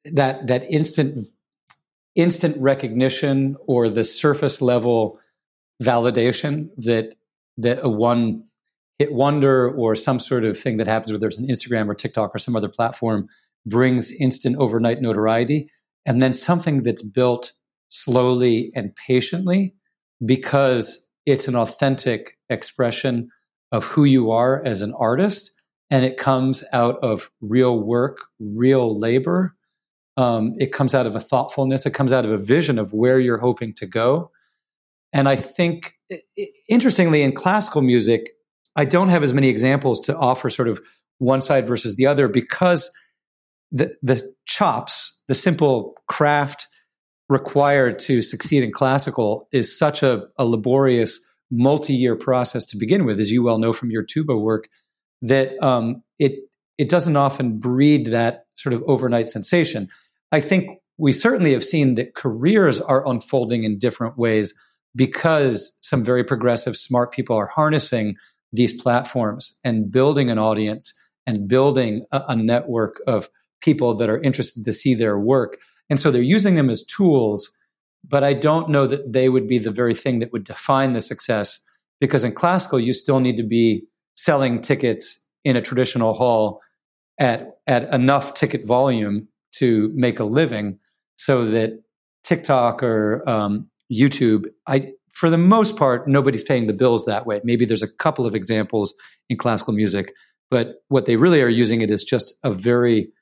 that 0.05 0.47
that 0.47 0.65
instant 0.71 1.29
instant 2.15 2.57
recognition 2.61 3.57
or 3.67 3.89
the 3.89 4.05
surface 4.05 4.61
level 4.61 5.19
validation 5.83 6.69
that 6.77 7.15
that 7.59 7.81
a 7.83 7.89
one 7.89 8.45
hit 8.99 9.13
wonder 9.13 9.71
or 9.71 9.97
some 9.97 10.21
sort 10.21 10.45
of 10.45 10.59
thing 10.59 10.77
that 10.77 10.87
happens 10.87 11.13
whether 11.13 11.27
it's 11.27 11.39
an 11.39 11.49
Instagram 11.49 11.89
or 11.89 11.95
TikTok 11.95 12.35
or 12.35 12.39
some 12.39 12.57
other 12.57 12.69
platform 12.69 13.29
brings 13.67 14.13
instant 14.13 14.57
overnight 14.59 15.01
notoriety. 15.01 15.69
And 16.07 16.23
then 16.23 16.35
something 16.35 16.83
that's 16.83 17.03
built 17.03 17.53
slowly 17.89 18.71
and 18.75 18.95
patiently 18.95 19.75
because 20.25 21.07
it's 21.27 21.49
an 21.49 21.57
authentic 21.57 22.37
expression 22.51 23.31
of 23.73 23.85
who 23.85 24.05
you 24.05 24.31
are 24.31 24.63
as 24.65 24.83
an 24.83 24.93
artist 24.99 25.51
and 25.91 26.05
it 26.05 26.19
comes 26.19 26.65
out 26.73 26.99
of 27.03 27.31
real 27.41 27.81
work, 27.81 28.19
real 28.39 28.99
labor, 28.99 29.55
um, 30.17 30.55
it 30.59 30.73
comes 30.73 30.95
out 30.95 31.07
of 31.07 31.15
a 31.15 31.21
thoughtfulness. 31.21 31.87
It 31.87 31.95
comes 31.95 32.13
out 32.13 32.25
of 32.25 32.31
a 32.31 32.39
vision 32.39 32.79
of 32.79 32.93
where 32.93 33.19
you're 33.19 33.39
hoping 33.39 33.75
to 33.75 33.87
go. 33.87 34.31
And 35.13 35.29
I 35.29 35.37
think, 35.37 35.95
interestingly, 36.69 37.23
in 37.23 37.33
classical 37.33 37.83
music, 37.83 38.31
I 38.77 38.85
don't 38.85 39.09
have 39.09 39.23
as 39.23 39.33
many 39.33 39.49
examples 39.49 40.01
to 40.01 40.17
offer 40.17 40.51
sort 40.51 40.69
of 40.69 40.81
one 41.19 41.41
side 41.41 41.67
versus 41.67 41.97
the 41.97 42.07
other 42.07 42.29
because 42.29 42.91
the, 43.71 43.95
the 44.03 44.35
chops, 44.47 45.21
the 45.29 45.35
simple 45.35 45.95
craft, 46.09 46.69
required 47.29 47.99
to 47.99 48.23
succeed 48.23 48.63
in 48.63 48.73
classical 48.73 49.49
is 49.53 49.79
such 49.79 50.03
a, 50.03 50.25
a 50.37 50.45
laborious 50.45 51.21
multi-year 51.51 52.17
process 52.17 52.67
to 52.67 52.77
begin 52.77 53.07
with, 53.07 53.21
as 53.21 53.31
you 53.31 53.43
well 53.43 53.59
know 53.59 53.73
from 53.73 53.91
your 53.91 54.03
tuba 54.03 54.37
work, 54.37 54.69
that 55.23 55.51
um, 55.63 56.03
it 56.19 56.33
it 56.77 56.89
doesn't 56.89 57.17
often 57.17 57.59
breed 57.59 58.07
that 58.07 58.47
sort 58.57 58.73
of 58.73 58.83
overnight 58.87 59.31
sensation. 59.31 59.89
I 60.35 60.41
think 60.41 60.81
we 60.99 61.13
certainly 61.13 61.53
have 61.53 61.63
seen 61.65 61.95
that 61.95 62.17
careers 62.17 62.81
are 62.81 63.07
unfolding 63.07 63.63
in 63.63 63.79
different 63.79 64.19
ways 64.19 64.53
because 64.97 65.73
some 65.81 66.05
very 66.05 66.25
progressive, 66.25 66.77
smart 66.77 67.13
people 67.13 67.37
are 67.37 67.47
harnessing 67.47 68.17
these 68.53 68.73
platforms 68.73 69.57
and 69.63 69.93
building 69.93 70.31
an 70.31 70.39
audience 70.39 70.93
and 71.25 71.47
building 71.47 72.05
a, 72.11 72.23
a 72.31 72.37
network 72.37 73.01
of 73.07 73.29
people 73.61 73.97
that 73.99 74.11
are 74.11 74.21
interested 74.21 74.65
to 74.65 74.73
see 74.73 74.97
their 74.97 75.17
work. 75.17 75.57
And 75.89 76.01
so 76.01 76.11
they're 76.11 76.21
using 76.21 76.57
them 76.57 76.69
as 76.69 76.83
tools, 76.83 77.57
but 78.03 78.25
I 78.25 78.35
don't 78.35 78.71
know 78.71 78.89
that 78.89 79.13
they 79.13 79.29
would 79.29 79.47
be 79.47 79.59
the 79.59 79.71
very 79.71 79.95
thing 79.95 80.19
that 80.19 80.33
would 80.33 80.45
define 80.45 80.95
the 80.95 81.01
success 81.01 81.61
because 82.01 82.25
in 82.25 82.33
classical, 82.33 82.81
you 82.81 82.93
still 82.93 83.21
need 83.21 83.37
to 83.37 83.47
be 83.47 83.87
selling 84.17 84.63
tickets 84.63 85.17
in 85.45 85.55
a 85.55 85.63
traditional 85.63 86.13
hall 86.13 86.61
at, 87.21 87.59
at 87.69 87.95
enough 87.95 88.35
ticket 88.35 88.67
volume 88.67 89.29
to 89.59 89.91
make 89.95 90.19
a 90.19 90.25
living 90.25 90.79
so 91.17 91.45
that 91.47 91.83
TikTok 92.25 92.83
or 92.83 93.29
um, 93.29 93.69
YouTube, 93.93 94.47
I 94.67 94.93
for 95.13 95.31
the 95.31 95.39
most 95.39 95.77
part, 95.77 96.09
nobody's 96.09 96.43
paying 96.43 96.67
the 96.67 96.73
bills 96.73 97.05
that 97.05 97.25
way. 97.25 97.41
Maybe 97.45 97.65
there's 97.65 97.83
a 97.83 97.97
couple 97.99 98.27
of 98.27 98.35
examples 98.35 98.95
in 99.29 99.37
classical 99.37 99.73
music, 99.73 100.13
but 100.51 100.83
what 100.89 101.07
they 101.07 101.17
really 101.17 101.41
are 101.41 101.49
using 101.49 101.83
it 101.83 101.91
is 101.91 102.03
just 102.03 102.35
a 102.43 102.53
very 102.53 103.13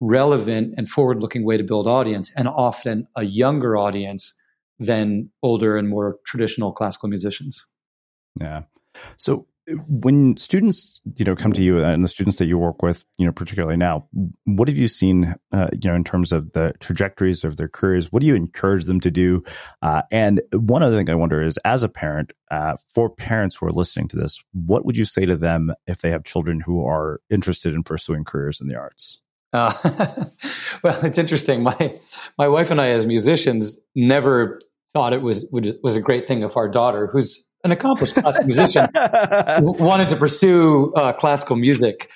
relevant 0.00 0.74
and 0.76 0.88
forward-looking 0.88 1.44
way 1.44 1.56
to 1.56 1.62
build 1.62 1.86
audience, 1.86 2.32
and 2.36 2.48
often 2.48 3.06
a 3.16 3.24
younger 3.24 3.76
audience 3.76 4.34
than 4.78 5.30
older 5.42 5.76
and 5.76 5.88
more 5.88 6.16
traditional 6.26 6.72
classical 6.72 7.08
musicians. 7.08 7.66
Yeah. 8.40 8.62
So 9.16 9.46
when 9.86 10.36
students 10.36 11.00
you 11.16 11.24
know 11.24 11.36
come 11.36 11.52
to 11.52 11.62
you 11.62 11.82
and 11.82 12.02
the 12.02 12.08
students 12.08 12.38
that 12.38 12.46
you 12.46 12.58
work 12.58 12.82
with 12.82 13.04
you 13.18 13.24
know 13.24 13.30
particularly 13.32 13.76
now 13.76 14.06
what 14.44 14.66
have 14.68 14.76
you 14.76 14.88
seen 14.88 15.34
uh, 15.52 15.68
you 15.72 15.88
know 15.88 15.94
in 15.94 16.02
terms 16.02 16.32
of 16.32 16.52
the 16.52 16.72
trajectories 16.80 17.44
of 17.44 17.56
their 17.56 17.68
careers? 17.68 18.10
What 18.10 18.20
do 18.20 18.26
you 18.26 18.34
encourage 18.34 18.86
them 18.86 19.00
to 19.00 19.10
do? 19.10 19.42
Uh, 19.80 20.02
and 20.10 20.40
one 20.52 20.82
other 20.82 20.96
thing 20.96 21.08
i 21.10 21.14
wonder 21.14 21.42
is 21.42 21.58
as 21.64 21.82
a 21.82 21.88
parent 21.88 22.32
uh, 22.50 22.76
for 22.94 23.08
parents 23.08 23.56
who 23.56 23.66
are 23.66 23.72
listening 23.72 24.08
to 24.08 24.16
this 24.16 24.42
what 24.52 24.84
would 24.84 24.96
you 24.96 25.04
say 25.04 25.26
to 25.26 25.36
them 25.36 25.72
if 25.86 25.98
they 25.98 26.10
have 26.10 26.24
children 26.24 26.60
who 26.60 26.84
are 26.84 27.20
interested 27.30 27.74
in 27.74 27.82
pursuing 27.82 28.24
careers 28.24 28.60
in 28.60 28.68
the 28.68 28.76
arts? 28.76 29.20
Uh, 29.52 30.24
well 30.82 31.04
it's 31.04 31.18
interesting. 31.18 31.62
My 31.62 32.00
my 32.36 32.48
wife 32.48 32.70
and 32.70 32.80
i 32.80 32.88
as 32.88 33.06
musicians 33.06 33.78
never 33.94 34.60
thought 34.92 35.12
it 35.12 35.22
was 35.22 35.46
was 35.52 35.96
a 35.96 36.00
great 36.00 36.26
thing 36.26 36.42
if 36.42 36.56
our 36.56 36.68
daughter 36.68 37.06
who's 37.06 37.46
an 37.64 37.70
accomplished 37.70 38.14
classical 38.14 38.46
musician 38.46 38.86
wanted 39.62 40.08
to 40.08 40.16
pursue 40.16 40.92
uh, 40.94 41.12
classical 41.12 41.56
music. 41.56 42.08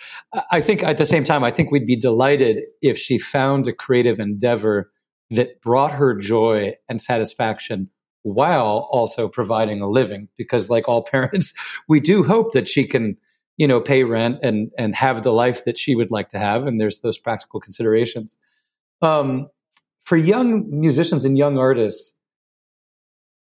I 0.51 0.61
think 0.61 0.83
at 0.83 0.99
the 0.99 1.07
same 1.07 1.25
time, 1.25 1.45
I 1.45 1.51
think 1.51 1.71
we'd 1.71 1.87
be 1.87 1.97
delighted 1.97 2.65
if 2.83 2.99
she 2.99 3.19
found 3.19 3.69
a 3.69 3.73
creative 3.73 4.19
endeavor 4.19 4.91
that 5.31 5.61
brought 5.63 5.93
her 5.93 6.15
joy 6.17 6.75
and 6.89 7.01
satisfaction 7.01 7.91
while 8.23 8.89
also 8.91 9.29
providing 9.29 9.81
a 9.81 9.89
living. 9.89 10.29
Because, 10.37 10.69
like 10.69 10.89
all 10.89 11.05
parents, 11.11 11.53
we 11.89 12.01
do 12.01 12.25
hope 12.25 12.53
that 12.53 12.69
she 12.69 12.87
can, 12.87 13.17
you 13.57 13.69
know, 13.69 13.81
pay 13.81 14.03
rent 14.03 14.41
and 14.43 14.71
and 14.77 14.97
have 14.97 15.23
the 15.23 15.33
life 15.33 15.65
that 15.65 15.79
she 15.79 15.95
would 15.95 16.11
like 16.11 16.31
to 16.31 16.39
have. 16.39 16.67
And 16.67 16.81
there's 16.81 17.01
those 17.01 17.19
practical 17.19 17.61
considerations. 17.61 18.37
Um, 19.01 19.49
for 20.05 20.17
young 20.17 20.67
musicians 20.71 21.25
and 21.25 21.37
young 21.37 21.59
artists, 21.59 22.16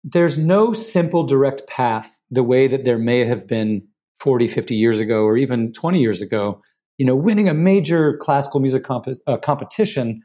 there's 0.04 0.38
no 0.38 0.72
simple 0.72 1.24
direct 1.26 1.66
path 1.68 2.18
the 2.30 2.42
way 2.42 2.66
that 2.66 2.84
there 2.84 2.98
may 2.98 3.24
have 3.24 3.46
been 3.46 3.86
40 4.20 4.48
50 4.48 4.74
years 4.74 5.00
ago 5.00 5.24
or 5.24 5.36
even 5.36 5.72
20 5.72 6.00
years 6.00 6.22
ago. 6.22 6.60
You 6.98 7.06
know 7.06 7.16
winning 7.16 7.48
a 7.48 7.54
major 7.54 8.16
classical 8.18 8.60
music 8.60 8.84
comp- 8.84 9.08
uh, 9.26 9.36
competition 9.38 10.22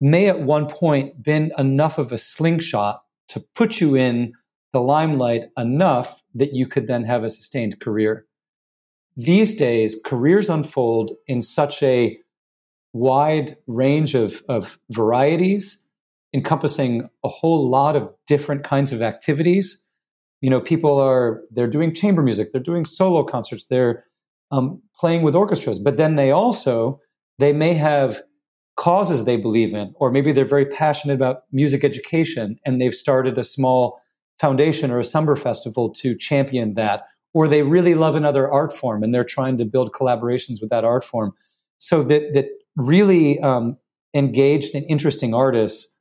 may 0.00 0.28
at 0.28 0.42
one 0.42 0.68
point 0.68 1.22
been 1.22 1.52
enough 1.58 1.98
of 1.98 2.12
a 2.12 2.18
slingshot 2.18 3.02
to 3.28 3.42
put 3.54 3.80
you 3.80 3.96
in 3.96 4.32
the 4.72 4.80
limelight 4.80 5.42
enough 5.56 6.22
that 6.34 6.52
you 6.52 6.66
could 6.66 6.86
then 6.86 7.04
have 7.04 7.24
a 7.24 7.30
sustained 7.30 7.80
career. 7.80 8.26
These 9.16 9.56
days 9.56 10.00
careers 10.04 10.48
unfold 10.48 11.12
in 11.26 11.42
such 11.42 11.82
a 11.82 12.18
wide 12.92 13.56
range 13.66 14.14
of, 14.14 14.42
of 14.48 14.78
varieties 14.90 15.81
encompassing 16.34 17.08
a 17.24 17.28
whole 17.28 17.68
lot 17.68 17.96
of 17.96 18.08
different 18.26 18.64
kinds 18.64 18.92
of 18.92 19.02
activities. 19.02 19.82
You 20.40 20.50
know, 20.50 20.60
people 20.60 20.98
are 20.98 21.42
they're 21.50 21.70
doing 21.70 21.94
chamber 21.94 22.22
music, 22.22 22.48
they're 22.52 22.62
doing 22.62 22.84
solo 22.84 23.24
concerts, 23.24 23.66
they're 23.66 24.04
um, 24.50 24.82
playing 24.98 25.22
with 25.22 25.34
orchestras, 25.34 25.78
but 25.78 25.96
then 25.96 26.16
they 26.16 26.30
also 26.30 27.00
they 27.38 27.52
may 27.52 27.74
have 27.74 28.22
causes 28.76 29.24
they 29.24 29.36
believe 29.36 29.74
in, 29.74 29.92
or 29.96 30.10
maybe 30.10 30.32
they're 30.32 30.44
very 30.44 30.66
passionate 30.66 31.14
about 31.14 31.42
music 31.52 31.84
education 31.84 32.58
and 32.64 32.80
they've 32.80 32.94
started 32.94 33.36
a 33.38 33.44
small 33.44 34.00
foundation 34.40 34.90
or 34.90 34.98
a 34.98 35.04
summer 35.04 35.36
festival 35.36 35.92
to 35.92 36.16
champion 36.16 36.74
that, 36.74 37.04
or 37.34 37.46
they 37.46 37.62
really 37.62 37.94
love 37.94 38.14
another 38.14 38.50
art 38.50 38.76
form 38.76 39.02
and 39.02 39.14
they're 39.14 39.24
trying 39.24 39.58
to 39.58 39.64
build 39.64 39.92
collaborations 39.92 40.60
with 40.60 40.70
that 40.70 40.84
art 40.84 41.04
form. 41.04 41.32
So 41.78 42.02
that 42.04 42.34
that 42.34 42.46
really 42.76 43.38
um, 43.40 43.76
engaged 44.14 44.74
and 44.74 44.84
interesting 44.88 45.34
artists 45.34 45.91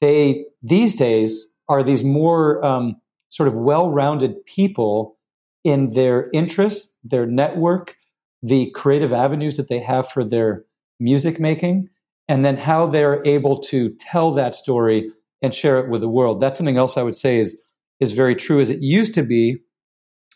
they 0.00 0.44
these 0.62 0.94
days 0.94 1.48
are 1.68 1.82
these 1.82 2.04
more 2.04 2.64
um, 2.64 2.96
sort 3.28 3.48
of 3.48 3.54
well-rounded 3.54 4.44
people 4.46 5.16
in 5.64 5.90
their 5.92 6.30
interests, 6.32 6.92
their 7.04 7.26
network, 7.26 7.96
the 8.42 8.70
creative 8.74 9.12
avenues 9.12 9.56
that 9.56 9.68
they 9.68 9.80
have 9.80 10.08
for 10.08 10.24
their 10.24 10.64
music 11.00 11.40
making, 11.40 11.88
and 12.28 12.44
then 12.44 12.56
how 12.56 12.86
they're 12.86 13.24
able 13.26 13.60
to 13.60 13.94
tell 13.98 14.34
that 14.34 14.54
story 14.54 15.10
and 15.42 15.54
share 15.54 15.78
it 15.78 15.90
with 15.90 16.00
the 16.00 16.08
world. 16.08 16.40
That's 16.40 16.56
something 16.56 16.78
else 16.78 16.96
I 16.96 17.02
would 17.02 17.16
say 17.16 17.38
is 17.38 17.60
is 17.98 18.12
very 18.12 18.34
true. 18.34 18.60
As 18.60 18.70
it 18.70 18.80
used 18.80 19.14
to 19.14 19.22
be 19.22 19.58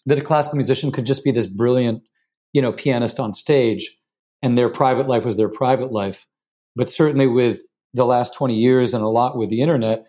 that 0.07 0.19
a 0.19 0.23
classical 0.23 0.57
musician 0.57 0.93
could 0.93 1.07
just 1.07 1.25
be 1.25 1.31
this 1.31 1.47
brilliant, 1.47 2.03
you 2.53 2.63
know, 2.63 2.73
pianist 2.73 3.21
on 3.21 3.35
stage, 3.35 3.97
and 4.43 4.57
their 4.57 4.71
private 4.71 5.09
life 5.09 5.25
was 5.25 5.37
their 5.37 5.51
private 5.51 5.93
life. 5.93 6.27
But 6.75 6.91
certainly 6.91 7.27
with 7.27 7.61
the 7.95 8.07
last 8.07 8.35
20 8.35 8.55
years 8.55 8.95
and 8.95 9.03
a 9.03 9.09
lot 9.09 9.37
with 9.37 9.51
the 9.51 9.61
internet, 9.61 10.07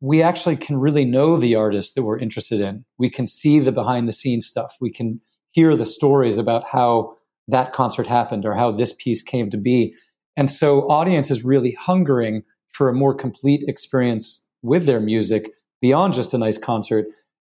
we 0.00 0.22
actually 0.22 0.56
can 0.56 0.76
really 0.78 1.04
know 1.04 1.36
the 1.36 1.54
artists 1.54 1.92
that 1.92 2.02
we're 2.02 2.18
interested 2.18 2.60
in. 2.60 2.84
We 2.98 3.10
can 3.10 3.26
see 3.26 3.60
the 3.60 3.72
behind 3.72 4.08
the 4.08 4.12
scenes 4.12 4.46
stuff. 4.46 4.74
We 4.80 4.92
can 4.92 5.20
hear 5.52 5.76
the 5.76 5.86
stories 5.86 6.38
about 6.38 6.64
how 6.66 7.16
that 7.48 7.72
concert 7.72 8.06
happened 8.06 8.44
or 8.44 8.54
how 8.54 8.72
this 8.72 8.92
piece 8.92 9.22
came 9.22 9.50
to 9.50 9.56
be. 9.56 9.94
And 10.36 10.50
so 10.50 10.88
audience 10.88 11.30
is 11.30 11.44
really 11.44 11.72
hungering 11.72 12.42
for 12.72 12.88
a 12.88 12.94
more 12.94 13.14
complete 13.14 13.64
experience 13.68 14.44
with 14.62 14.86
their 14.86 15.00
music 15.00 15.50
beyond 15.80 16.14
just 16.14 16.34
a 16.34 16.38
nice 16.38 16.58
concert. 16.58 17.06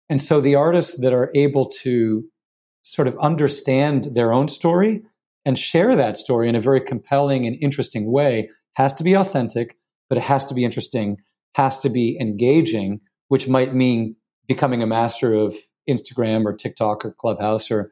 And 0.10 0.22
so 0.22 0.40
the 0.40 0.56
artists 0.56 1.02
that 1.02 1.14
are 1.14 1.32
able 1.34 1.70
to 1.84 2.24
sort 2.84 3.08
of 3.08 3.18
understand 3.18 4.10
their 4.14 4.32
own 4.32 4.48
story 4.48 5.02
and 5.46 5.58
share 5.58 5.96
that 5.96 6.18
story 6.18 6.48
in 6.48 6.56
a 6.56 6.62
very 6.62 6.82
compelling 6.82 7.48
and 7.48 7.58
interesting 7.62 8.12
way 8.12 8.50
has 8.76 8.94
to 8.94 9.04
be 9.04 9.16
authentic, 9.16 9.78
but 10.10 10.18
it 10.18 10.24
has 10.24 10.46
to 10.46 10.54
be 10.54 10.64
interesting, 10.64 11.18
has 11.56 11.80
to 11.80 11.90
be 11.90 12.18
engaging, 12.22 13.02
which 13.30 13.48
might 13.48 13.74
mean 13.74 14.16
becoming 14.48 14.84
a 14.84 14.88
master 14.88 15.34
of 15.34 15.56
Instagram 15.90 16.46
or 16.46 16.54
TikTok 16.54 17.04
or 17.04 17.16
Clubhouse 17.20 17.72
or 17.72 17.92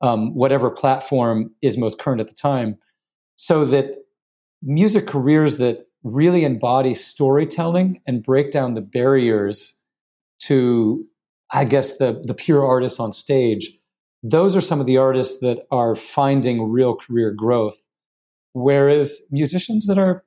um, 0.00 0.34
whatever 0.34 0.70
platform 0.70 1.50
is 1.62 1.76
most 1.76 1.98
current 1.98 2.20
at 2.20 2.28
the 2.28 2.34
time, 2.34 2.76
so 3.36 3.64
that 3.64 3.96
music 4.62 5.06
careers 5.06 5.58
that 5.58 5.86
really 6.04 6.44
embody 6.44 6.94
storytelling 6.94 8.00
and 8.06 8.22
break 8.22 8.52
down 8.52 8.74
the 8.74 8.80
barriers 8.80 9.74
to, 10.40 11.04
I 11.50 11.64
guess, 11.64 11.98
the, 11.98 12.22
the 12.24 12.34
pure 12.34 12.64
artists 12.64 13.00
on 13.00 13.12
stage. 13.12 13.76
Those 14.22 14.54
are 14.54 14.60
some 14.60 14.80
of 14.80 14.86
the 14.86 14.96
artists 14.96 15.40
that 15.40 15.66
are 15.70 15.96
finding 15.96 16.70
real 16.70 16.94
career 16.94 17.32
growth 17.32 17.76
Whereas 18.62 19.20
musicians 19.30 19.86
that 19.86 19.98
are 19.98 20.24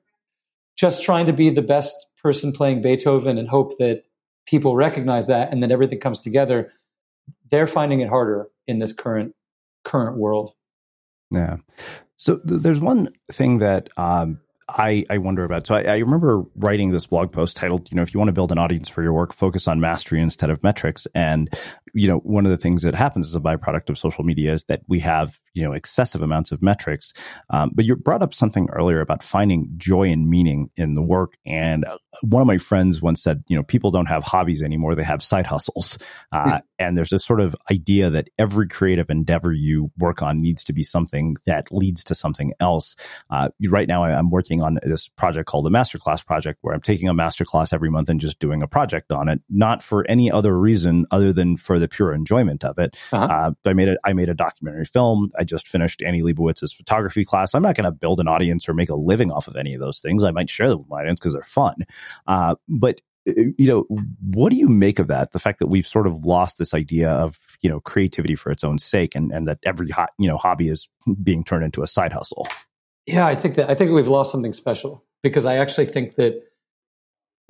just 0.76 1.02
trying 1.02 1.26
to 1.26 1.32
be 1.32 1.50
the 1.50 1.62
best 1.62 1.94
person 2.22 2.52
playing 2.52 2.82
Beethoven 2.82 3.38
and 3.38 3.48
hope 3.48 3.78
that 3.78 4.04
people 4.46 4.76
recognize 4.76 5.26
that 5.26 5.52
and 5.52 5.62
then 5.62 5.70
everything 5.70 6.00
comes 6.00 6.20
together, 6.20 6.70
they're 7.50 7.66
finding 7.66 8.00
it 8.00 8.08
harder 8.08 8.48
in 8.66 8.78
this 8.78 8.92
current 8.92 9.34
current 9.84 10.16
world. 10.16 10.52
Yeah. 11.30 11.56
So 12.16 12.38
th- 12.38 12.62
there's 12.62 12.80
one 12.80 13.12
thing 13.32 13.58
that 13.58 13.88
um, 13.96 14.40
I, 14.68 15.04
I 15.10 15.18
wonder 15.18 15.44
about. 15.44 15.66
So 15.66 15.74
I, 15.74 15.82
I, 15.82 15.96
remember 15.98 16.44
writing 16.54 16.92
this 16.92 17.06
blog 17.06 17.32
post 17.32 17.56
titled, 17.56 17.90
you 17.90 17.96
know, 17.96 18.02
if 18.02 18.14
you 18.14 18.18
want 18.18 18.28
to 18.28 18.32
build 18.32 18.52
an 18.52 18.58
audience 18.58 18.88
for 18.88 19.02
your 19.02 19.12
work, 19.12 19.32
focus 19.32 19.66
on 19.66 19.80
mastery 19.80 20.20
instead 20.20 20.50
of 20.50 20.62
metrics. 20.62 21.06
And 21.14 21.50
you 21.94 22.08
know, 22.08 22.18
one 22.18 22.46
of 22.46 22.50
the 22.50 22.58
things 22.58 22.82
that 22.82 22.94
happens 22.94 23.28
as 23.28 23.34
a 23.34 23.40
byproduct 23.40 23.90
of 23.90 23.98
social 23.98 24.24
media 24.24 24.52
is 24.52 24.64
that 24.64 24.82
we 24.88 25.00
have, 25.00 25.38
you 25.54 25.62
know, 25.62 25.72
excessive 25.72 26.22
amounts 26.22 26.52
of 26.52 26.62
metrics. 26.62 27.12
Um, 27.50 27.70
but 27.74 27.84
you 27.84 27.96
brought 27.96 28.22
up 28.22 28.34
something 28.34 28.68
earlier 28.70 29.00
about 29.00 29.22
finding 29.22 29.68
joy 29.76 30.04
and 30.04 30.28
meaning 30.28 30.70
in 30.76 30.94
the 30.94 31.02
work. 31.02 31.34
And 31.44 31.84
uh, 31.84 31.98
one 32.22 32.40
of 32.40 32.46
my 32.46 32.58
friends 32.58 33.02
once 33.02 33.22
said, 33.22 33.42
you 33.48 33.56
know, 33.56 33.62
people 33.62 33.90
don't 33.90 34.06
have 34.06 34.22
hobbies 34.24 34.62
anymore; 34.62 34.94
they 34.94 35.02
have 35.02 35.22
side 35.22 35.46
hustles. 35.46 35.98
Uh, 36.30 36.44
mm. 36.44 36.62
And 36.78 36.96
there's 36.96 37.10
this 37.10 37.24
sort 37.24 37.40
of 37.40 37.54
idea 37.70 38.10
that 38.10 38.28
every 38.38 38.68
creative 38.68 39.10
endeavor 39.10 39.52
you 39.52 39.90
work 39.98 40.22
on 40.22 40.40
needs 40.40 40.64
to 40.64 40.72
be 40.72 40.82
something 40.82 41.36
that 41.46 41.70
leads 41.70 42.04
to 42.04 42.14
something 42.14 42.52
else. 42.60 42.96
Uh, 43.30 43.50
right 43.68 43.88
now, 43.88 44.04
I'm 44.04 44.30
working 44.30 44.62
on 44.62 44.78
this 44.82 45.08
project 45.08 45.48
called 45.48 45.66
the 45.66 45.70
Masterclass 45.70 46.24
Project, 46.24 46.58
where 46.62 46.74
I'm 46.74 46.80
taking 46.80 47.08
a 47.08 47.14
masterclass 47.14 47.72
every 47.72 47.90
month 47.90 48.08
and 48.08 48.20
just 48.20 48.38
doing 48.38 48.62
a 48.62 48.68
project 48.68 49.12
on 49.12 49.28
it, 49.28 49.40
not 49.48 49.82
for 49.82 50.04
any 50.08 50.30
other 50.30 50.58
reason 50.58 51.06
other 51.10 51.32
than 51.32 51.56
for 51.56 51.78
the 51.82 51.88
pure 51.88 52.14
enjoyment 52.14 52.64
of 52.64 52.78
it. 52.78 52.96
Uh-huh. 53.12 53.24
Uh, 53.24 53.68
I 53.68 53.72
made 53.74 53.88
it. 53.88 53.98
I 54.04 54.12
made 54.12 54.28
a 54.28 54.34
documentary 54.34 54.84
film. 54.84 55.30
I 55.38 55.44
just 55.44 55.68
finished 55.68 56.02
Annie 56.02 56.22
Leibovitz's 56.22 56.72
photography 56.72 57.24
class. 57.24 57.54
I'm 57.54 57.62
not 57.62 57.76
going 57.76 57.84
to 57.84 57.92
build 57.92 58.20
an 58.20 58.28
audience 58.28 58.68
or 58.68 58.74
make 58.74 58.90
a 58.90 58.96
living 58.96 59.30
off 59.30 59.48
of 59.48 59.56
any 59.56 59.74
of 59.74 59.80
those 59.80 60.00
things. 60.00 60.24
I 60.24 60.30
might 60.30 60.50
share 60.50 60.68
them 60.68 60.78
with 60.78 60.88
my 60.88 61.00
audience 61.00 61.20
because 61.20 61.34
they're 61.34 61.42
fun. 61.42 61.76
Uh, 62.26 62.54
but 62.68 63.00
uh, 63.28 63.32
you 63.58 63.66
know, 63.66 63.86
what 64.32 64.50
do 64.50 64.56
you 64.56 64.68
make 64.68 64.98
of 64.98 65.08
that? 65.08 65.32
The 65.32 65.38
fact 65.38 65.58
that 65.58 65.66
we've 65.66 65.86
sort 65.86 66.06
of 66.06 66.24
lost 66.24 66.58
this 66.58 66.74
idea 66.74 67.10
of 67.10 67.38
you 67.60 67.70
know 67.70 67.80
creativity 67.80 68.34
for 68.34 68.50
its 68.50 68.64
own 68.64 68.78
sake, 68.78 69.14
and 69.14 69.32
and 69.32 69.46
that 69.48 69.58
every 69.64 69.90
ho- 69.90 70.06
you 70.18 70.28
know 70.28 70.36
hobby 70.36 70.68
is 70.68 70.88
being 71.22 71.44
turned 71.44 71.64
into 71.64 71.82
a 71.82 71.86
side 71.86 72.12
hustle. 72.12 72.48
Yeah, 73.06 73.26
I 73.26 73.34
think 73.34 73.56
that 73.56 73.70
I 73.70 73.74
think 73.74 73.92
we've 73.92 74.08
lost 74.08 74.32
something 74.32 74.52
special 74.52 75.04
because 75.22 75.46
I 75.46 75.56
actually 75.56 75.86
think 75.86 76.16
that 76.16 76.42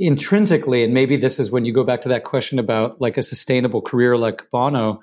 intrinsically, 0.02 0.82
and 0.82 0.92
maybe 0.92 1.16
this 1.16 1.38
is 1.38 1.52
when 1.52 1.64
you 1.64 1.72
go 1.72 1.84
back 1.84 2.00
to 2.00 2.08
that 2.08 2.24
question 2.24 2.58
about 2.58 3.00
like 3.00 3.16
a 3.16 3.22
sustainable 3.22 3.80
career 3.80 4.16
like 4.16 4.50
Bono, 4.50 5.00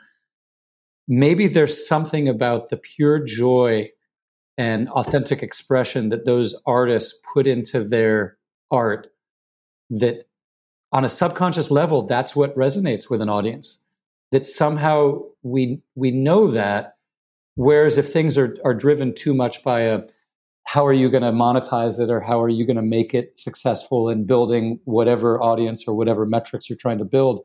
maybe 1.08 1.47
there's 1.47 1.88
something 1.88 2.28
about 2.28 2.70
the 2.70 2.76
pure 2.76 3.18
joy 3.20 3.89
and 4.58 4.89
authentic 4.89 5.41
expression 5.41 6.10
that 6.10 6.26
those 6.26 6.54
artists 6.66 7.18
put 7.34 7.47
into 7.47 7.82
their 7.82 8.38
art 8.72 9.08
that 9.89 10.26
on 10.91 11.06
a 11.06 11.10
subconscious 11.10 11.72
level 11.72 12.06
that's 12.06 12.36
what 12.36 12.56
resonates 12.58 13.10
with 13.10 13.22
an 13.22 13.30
audience. 13.30 13.82
That 14.34 14.45
somehow 14.45 15.22
we 15.43 15.82
we 15.95 16.12
know 16.12 16.52
that 16.52 16.97
whereas 17.56 17.97
if 17.97 18.12
things 18.12 18.38
are 18.38 18.58
are 18.66 18.74
driven 18.74 19.16
too 19.16 19.34
much 19.34 19.64
by 19.64 19.82
a 19.84 20.02
how 20.72 20.86
are 20.86 20.93
you 20.93 21.09
going 21.09 21.24
to 21.24 21.32
monetize 21.32 21.99
it 21.99 22.11
or 22.11 22.20
how 22.22 22.39
are 22.39 22.49
you 22.49 22.63
going 22.63 22.76
to 22.76 22.84
make 22.84 23.15
it 23.15 23.39
successful 23.39 24.07
in 24.07 24.26
building 24.26 24.80
whatever 24.86 25.41
audience 25.41 25.86
or 25.88 25.95
whatever 25.95 26.28
metrics 26.28 26.70
you're 26.70 26.78
trying 26.78 26.99
to 26.99 27.05
build 27.05 27.43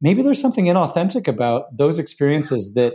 maybe 0.00 0.22
there's 0.22 0.40
something 0.40 0.66
inauthentic 0.66 1.28
about 1.28 1.76
those 1.76 1.98
experiences 1.98 2.74
that 2.74 2.94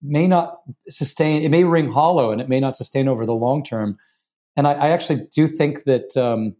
may 0.00 0.28
not 0.28 0.58
sustain 0.88 1.42
it 1.42 1.48
may 1.48 1.64
ring 1.64 1.90
hollow 1.90 2.30
and 2.30 2.40
it 2.40 2.48
may 2.48 2.60
not 2.60 2.76
sustain 2.76 3.08
over 3.08 3.26
the 3.26 3.34
long 3.34 3.64
term 3.64 3.98
and 4.56 4.68
i, 4.68 4.72
I 4.72 4.88
actually 4.90 5.26
do 5.34 5.48
think 5.48 5.84
that 5.84 6.16
um, 6.16 6.54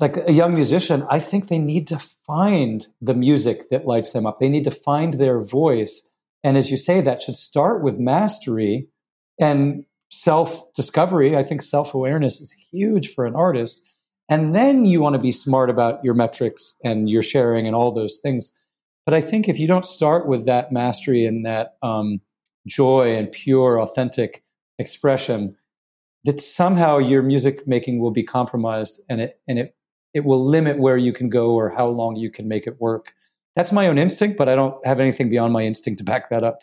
like 0.00 0.16
a 0.16 0.32
young 0.32 0.54
musician, 0.54 1.04
I 1.10 1.18
think 1.18 1.48
they 1.48 1.58
need 1.58 1.88
to 1.88 2.00
find 2.24 2.86
the 3.00 3.14
music 3.14 3.68
that 3.70 3.84
lights 3.84 4.12
them 4.12 4.26
up. 4.26 4.38
They 4.38 4.48
need 4.48 4.64
to 4.64 4.70
find 4.70 5.14
their 5.14 5.42
voice. 5.42 6.08
And 6.44 6.56
as 6.56 6.70
you 6.70 6.76
say, 6.76 7.00
that 7.00 7.20
should 7.20 7.36
start 7.36 7.82
with 7.82 7.98
mastery 7.98 8.88
and 9.40 9.84
self 10.10 10.72
discovery. 10.74 11.36
I 11.36 11.42
think 11.44 11.62
self 11.62 11.94
awareness 11.94 12.40
is 12.40 12.54
huge 12.70 13.14
for 13.14 13.26
an 13.26 13.34
artist. 13.34 13.82
And 14.30 14.54
then 14.54 14.84
you 14.84 15.00
want 15.00 15.14
to 15.14 15.20
be 15.20 15.32
smart 15.32 15.70
about 15.70 16.04
your 16.04 16.14
metrics 16.14 16.74
and 16.84 17.08
your 17.08 17.22
sharing 17.22 17.66
and 17.66 17.74
all 17.74 17.92
those 17.92 18.18
things. 18.22 18.52
But 19.06 19.14
I 19.14 19.22
think 19.22 19.48
if 19.48 19.58
you 19.58 19.66
don't 19.66 19.86
start 19.86 20.28
with 20.28 20.44
that 20.44 20.70
mastery 20.70 21.24
and 21.24 21.46
that 21.46 21.76
um, 21.82 22.20
joy 22.66 23.16
and 23.16 23.32
pure, 23.32 23.80
authentic 23.80 24.44
expression, 24.78 25.56
that 26.24 26.42
somehow 26.42 26.98
your 26.98 27.22
music 27.22 27.66
making 27.66 28.00
will 28.00 28.10
be 28.10 28.22
compromised 28.22 29.00
and 29.08 29.20
it 29.20 29.40
and 29.48 29.58
it 29.58 29.74
it 30.14 30.24
will 30.24 30.44
limit 30.44 30.78
where 30.78 30.96
you 30.96 31.12
can 31.12 31.28
go 31.28 31.52
or 31.52 31.70
how 31.70 31.86
long 31.86 32.16
you 32.16 32.30
can 32.30 32.48
make 32.48 32.66
it 32.66 32.80
work. 32.80 33.12
That's 33.56 33.72
my 33.72 33.88
own 33.88 33.98
instinct, 33.98 34.36
but 34.36 34.48
I 34.48 34.54
don't 34.54 34.74
have 34.86 35.00
anything 35.00 35.28
beyond 35.30 35.52
my 35.52 35.64
instinct 35.64 35.98
to 35.98 36.04
back 36.04 36.30
that 36.30 36.44
up. 36.44 36.62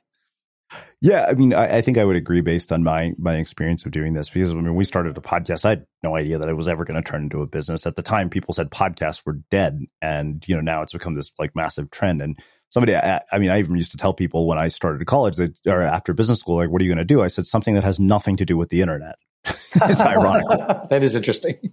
Yeah, 1.05 1.27
I 1.29 1.35
mean, 1.35 1.53
I, 1.53 1.77
I, 1.77 1.81
think 1.83 1.99
I 1.99 2.03
would 2.03 2.15
agree 2.15 2.41
based 2.41 2.71
on 2.71 2.83
my 2.83 3.13
my 3.19 3.35
experience 3.35 3.85
of 3.85 3.91
doing 3.91 4.13
this 4.13 4.27
because 4.27 4.51
I 4.51 4.55
mean, 4.55 4.73
we 4.73 4.83
started 4.83 5.15
a 5.15 5.21
podcast. 5.21 5.63
I 5.63 5.69
had 5.69 5.85
no 6.01 6.17
idea 6.17 6.39
that 6.39 6.49
it 6.49 6.55
was 6.55 6.67
ever 6.67 6.83
going 6.83 6.99
to 6.99 7.07
turn 7.07 7.21
into 7.21 7.43
a 7.43 7.45
business. 7.45 7.85
At 7.85 7.95
the 7.95 8.01
time, 8.01 8.27
people 8.27 8.55
said 8.55 8.71
podcasts 8.71 9.23
were 9.23 9.33
dead, 9.51 9.81
and 10.01 10.43
you 10.47 10.55
know 10.55 10.61
now 10.61 10.81
it's 10.81 10.93
become 10.93 11.13
this 11.13 11.31
like 11.37 11.55
massive 11.55 11.91
trend. 11.91 12.23
And 12.23 12.39
somebody, 12.69 12.95
I, 12.95 13.21
I 13.31 13.37
mean, 13.37 13.51
I 13.51 13.59
even 13.59 13.75
used 13.75 13.91
to 13.91 13.97
tell 13.97 14.15
people 14.15 14.47
when 14.47 14.57
I 14.57 14.67
started 14.67 15.05
college 15.05 15.37
that, 15.37 15.59
or 15.67 15.83
after 15.83 16.11
business 16.11 16.39
school, 16.39 16.55
like, 16.55 16.71
what 16.71 16.81
are 16.81 16.85
you 16.85 16.89
going 16.89 16.97
to 16.97 17.05
do? 17.05 17.21
I 17.21 17.27
said 17.27 17.45
something 17.45 17.75
that 17.75 17.83
has 17.83 17.99
nothing 17.99 18.35
to 18.37 18.45
do 18.45 18.57
with 18.57 18.69
the 18.69 18.81
internet. 18.81 19.17
it's 19.45 20.01
ironic. 20.01 20.47
that 20.89 21.03
is 21.03 21.13
interesting. 21.13 21.71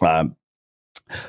Um, 0.00 0.34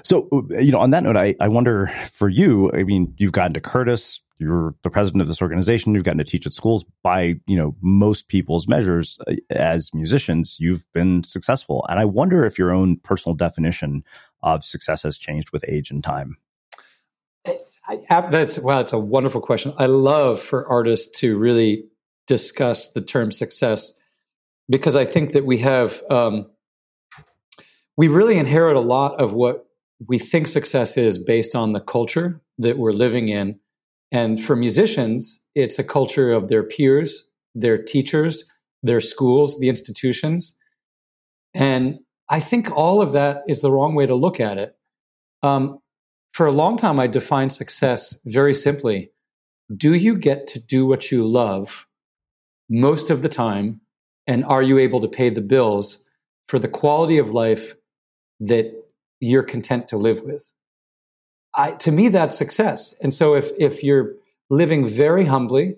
so, 0.04 0.28
you 0.50 0.72
know, 0.72 0.80
on 0.80 0.92
that 0.92 1.04
note, 1.04 1.18
I, 1.18 1.36
I 1.40 1.48
wonder 1.48 1.88
for 2.12 2.30
you, 2.30 2.72
I 2.72 2.84
mean, 2.84 3.14
you've 3.18 3.32
gotten 3.32 3.54
to 3.54 3.62
Curtis, 3.62 4.20
you're 4.40 4.76
the 4.84 4.90
president 4.90 5.22
of 5.22 5.28
this 5.28 5.42
organization, 5.42 5.94
you've 5.94 6.04
gotten 6.04 6.18
to 6.20 6.24
teach 6.24 6.46
at 6.46 6.54
schools 6.54 6.86
by, 7.04 7.36
you 7.46 7.58
know, 7.58 7.76
most 7.82 8.28
people's 8.28 8.68
measures 8.68 9.18
uh, 9.28 9.36
as 9.50 9.94
musicians, 9.94 10.58
you've 10.60 10.86
been 10.94 11.24
successful. 11.24 11.86
And 11.90 12.00
I 12.00 12.06
wonder 12.06 12.46
if 12.46 12.58
your 12.58 12.72
own 12.72 12.98
personal 12.98 13.36
definition 13.36 14.04
of 14.42 14.64
success 14.64 15.04
has 15.04 15.18
changed 15.18 15.52
with 15.52 15.64
age 15.68 15.92
and 15.92 16.04
time. 16.04 16.38
I, 17.88 18.02
that's 18.30 18.60
wow, 18.60 18.82
it's 18.82 18.94
a 18.94 19.00
wonderful 19.00 19.40
question. 19.40 19.74
I 19.78 19.86
love 19.86 20.42
for 20.42 20.68
artists 20.68 21.20
to 21.22 21.38
really 21.38 21.86
discuss 22.26 22.90
the 22.90 23.02
term 23.02 23.32
success 23.32 23.94
because 24.70 24.98
I 24.98 25.06
think 25.06 25.34
that 25.34 25.46
we 25.46 25.60
have 25.60 26.02
um, 26.10 26.48
we 27.96 28.10
really 28.10 28.38
inherit 28.38 28.76
a 28.76 28.82
lot 28.82 29.22
of 29.22 29.34
what 29.34 29.67
we 30.06 30.20
think 30.20 30.48
success 30.48 30.98
is 30.98 31.18
based 31.18 31.56
on 31.56 31.74
the 31.74 31.80
culture 31.80 32.42
that 32.60 32.78
we're 32.78 32.92
living 32.92 33.30
in. 33.30 33.60
And 34.12 34.44
for 34.44 34.56
musicians, 34.56 35.44
it's 35.56 35.80
a 35.80 35.84
culture 35.84 36.32
of 36.32 36.48
their 36.48 36.64
peers, 36.64 37.26
their 37.56 37.82
teachers, 37.82 38.46
their 38.84 39.02
schools, 39.02 39.60
the 39.60 39.70
institutions. 39.70 40.56
And 41.54 42.00
I 42.30 42.40
think 42.40 42.72
all 42.72 43.02
of 43.02 43.14
that 43.14 43.44
is 43.48 43.62
the 43.62 43.72
wrong 43.72 43.96
way 43.96 44.06
to 44.06 44.16
look 44.16 44.40
at 44.40 44.58
it. 44.58 44.76
Um, 45.44 45.80
for 46.34 46.46
a 46.46 46.52
long 46.52 46.78
time, 46.78 47.00
I 47.00 47.08
defined 47.08 47.54
success 47.54 48.18
very 48.26 48.54
simply 48.54 49.12
do 49.76 49.96
you 49.96 50.16
get 50.16 50.48
to 50.48 50.60
do 50.60 50.86
what 50.86 51.12
you 51.12 51.28
love 51.28 51.86
most 52.70 53.10
of 53.10 53.22
the 53.22 53.30
time? 53.30 53.82
And 54.26 54.46
are 54.46 54.64
you 54.64 54.78
able 54.78 55.02
to 55.02 55.08
pay 55.08 55.30
the 55.30 55.42
bills 55.42 56.00
for 56.48 56.60
the 56.60 56.70
quality 56.70 57.18
of 57.18 57.32
life 57.32 57.74
that 58.40 58.72
you're 59.20 59.44
content 59.44 59.90
to 59.90 59.98
live 59.98 60.22
with. 60.22 60.52
I, 61.56 61.72
to 61.72 61.92
me, 61.92 62.10
that's 62.10 62.38
success. 62.38 62.94
And 63.02 63.14
so 63.14 63.34
if, 63.34 63.50
if 63.58 63.84
you're 63.84 64.14
living 64.50 64.88
very 64.88 65.26
humbly, 65.26 65.76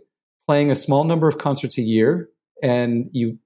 playing 0.48 0.72
a 0.72 0.76
small 0.76 1.04
number 1.04 1.28
of 1.28 1.38
concerts 1.38 1.78
a 1.78 1.82
year, 1.82 2.30
and 2.62 3.10
you 3.14 3.38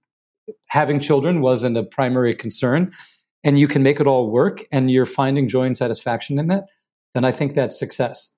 having 0.68 1.00
children 1.00 1.42
wasn't 1.42 1.78
a 1.78 1.84
primary 1.84 2.36
concern, 2.36 2.94
and 3.44 3.60
you 3.60 3.68
can 3.68 3.84
make 3.84 4.00
it 4.00 4.08
all 4.08 4.32
work, 4.32 4.66
and 4.72 4.90
you're 4.90 5.06
finding 5.06 5.48
joy 5.48 5.66
and 5.66 5.78
satisfaction 5.78 6.40
in 6.40 6.48
that, 6.48 6.66
then 7.14 7.24
I 7.24 7.32
think 7.32 7.54
that's 7.54 7.78
success. 7.78 8.30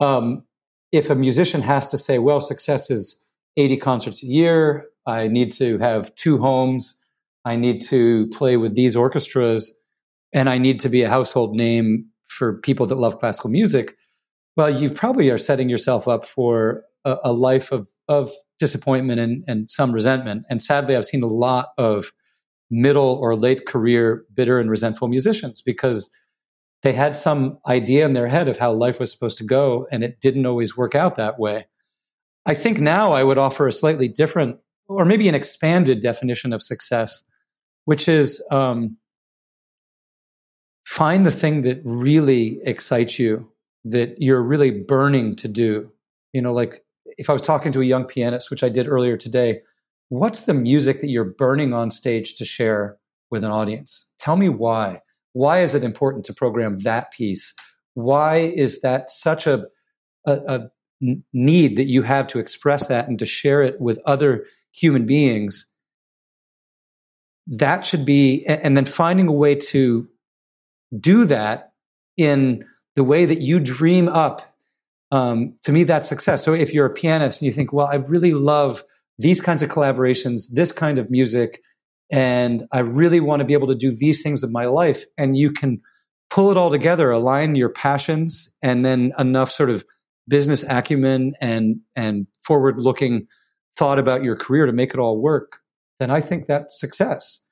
Um, 0.00 0.44
if 0.92 1.10
a 1.10 1.14
musician 1.14 1.60
has 1.62 1.88
to 1.88 1.98
say, 1.98 2.18
well, 2.18 2.40
success 2.40 2.90
is 2.90 3.22
80 3.56 3.78
concerts 3.78 4.22
a 4.22 4.26
year, 4.26 4.86
I 5.06 5.28
need 5.28 5.52
to 5.54 5.78
have 5.78 6.14
two 6.14 6.38
homes, 6.38 6.96
I 7.44 7.56
need 7.56 7.82
to 7.86 8.28
play 8.28 8.56
with 8.56 8.74
these 8.74 8.96
orchestras, 8.96 9.74
and 10.34 10.50
I 10.50 10.58
need 10.58 10.80
to 10.80 10.88
be 10.90 11.02
a 11.02 11.08
household 11.08 11.54
name 11.54 12.06
for 12.28 12.60
people 12.60 12.86
that 12.88 12.98
love 12.98 13.18
classical 13.18 13.50
music, 13.50 13.94
well, 14.56 14.68
you 14.68 14.90
probably 14.90 15.30
are 15.30 15.38
setting 15.38 15.68
yourself 15.68 16.06
up 16.08 16.26
for 16.26 16.82
a, 17.04 17.16
a 17.24 17.32
life 17.32 17.72
of, 17.72 17.88
of 18.08 18.30
disappointment 18.58 19.20
and, 19.20 19.44
and 19.46 19.70
some 19.70 19.92
resentment. 19.92 20.44
And 20.50 20.60
sadly, 20.60 20.96
I've 20.96 21.04
seen 21.06 21.22
a 21.22 21.28
lot 21.28 21.68
of 21.78 22.06
middle 22.70 23.18
or 23.22 23.36
late 23.36 23.66
career 23.66 24.24
bitter 24.34 24.58
and 24.58 24.68
resentful 24.68 25.08
musicians 25.08 25.62
because 25.62 26.10
they 26.82 26.92
had 26.92 27.16
some 27.16 27.58
idea 27.66 28.04
in 28.04 28.12
their 28.12 28.28
head 28.28 28.48
of 28.48 28.58
how 28.58 28.72
life 28.72 28.98
was 28.98 29.10
supposed 29.10 29.38
to 29.38 29.44
go, 29.44 29.86
and 29.90 30.04
it 30.04 30.20
didn't 30.20 30.46
always 30.46 30.76
work 30.76 30.94
out 30.94 31.16
that 31.16 31.38
way. 31.38 31.66
I 32.44 32.54
think 32.54 32.78
now 32.78 33.12
I 33.12 33.24
would 33.24 33.38
offer 33.38 33.66
a 33.66 33.72
slightly 33.72 34.08
different, 34.08 34.58
or 34.86 35.04
maybe 35.04 35.28
an 35.28 35.34
expanded 35.34 36.02
definition 36.02 36.52
of 36.52 36.62
success, 36.62 37.22
which 37.86 38.06
is 38.06 38.44
um, 38.50 38.98
find 40.84 41.26
the 41.26 41.30
thing 41.30 41.62
that 41.62 41.80
really 41.84 42.60
excites 42.64 43.18
you, 43.18 43.50
that 43.84 44.20
you're 44.20 44.42
really 44.42 44.70
burning 44.70 45.36
to 45.36 45.48
do. 45.48 45.90
You 46.32 46.42
know, 46.42 46.52
like 46.52 46.84
if 47.18 47.30
I 47.30 47.32
was 47.32 47.42
talking 47.42 47.72
to 47.72 47.80
a 47.80 47.84
young 47.84 48.04
pianist, 48.04 48.50
which 48.50 48.62
I 48.62 48.68
did 48.68 48.88
earlier 48.88 49.16
today, 49.16 49.60
what's 50.08 50.40
the 50.40 50.54
music 50.54 51.00
that 51.00 51.08
you're 51.08 51.24
burning 51.24 51.72
on 51.72 51.90
stage 51.90 52.36
to 52.36 52.44
share 52.44 52.98
with 53.30 53.44
an 53.44 53.50
audience? 53.50 54.06
Tell 54.18 54.36
me 54.36 54.48
why. 54.48 55.00
Why 55.32 55.62
is 55.62 55.74
it 55.74 55.82
important 55.82 56.24
to 56.26 56.34
program 56.34 56.80
that 56.80 57.12
piece? 57.12 57.54
Why 57.94 58.38
is 58.38 58.80
that 58.82 59.10
such 59.10 59.46
a 59.46 59.64
a, 60.26 60.40
a 60.46 60.70
need 61.34 61.76
that 61.76 61.88
you 61.88 62.00
have 62.00 62.26
to 62.28 62.38
express 62.38 62.86
that 62.86 63.08
and 63.08 63.18
to 63.18 63.26
share 63.26 63.62
it 63.62 63.78
with 63.78 64.00
other 64.06 64.46
human 64.72 65.04
beings 65.04 65.66
that 67.46 67.84
should 67.84 68.04
be 68.04 68.44
and 68.46 68.76
then 68.76 68.86
finding 68.86 69.28
a 69.28 69.32
way 69.32 69.54
to 69.54 70.08
do 71.00 71.24
that 71.26 71.72
in 72.16 72.64
the 72.96 73.04
way 73.04 73.24
that 73.24 73.40
you 73.40 73.60
dream 73.60 74.08
up 74.08 74.42
um, 75.10 75.54
to 75.62 75.72
me 75.72 75.84
that's 75.84 76.08
success. 76.08 76.44
So 76.44 76.54
if 76.54 76.72
you're 76.72 76.86
a 76.86 76.92
pianist 76.92 77.40
and 77.40 77.46
you 77.46 77.52
think 77.52 77.72
well 77.72 77.86
i 77.86 77.96
really 77.96 78.34
love 78.34 78.82
these 79.18 79.40
kinds 79.40 79.62
of 79.62 79.70
collaborations 79.70 80.44
this 80.50 80.72
kind 80.72 80.98
of 80.98 81.10
music 81.10 81.60
and 82.10 82.64
i 82.72 82.80
really 82.80 83.20
want 83.20 83.40
to 83.40 83.44
be 83.44 83.52
able 83.52 83.68
to 83.68 83.74
do 83.74 83.90
these 83.90 84.22
things 84.22 84.42
with 84.42 84.50
my 84.50 84.66
life 84.66 85.04
and 85.16 85.36
you 85.36 85.52
can 85.52 85.80
pull 86.30 86.50
it 86.50 86.56
all 86.56 86.70
together 86.70 87.10
align 87.10 87.54
your 87.54 87.68
passions 87.68 88.48
and 88.62 88.84
then 88.84 89.12
enough 89.18 89.50
sort 89.50 89.70
of 89.70 89.84
business 90.26 90.64
acumen 90.68 91.34
and 91.40 91.76
and 91.96 92.26
forward 92.42 92.78
looking 92.78 93.26
thought 93.76 93.98
about 93.98 94.22
your 94.24 94.36
career 94.36 94.66
to 94.66 94.72
make 94.72 94.92
it 94.92 94.98
all 94.98 95.20
work 95.20 95.60
then 96.00 96.10
i 96.10 96.20
think 96.20 96.46
that's 96.46 96.78
success 96.80 97.43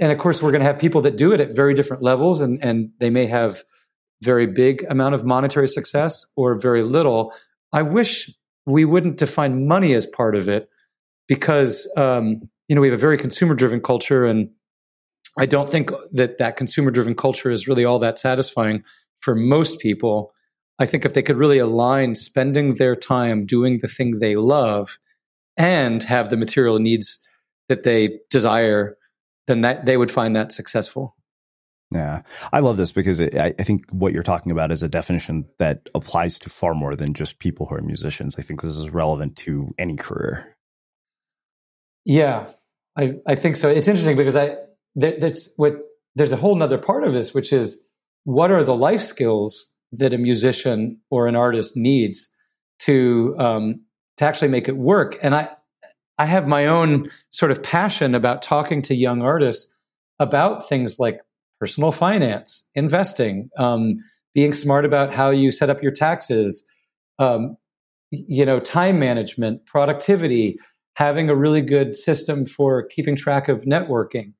and 0.00 0.12
of 0.12 0.18
course 0.18 0.42
we're 0.42 0.50
going 0.50 0.60
to 0.60 0.66
have 0.66 0.78
people 0.78 1.02
that 1.02 1.16
do 1.16 1.32
it 1.32 1.40
at 1.40 1.54
very 1.54 1.74
different 1.74 2.02
levels 2.02 2.40
and 2.40 2.62
and 2.62 2.90
they 3.00 3.10
may 3.10 3.26
have 3.26 3.62
very 4.22 4.46
big 4.46 4.84
amount 4.88 5.14
of 5.14 5.24
monetary 5.24 5.68
success 5.68 6.24
or 6.36 6.58
very 6.58 6.82
little. 6.82 7.32
I 7.72 7.82
wish 7.82 8.30
we 8.64 8.84
wouldn't 8.84 9.18
define 9.18 9.68
money 9.68 9.92
as 9.92 10.06
part 10.06 10.34
of 10.34 10.48
it 10.48 10.68
because 11.28 11.90
um, 11.96 12.40
you 12.68 12.74
know 12.74 12.80
we 12.80 12.88
have 12.88 12.98
a 12.98 13.00
very 13.00 13.18
consumer 13.18 13.54
driven 13.54 13.80
culture 13.80 14.24
and 14.24 14.50
i 15.38 15.46
don't 15.46 15.70
think 15.70 15.90
that 16.12 16.38
that 16.38 16.56
consumer 16.56 16.90
driven 16.90 17.14
culture 17.14 17.50
is 17.50 17.68
really 17.68 17.84
all 17.84 17.98
that 17.98 18.18
satisfying 18.18 18.82
for 19.20 19.34
most 19.34 19.80
people. 19.80 20.32
I 20.78 20.86
think 20.86 21.04
if 21.04 21.14
they 21.14 21.22
could 21.22 21.36
really 21.36 21.58
align 21.58 22.14
spending 22.14 22.76
their 22.76 22.96
time 22.96 23.46
doing 23.46 23.78
the 23.80 23.88
thing 23.88 24.18
they 24.18 24.36
love 24.36 24.98
and 25.56 26.02
have 26.02 26.30
the 26.30 26.36
material 26.36 26.78
needs 26.78 27.18
that 27.68 27.82
they 27.82 28.20
desire, 28.30 28.96
then 29.46 29.62
that 29.62 29.86
they 29.86 29.96
would 29.96 30.10
find 30.10 30.36
that 30.36 30.52
successful. 30.52 31.16
Yeah, 31.92 32.22
I 32.52 32.60
love 32.60 32.76
this 32.76 32.92
because 32.92 33.20
it, 33.20 33.36
I, 33.36 33.54
I, 33.58 33.62
think 33.62 33.88
what 33.90 34.12
you're 34.12 34.24
talking 34.24 34.50
about 34.50 34.72
is 34.72 34.82
a 34.82 34.88
definition 34.88 35.46
that 35.60 35.88
applies 35.94 36.36
to 36.40 36.50
far 36.50 36.74
more 36.74 36.96
than 36.96 37.14
just 37.14 37.38
people 37.38 37.66
who 37.66 37.76
are 37.76 37.80
musicians. 37.80 38.34
I 38.36 38.42
think 38.42 38.60
this 38.60 38.76
is 38.76 38.90
relevant 38.90 39.36
to 39.38 39.72
any 39.78 39.94
career. 39.94 40.56
Yeah, 42.04 42.48
I, 42.98 43.14
I 43.26 43.36
think 43.36 43.56
so. 43.56 43.68
It's 43.68 43.86
interesting 43.86 44.16
because 44.16 44.34
I 44.34 44.56
that's 44.96 45.50
what 45.56 45.76
there's 46.16 46.32
a 46.32 46.36
whole 46.36 46.56
nother 46.56 46.78
part 46.78 47.04
of 47.04 47.12
this, 47.12 47.32
which 47.32 47.52
is 47.52 47.80
what 48.24 48.50
are 48.50 48.64
the 48.64 48.74
life 48.74 49.02
skills 49.02 49.72
that 49.92 50.12
a 50.12 50.18
musician 50.18 51.00
or 51.10 51.28
an 51.28 51.36
artist 51.36 51.76
needs 51.76 52.28
to 52.80 53.36
um, 53.38 53.84
to 54.16 54.24
actually 54.24 54.48
make 54.48 54.68
it 54.68 54.76
work. 54.76 55.16
And 55.22 55.34
I 55.34 55.50
I 56.18 56.26
have 56.26 56.46
my 56.46 56.66
own 56.66 57.10
sort 57.30 57.50
of 57.50 57.62
passion 57.62 58.14
about 58.14 58.42
talking 58.42 58.82
to 58.82 58.94
young 58.94 59.22
artists 59.22 59.70
about 60.18 60.68
things 60.68 60.98
like 60.98 61.20
personal 61.60 61.92
finance, 61.92 62.64
investing, 62.74 63.50
um, 63.58 63.98
being 64.34 64.52
smart 64.52 64.84
about 64.84 65.12
how 65.12 65.30
you 65.30 65.50
set 65.50 65.70
up 65.70 65.82
your 65.82 65.92
taxes, 65.92 66.64
um, 67.18 67.56
you 68.10 68.44
know, 68.44 68.60
time 68.60 68.98
management, 68.98 69.64
productivity, 69.66 70.58
having 70.94 71.28
a 71.28 71.36
really 71.36 71.62
good 71.62 71.94
system 71.94 72.46
for 72.46 72.86
keeping 72.86 73.16
track 73.16 73.48
of 73.48 73.62
networking. 73.62 74.32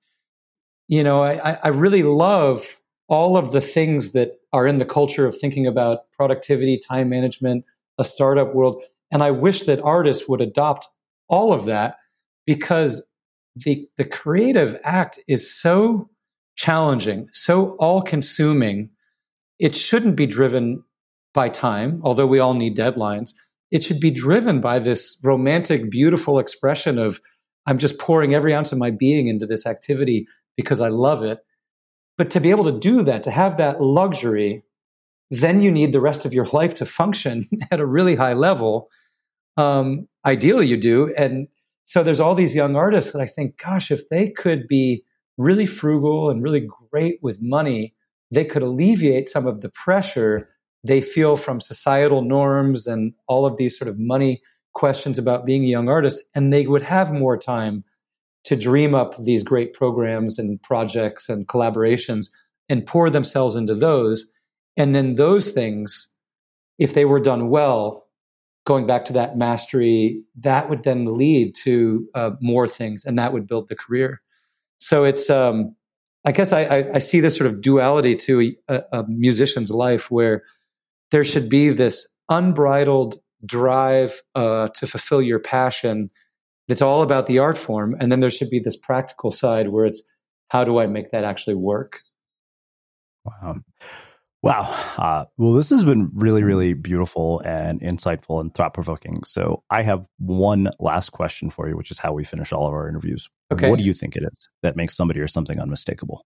You 0.88 1.02
know, 1.02 1.22
I, 1.22 1.58
I 1.62 1.68
really 1.68 2.02
love 2.02 2.64
all 3.08 3.36
of 3.36 3.52
the 3.52 3.60
things 3.60 4.12
that 4.12 4.38
are 4.52 4.66
in 4.66 4.78
the 4.78 4.84
culture 4.84 5.26
of 5.26 5.38
thinking 5.38 5.66
about 5.66 6.10
productivity, 6.12 6.78
time 6.78 7.08
management, 7.08 7.64
a 7.98 8.04
startup 8.04 8.54
world. 8.54 8.82
And 9.10 9.22
I 9.22 9.30
wish 9.30 9.64
that 9.64 9.80
artists 9.80 10.28
would 10.28 10.40
adopt 10.40 10.88
all 11.28 11.52
of 11.52 11.66
that 11.66 11.96
because 12.46 13.04
the, 13.56 13.88
the 13.96 14.04
creative 14.04 14.78
act 14.84 15.18
is 15.26 15.52
so 15.52 16.10
challenging, 16.56 17.28
so 17.32 17.76
all 17.78 18.02
consuming. 18.02 18.90
It 19.58 19.76
shouldn't 19.76 20.16
be 20.16 20.26
driven 20.26 20.82
by 21.34 21.48
time, 21.48 22.00
although 22.04 22.26
we 22.26 22.38
all 22.38 22.54
need 22.54 22.76
deadlines. 22.76 23.32
It 23.70 23.84
should 23.84 24.00
be 24.00 24.10
driven 24.10 24.60
by 24.60 24.78
this 24.78 25.18
romantic, 25.22 25.90
beautiful 25.90 26.38
expression 26.38 26.98
of, 26.98 27.20
I'm 27.66 27.78
just 27.78 27.98
pouring 27.98 28.34
every 28.34 28.54
ounce 28.54 28.72
of 28.72 28.78
my 28.78 28.90
being 28.90 29.28
into 29.28 29.46
this 29.46 29.66
activity 29.66 30.26
because 30.56 30.80
I 30.80 30.88
love 30.88 31.22
it. 31.22 31.38
But 32.16 32.30
to 32.30 32.40
be 32.40 32.50
able 32.50 32.64
to 32.64 32.78
do 32.78 33.02
that, 33.02 33.24
to 33.24 33.30
have 33.30 33.58
that 33.58 33.82
luxury, 33.82 34.64
then 35.30 35.60
you 35.60 35.70
need 35.70 35.92
the 35.92 36.00
rest 36.00 36.24
of 36.24 36.32
your 36.32 36.46
life 36.46 36.76
to 36.76 36.86
function 36.86 37.48
at 37.70 37.80
a 37.80 37.86
really 37.86 38.14
high 38.14 38.34
level. 38.34 38.88
Um, 39.56 40.08
ideally, 40.26 40.66
you 40.66 40.76
do. 40.76 41.14
And 41.16 41.48
so 41.84 42.02
there's 42.02 42.20
all 42.20 42.34
these 42.34 42.54
young 42.54 42.76
artists 42.76 43.12
that 43.12 43.22
I 43.22 43.26
think, 43.26 43.58
gosh, 43.58 43.90
if 43.90 44.08
they 44.08 44.30
could 44.30 44.66
be 44.66 45.04
really 45.38 45.66
frugal 45.66 46.30
and 46.30 46.42
really 46.42 46.66
great 46.90 47.18
with 47.22 47.40
money, 47.40 47.94
they 48.30 48.44
could 48.44 48.62
alleviate 48.62 49.28
some 49.28 49.46
of 49.46 49.60
the 49.60 49.70
pressure 49.70 50.50
they 50.84 51.00
feel 51.00 51.36
from 51.36 51.60
societal 51.60 52.22
norms 52.22 52.86
and 52.86 53.12
all 53.28 53.46
of 53.46 53.56
these 53.56 53.78
sort 53.78 53.88
of 53.88 53.98
money 53.98 54.42
questions 54.74 55.18
about 55.18 55.46
being 55.46 55.64
a 55.64 55.68
young 55.68 55.88
artist. 55.88 56.22
And 56.34 56.52
they 56.52 56.66
would 56.66 56.82
have 56.82 57.12
more 57.12 57.36
time 57.36 57.84
to 58.44 58.56
dream 58.56 58.94
up 58.94 59.22
these 59.24 59.42
great 59.42 59.74
programs 59.74 60.38
and 60.38 60.62
projects 60.62 61.28
and 61.28 61.48
collaborations 61.48 62.28
and 62.68 62.86
pour 62.86 63.10
themselves 63.10 63.54
into 63.54 63.74
those. 63.74 64.30
And 64.76 64.94
then 64.94 65.14
those 65.14 65.50
things, 65.50 66.08
if 66.78 66.94
they 66.94 67.04
were 67.04 67.20
done 67.20 67.48
well, 67.48 68.05
going 68.66 68.86
back 68.86 69.04
to 69.06 69.12
that 69.14 69.38
mastery, 69.38 70.22
that 70.40 70.68
would 70.68 70.82
then 70.82 71.16
lead 71.16 71.54
to 71.54 72.06
uh, 72.14 72.30
more 72.40 72.68
things 72.68 73.04
and 73.04 73.18
that 73.18 73.32
would 73.32 73.46
build 73.46 73.68
the 73.68 73.76
career. 73.76 74.20
So 74.78 75.04
it's, 75.04 75.30
um, 75.30 75.74
I 76.24 76.32
guess 76.32 76.52
I, 76.52 76.64
I, 76.64 76.94
I, 76.94 76.98
see 76.98 77.20
this 77.20 77.36
sort 77.36 77.48
of 77.48 77.62
duality 77.62 78.16
to 78.16 78.52
a, 78.68 78.82
a 78.92 79.04
musician's 79.08 79.70
life 79.70 80.10
where 80.10 80.42
there 81.12 81.24
should 81.24 81.48
be 81.48 81.70
this 81.70 82.06
unbridled 82.28 83.20
drive 83.44 84.20
uh, 84.34 84.68
to 84.74 84.86
fulfill 84.86 85.22
your 85.22 85.38
passion 85.38 86.10
it's 86.68 86.82
all 86.82 87.02
about 87.02 87.26
the 87.26 87.38
art 87.38 87.56
form 87.56 87.96
and 88.00 88.10
then 88.10 88.20
there 88.20 88.30
should 88.30 88.50
be 88.50 88.60
this 88.60 88.76
practical 88.76 89.30
side 89.30 89.68
where 89.68 89.86
it's 89.86 90.02
how 90.48 90.64
do 90.64 90.78
i 90.78 90.86
make 90.86 91.10
that 91.10 91.24
actually 91.24 91.54
work 91.54 92.00
wow 93.24 93.56
wow 94.42 94.60
uh, 94.98 95.24
well 95.36 95.52
this 95.52 95.70
has 95.70 95.84
been 95.84 96.10
really 96.14 96.42
really 96.42 96.72
beautiful 96.72 97.40
and 97.44 97.80
insightful 97.80 98.40
and 98.40 98.54
thought-provoking 98.54 99.22
so 99.24 99.62
i 99.70 99.82
have 99.82 100.06
one 100.18 100.70
last 100.78 101.10
question 101.10 101.50
for 101.50 101.68
you 101.68 101.76
which 101.76 101.90
is 101.90 101.98
how 101.98 102.12
we 102.12 102.24
finish 102.24 102.52
all 102.52 102.66
of 102.66 102.74
our 102.74 102.88
interviews 102.88 103.28
okay 103.52 103.70
what 103.70 103.78
do 103.78 103.84
you 103.84 103.92
think 103.92 104.16
it 104.16 104.22
is 104.22 104.48
that 104.62 104.76
makes 104.76 104.96
somebody 104.96 105.20
or 105.20 105.28
something 105.28 105.58
unmistakable 105.58 106.24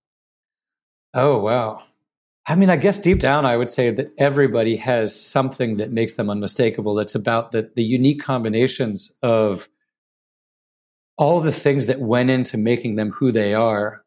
oh 1.15 1.39
wow 1.39 1.83
I 2.47 2.57
mean, 2.57 2.71
I 2.71 2.77
guess 2.77 2.99
deep 2.99 3.21
down, 3.21 3.45
I 3.45 3.57
would 3.57 3.71
say 3.71 3.91
that 3.93 4.13
everybody 4.19 4.75
has 4.77 5.15
something 5.15 5.77
that 5.77 5.93
makes 5.93 6.15
them 6.15 6.31
unmistakable. 6.31 6.99
It's 6.99 7.15
about 7.15 7.53
the, 7.53 7.71
the 7.77 7.83
unique 7.85 8.21
combinations 8.21 9.13
of 9.23 9.69
all 11.17 11.41
the 11.41 11.53
things 11.53 11.87
that 11.87 12.01
went 12.01 12.31
into 12.31 12.57
making 12.57 12.97
them 12.97 13.11
who 13.11 13.31
they 13.31 13.55
are. 13.55 14.03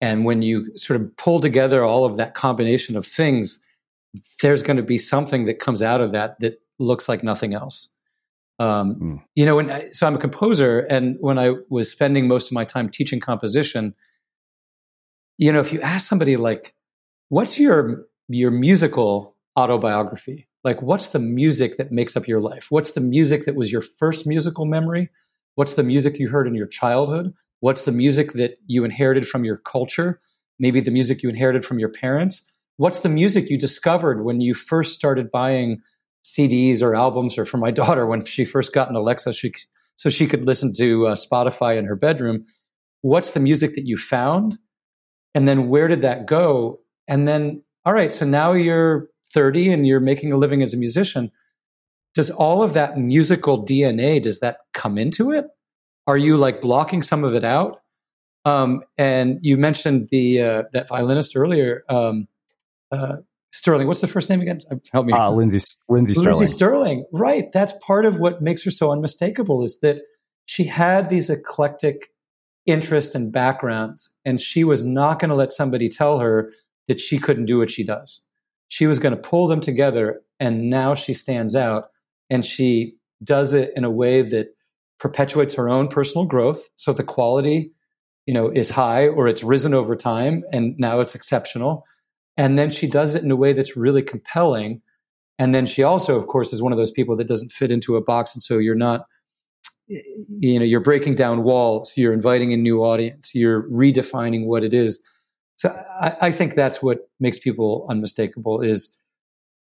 And 0.00 0.24
when 0.24 0.42
you 0.42 0.76
sort 0.76 1.00
of 1.00 1.16
pull 1.16 1.40
together 1.40 1.84
all 1.84 2.04
of 2.04 2.16
that 2.16 2.34
combination 2.34 2.96
of 2.96 3.06
things, 3.06 3.60
there's 4.42 4.62
going 4.62 4.76
to 4.76 4.82
be 4.82 4.98
something 4.98 5.46
that 5.46 5.60
comes 5.60 5.82
out 5.82 6.00
of 6.00 6.12
that 6.12 6.38
that 6.40 6.60
looks 6.78 7.08
like 7.08 7.22
nothing 7.22 7.54
else. 7.54 7.88
Um, 8.58 8.96
mm. 9.00 9.22
You 9.34 9.46
know, 9.46 9.56
when 9.56 9.70
I, 9.70 9.90
so 9.90 10.06
I'm 10.06 10.14
a 10.14 10.20
composer, 10.20 10.80
and 10.80 11.16
when 11.20 11.38
I 11.38 11.54
was 11.70 11.90
spending 11.90 12.28
most 12.28 12.46
of 12.46 12.52
my 12.52 12.64
time 12.64 12.88
teaching 12.88 13.20
composition, 13.20 13.94
you 15.38 15.50
know, 15.50 15.60
if 15.60 15.72
you 15.72 15.80
ask 15.80 16.06
somebody 16.06 16.36
like, 16.36 16.74
"What's 17.30 17.58
your 17.58 18.06
your 18.28 18.52
musical 18.52 19.34
autobiography?" 19.58 20.46
Like, 20.62 20.80
what's 20.80 21.08
the 21.08 21.18
music 21.18 21.76
that 21.76 21.92
makes 21.92 22.16
up 22.16 22.28
your 22.28 22.40
life? 22.40 22.66
What's 22.70 22.92
the 22.92 23.00
music 23.00 23.44
that 23.44 23.56
was 23.56 23.72
your 23.72 23.82
first 23.98 24.26
musical 24.26 24.64
memory? 24.64 25.10
What's 25.56 25.74
the 25.74 25.82
music 25.82 26.18
you 26.18 26.28
heard 26.28 26.46
in 26.46 26.54
your 26.54 26.66
childhood? 26.66 27.34
What's 27.64 27.86
the 27.86 27.92
music 27.92 28.34
that 28.34 28.58
you 28.66 28.84
inherited 28.84 29.26
from 29.26 29.42
your 29.42 29.56
culture? 29.56 30.20
Maybe 30.58 30.82
the 30.82 30.90
music 30.90 31.22
you 31.22 31.30
inherited 31.30 31.64
from 31.64 31.78
your 31.78 31.88
parents. 31.88 32.42
What's 32.76 33.00
the 33.00 33.08
music 33.08 33.48
you 33.48 33.56
discovered 33.56 34.22
when 34.22 34.42
you 34.42 34.52
first 34.52 34.92
started 34.92 35.30
buying 35.30 35.80
CDs 36.22 36.82
or 36.82 36.94
albums, 36.94 37.38
or 37.38 37.46
for 37.46 37.56
my 37.56 37.70
daughter 37.80 38.04
when 38.04 38.22
she 38.26 38.44
first 38.44 38.74
got 38.74 38.90
an 38.90 38.96
Alexa, 38.96 39.32
she, 39.32 39.54
so 39.96 40.10
she 40.10 40.26
could 40.26 40.44
listen 40.44 40.74
to 40.74 41.06
uh, 41.06 41.14
Spotify 41.14 41.78
in 41.78 41.86
her 41.86 41.96
bedroom? 41.96 42.44
What's 43.00 43.30
the 43.30 43.40
music 43.40 43.76
that 43.76 43.86
you 43.86 43.96
found? 43.96 44.58
And 45.34 45.48
then 45.48 45.70
where 45.70 45.88
did 45.88 46.02
that 46.02 46.26
go? 46.26 46.80
And 47.08 47.26
then, 47.26 47.62
all 47.86 47.94
right, 47.94 48.12
so 48.12 48.26
now 48.26 48.52
you're 48.52 49.08
30 49.32 49.72
and 49.72 49.86
you're 49.86 50.00
making 50.00 50.32
a 50.32 50.36
living 50.36 50.62
as 50.62 50.74
a 50.74 50.76
musician 50.76 51.32
does 52.14 52.30
all 52.30 52.62
of 52.62 52.74
that 52.74 52.96
musical 52.96 53.64
DNA 53.64 54.22
does 54.22 54.38
that 54.40 54.58
come 54.72 54.98
into 54.98 55.32
it? 55.32 55.46
Are 56.06 56.16
you 56.18 56.36
like 56.36 56.60
blocking 56.60 57.02
some 57.02 57.24
of 57.24 57.34
it 57.34 57.44
out? 57.44 57.80
Um, 58.44 58.82
and 58.98 59.38
you 59.42 59.56
mentioned 59.56 60.08
the 60.10 60.42
uh, 60.42 60.62
that 60.72 60.88
violinist 60.88 61.34
earlier, 61.34 61.82
um, 61.88 62.28
uh, 62.92 63.16
Stirling. 63.52 63.86
What's 63.86 64.00
the 64.00 64.08
first 64.08 64.28
name 64.28 64.40
again? 64.40 64.60
Help 64.92 65.06
me. 65.06 65.12
Uh, 65.12 65.30
Lindsey, 65.30 65.64
Lindsey 65.88 66.14
Stirling. 66.14 66.38
Lindsey 66.38 66.52
Stirling. 66.52 67.04
Right. 67.12 67.52
That's 67.52 67.72
part 67.86 68.04
of 68.04 68.18
what 68.18 68.42
makes 68.42 68.64
her 68.64 68.70
so 68.70 68.90
unmistakable 68.90 69.62
is 69.62 69.78
that 69.80 70.00
she 70.46 70.64
had 70.64 71.08
these 71.08 71.30
eclectic 71.30 72.08
interests 72.66 73.14
and 73.14 73.30
backgrounds, 73.32 74.10
and 74.24 74.40
she 74.40 74.64
was 74.64 74.82
not 74.82 75.20
going 75.20 75.28
to 75.28 75.34
let 75.36 75.52
somebody 75.52 75.88
tell 75.88 76.18
her 76.18 76.50
that 76.88 77.00
she 77.00 77.18
couldn't 77.18 77.46
do 77.46 77.58
what 77.58 77.70
she 77.70 77.84
does. 77.84 78.20
She 78.68 78.86
was 78.86 78.98
going 78.98 79.14
to 79.14 79.20
pull 79.20 79.46
them 79.46 79.60
together, 79.60 80.20
and 80.40 80.68
now 80.68 80.94
she 80.94 81.14
stands 81.14 81.54
out, 81.54 81.90
and 82.28 82.44
she 82.44 82.96
does 83.22 83.52
it 83.52 83.72
in 83.76 83.84
a 83.84 83.90
way 83.90 84.22
that 84.22 84.53
perpetuates 84.98 85.54
her 85.54 85.68
own 85.68 85.88
personal 85.88 86.26
growth. 86.26 86.62
So 86.74 86.92
the 86.92 87.04
quality, 87.04 87.72
you 88.26 88.34
know, 88.34 88.50
is 88.50 88.70
high 88.70 89.08
or 89.08 89.28
it's 89.28 89.42
risen 89.42 89.74
over 89.74 89.96
time, 89.96 90.44
and 90.52 90.74
now 90.78 91.00
it's 91.00 91.14
exceptional 91.14 91.84
and 92.36 92.58
then 92.58 92.70
she 92.70 92.88
does 92.88 93.14
it 93.14 93.22
in 93.22 93.30
a 93.30 93.36
way 93.36 93.52
that's 93.52 93.76
really 93.76 94.02
compelling. 94.02 94.82
And 95.38 95.54
then 95.54 95.66
she 95.66 95.82
also, 95.82 96.18
of 96.18 96.26
course, 96.26 96.52
is 96.52 96.62
one 96.62 96.72
of 96.72 96.78
those 96.78 96.90
people 96.90 97.16
that 97.16 97.28
doesn't 97.28 97.52
fit 97.52 97.70
into 97.70 97.96
a 97.96 98.00
box. 98.02 98.34
And 98.34 98.42
so 98.42 98.58
you're 98.58 98.74
not, 98.74 99.06
you 99.86 100.58
know, 100.58 100.64
you're 100.64 100.80
breaking 100.80 101.14
down 101.14 101.44
walls, 101.44 101.94
you're 101.96 102.12
inviting 102.12 102.52
a 102.52 102.56
new 102.56 102.82
audience, 102.82 103.34
you're 103.34 103.68
redefining 103.70 104.46
what 104.46 104.64
it 104.64 104.74
is. 104.74 105.00
So 105.56 105.68
I, 106.00 106.16
I 106.22 106.32
think 106.32 106.54
that's 106.54 106.82
what 106.82 107.10
makes 107.20 107.38
people 107.38 107.86
unmistakable 107.88 108.60
is 108.60 108.92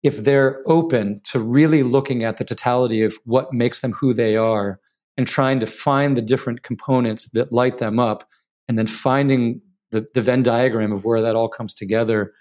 if 0.04 0.18
they're 0.18 0.62
open 0.68 1.22
to 1.26 1.40
really 1.40 1.84
looking 1.84 2.24
at 2.24 2.38
the 2.38 2.46
totality 2.46 3.04
of 3.04 3.18
what 3.26 3.54
makes 3.54 3.80
them 3.80 3.92
who 3.92 4.14
they 4.14 4.36
are 4.36 4.80
and 5.20 5.28
trying 5.28 5.60
to 5.60 5.68
find 5.68 6.16
the 6.16 6.22
different 6.22 6.64
components 6.64 7.28
that 7.34 7.52
light 7.52 7.78
them 7.78 8.00
up 8.00 8.26
and 8.70 8.80
then 8.80 8.88
finding 8.88 9.60
the, 9.92 10.08
the 10.14 10.22
Venn 10.22 10.44
diagram 10.44 10.94
of 10.94 11.04
where 11.04 11.22
that 11.22 11.36
all 11.36 11.50
comes 11.50 11.74
together 11.74 12.32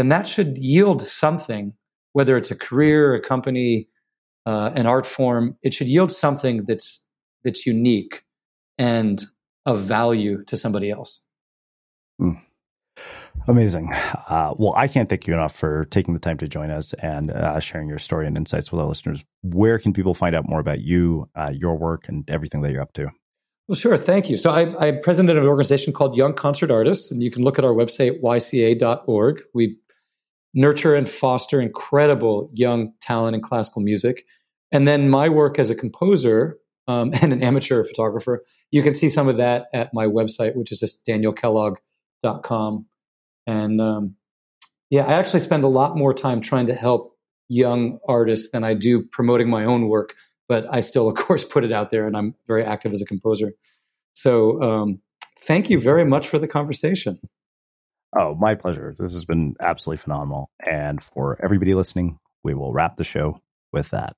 then 0.00 0.08
that 0.08 0.26
should 0.26 0.56
yield 0.56 1.06
something, 1.06 1.74
whether 2.14 2.38
it's 2.38 2.50
a 2.50 2.56
career, 2.56 3.14
a 3.14 3.20
company, 3.20 3.86
uh, 4.46 4.70
an 4.74 4.86
art 4.86 5.06
form. 5.06 5.58
It 5.62 5.74
should 5.74 5.88
yield 5.88 6.10
something 6.10 6.64
that's 6.64 7.04
that's 7.44 7.66
unique 7.66 8.24
and 8.78 9.22
of 9.66 9.82
value 9.82 10.42
to 10.44 10.56
somebody 10.56 10.90
else. 10.90 11.20
Mm. 12.18 12.40
Amazing. 13.48 13.92
Uh, 14.28 14.54
well, 14.56 14.74
I 14.76 14.86
can't 14.86 15.08
thank 15.08 15.26
you 15.26 15.34
enough 15.34 15.54
for 15.54 15.86
taking 15.86 16.14
the 16.14 16.20
time 16.20 16.36
to 16.38 16.48
join 16.48 16.70
us 16.70 16.92
and 16.94 17.30
uh, 17.30 17.58
sharing 17.58 17.88
your 17.88 17.98
story 17.98 18.26
and 18.26 18.36
insights 18.36 18.70
with 18.70 18.80
our 18.80 18.86
listeners. 18.86 19.24
Where 19.42 19.78
can 19.78 19.92
people 19.92 20.14
find 20.14 20.36
out 20.36 20.48
more 20.48 20.60
about 20.60 20.80
you, 20.80 21.28
uh, 21.34 21.50
your 21.52 21.76
work, 21.76 22.08
and 22.08 22.28
everything 22.30 22.60
that 22.62 22.70
you're 22.70 22.82
up 22.82 22.92
to? 22.94 23.08
Well, 23.66 23.76
sure. 23.76 23.96
Thank 23.96 24.28
you. 24.28 24.36
So 24.36 24.50
I, 24.50 24.88
am 24.88 25.00
president 25.00 25.38
of 25.38 25.44
an 25.44 25.48
organization 25.48 25.92
called 25.92 26.16
Young 26.16 26.34
Concert 26.34 26.70
Artists, 26.70 27.10
and 27.10 27.22
you 27.22 27.30
can 27.30 27.44
look 27.44 27.58
at 27.58 27.64
our 27.64 27.72
website, 27.72 28.20
yca.org. 28.20 29.40
We 29.54 29.78
nurture 30.54 30.94
and 30.94 31.08
foster 31.08 31.60
incredible 31.60 32.50
young 32.52 32.92
talent 33.00 33.36
in 33.36 33.42
classical 33.42 33.82
music. 33.82 34.24
And 34.72 34.86
then 34.86 35.08
my 35.08 35.28
work 35.28 35.58
as 35.58 35.70
a 35.70 35.74
composer 35.74 36.58
um, 36.88 37.12
and 37.20 37.32
an 37.32 37.42
amateur 37.42 37.84
photographer, 37.84 38.44
you 38.70 38.82
can 38.82 38.94
see 38.94 39.08
some 39.08 39.28
of 39.28 39.36
that 39.36 39.66
at 39.72 39.94
my 39.94 40.06
website, 40.06 40.56
which 40.56 40.72
is 40.72 40.80
just 40.80 41.06
danielkellogg.com. 41.06 42.86
And 43.46 43.80
um, 43.80 44.16
yeah, 44.90 45.04
I 45.04 45.14
actually 45.14 45.40
spend 45.40 45.64
a 45.64 45.68
lot 45.68 45.96
more 45.96 46.14
time 46.14 46.40
trying 46.40 46.66
to 46.66 46.74
help 46.74 47.16
young 47.48 47.98
artists 48.06 48.50
than 48.52 48.64
I 48.64 48.74
do 48.74 49.04
promoting 49.10 49.50
my 49.50 49.64
own 49.64 49.88
work 49.88 50.14
but 50.50 50.66
I 50.68 50.80
still, 50.80 51.08
of 51.08 51.14
course, 51.26 51.44
put 51.44 51.64
it 51.64 51.72
out 51.72 51.90
there 51.90 52.06
and 52.06 52.14
I'm 52.16 52.34
very 52.46 52.64
active 52.64 52.92
as 52.92 53.00
a 53.00 53.06
composer. 53.06 53.52
So 54.14 54.60
um, 54.60 55.00
thank 55.46 55.70
you 55.70 55.80
very 55.80 56.04
much 56.04 56.28
for 56.28 56.38
the 56.40 56.48
conversation. 56.48 57.20
Oh, 58.18 58.34
my 58.34 58.56
pleasure. 58.56 58.92
This 58.98 59.12
has 59.12 59.24
been 59.24 59.54
absolutely 59.60 60.02
phenomenal. 60.02 60.50
And 60.66 61.00
for 61.00 61.38
everybody 61.42 61.72
listening, 61.72 62.18
we 62.42 62.54
will 62.54 62.72
wrap 62.72 62.96
the 62.96 63.04
show 63.04 63.40
with 63.72 63.90
that. 63.90 64.16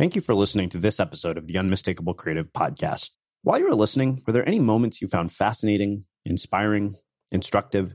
Thank 0.00 0.16
you 0.16 0.20
for 0.20 0.34
listening 0.34 0.68
to 0.70 0.78
this 0.78 0.98
episode 0.98 1.38
of 1.38 1.46
the 1.46 1.56
Unmistakable 1.56 2.14
Creative 2.14 2.52
Podcast. 2.52 3.10
While 3.44 3.60
you 3.60 3.68
were 3.68 3.76
listening, 3.76 4.24
were 4.26 4.32
there 4.32 4.48
any 4.48 4.58
moments 4.58 5.00
you 5.00 5.06
found 5.06 5.30
fascinating, 5.30 6.06
inspiring, 6.24 6.96
instructive, 7.30 7.94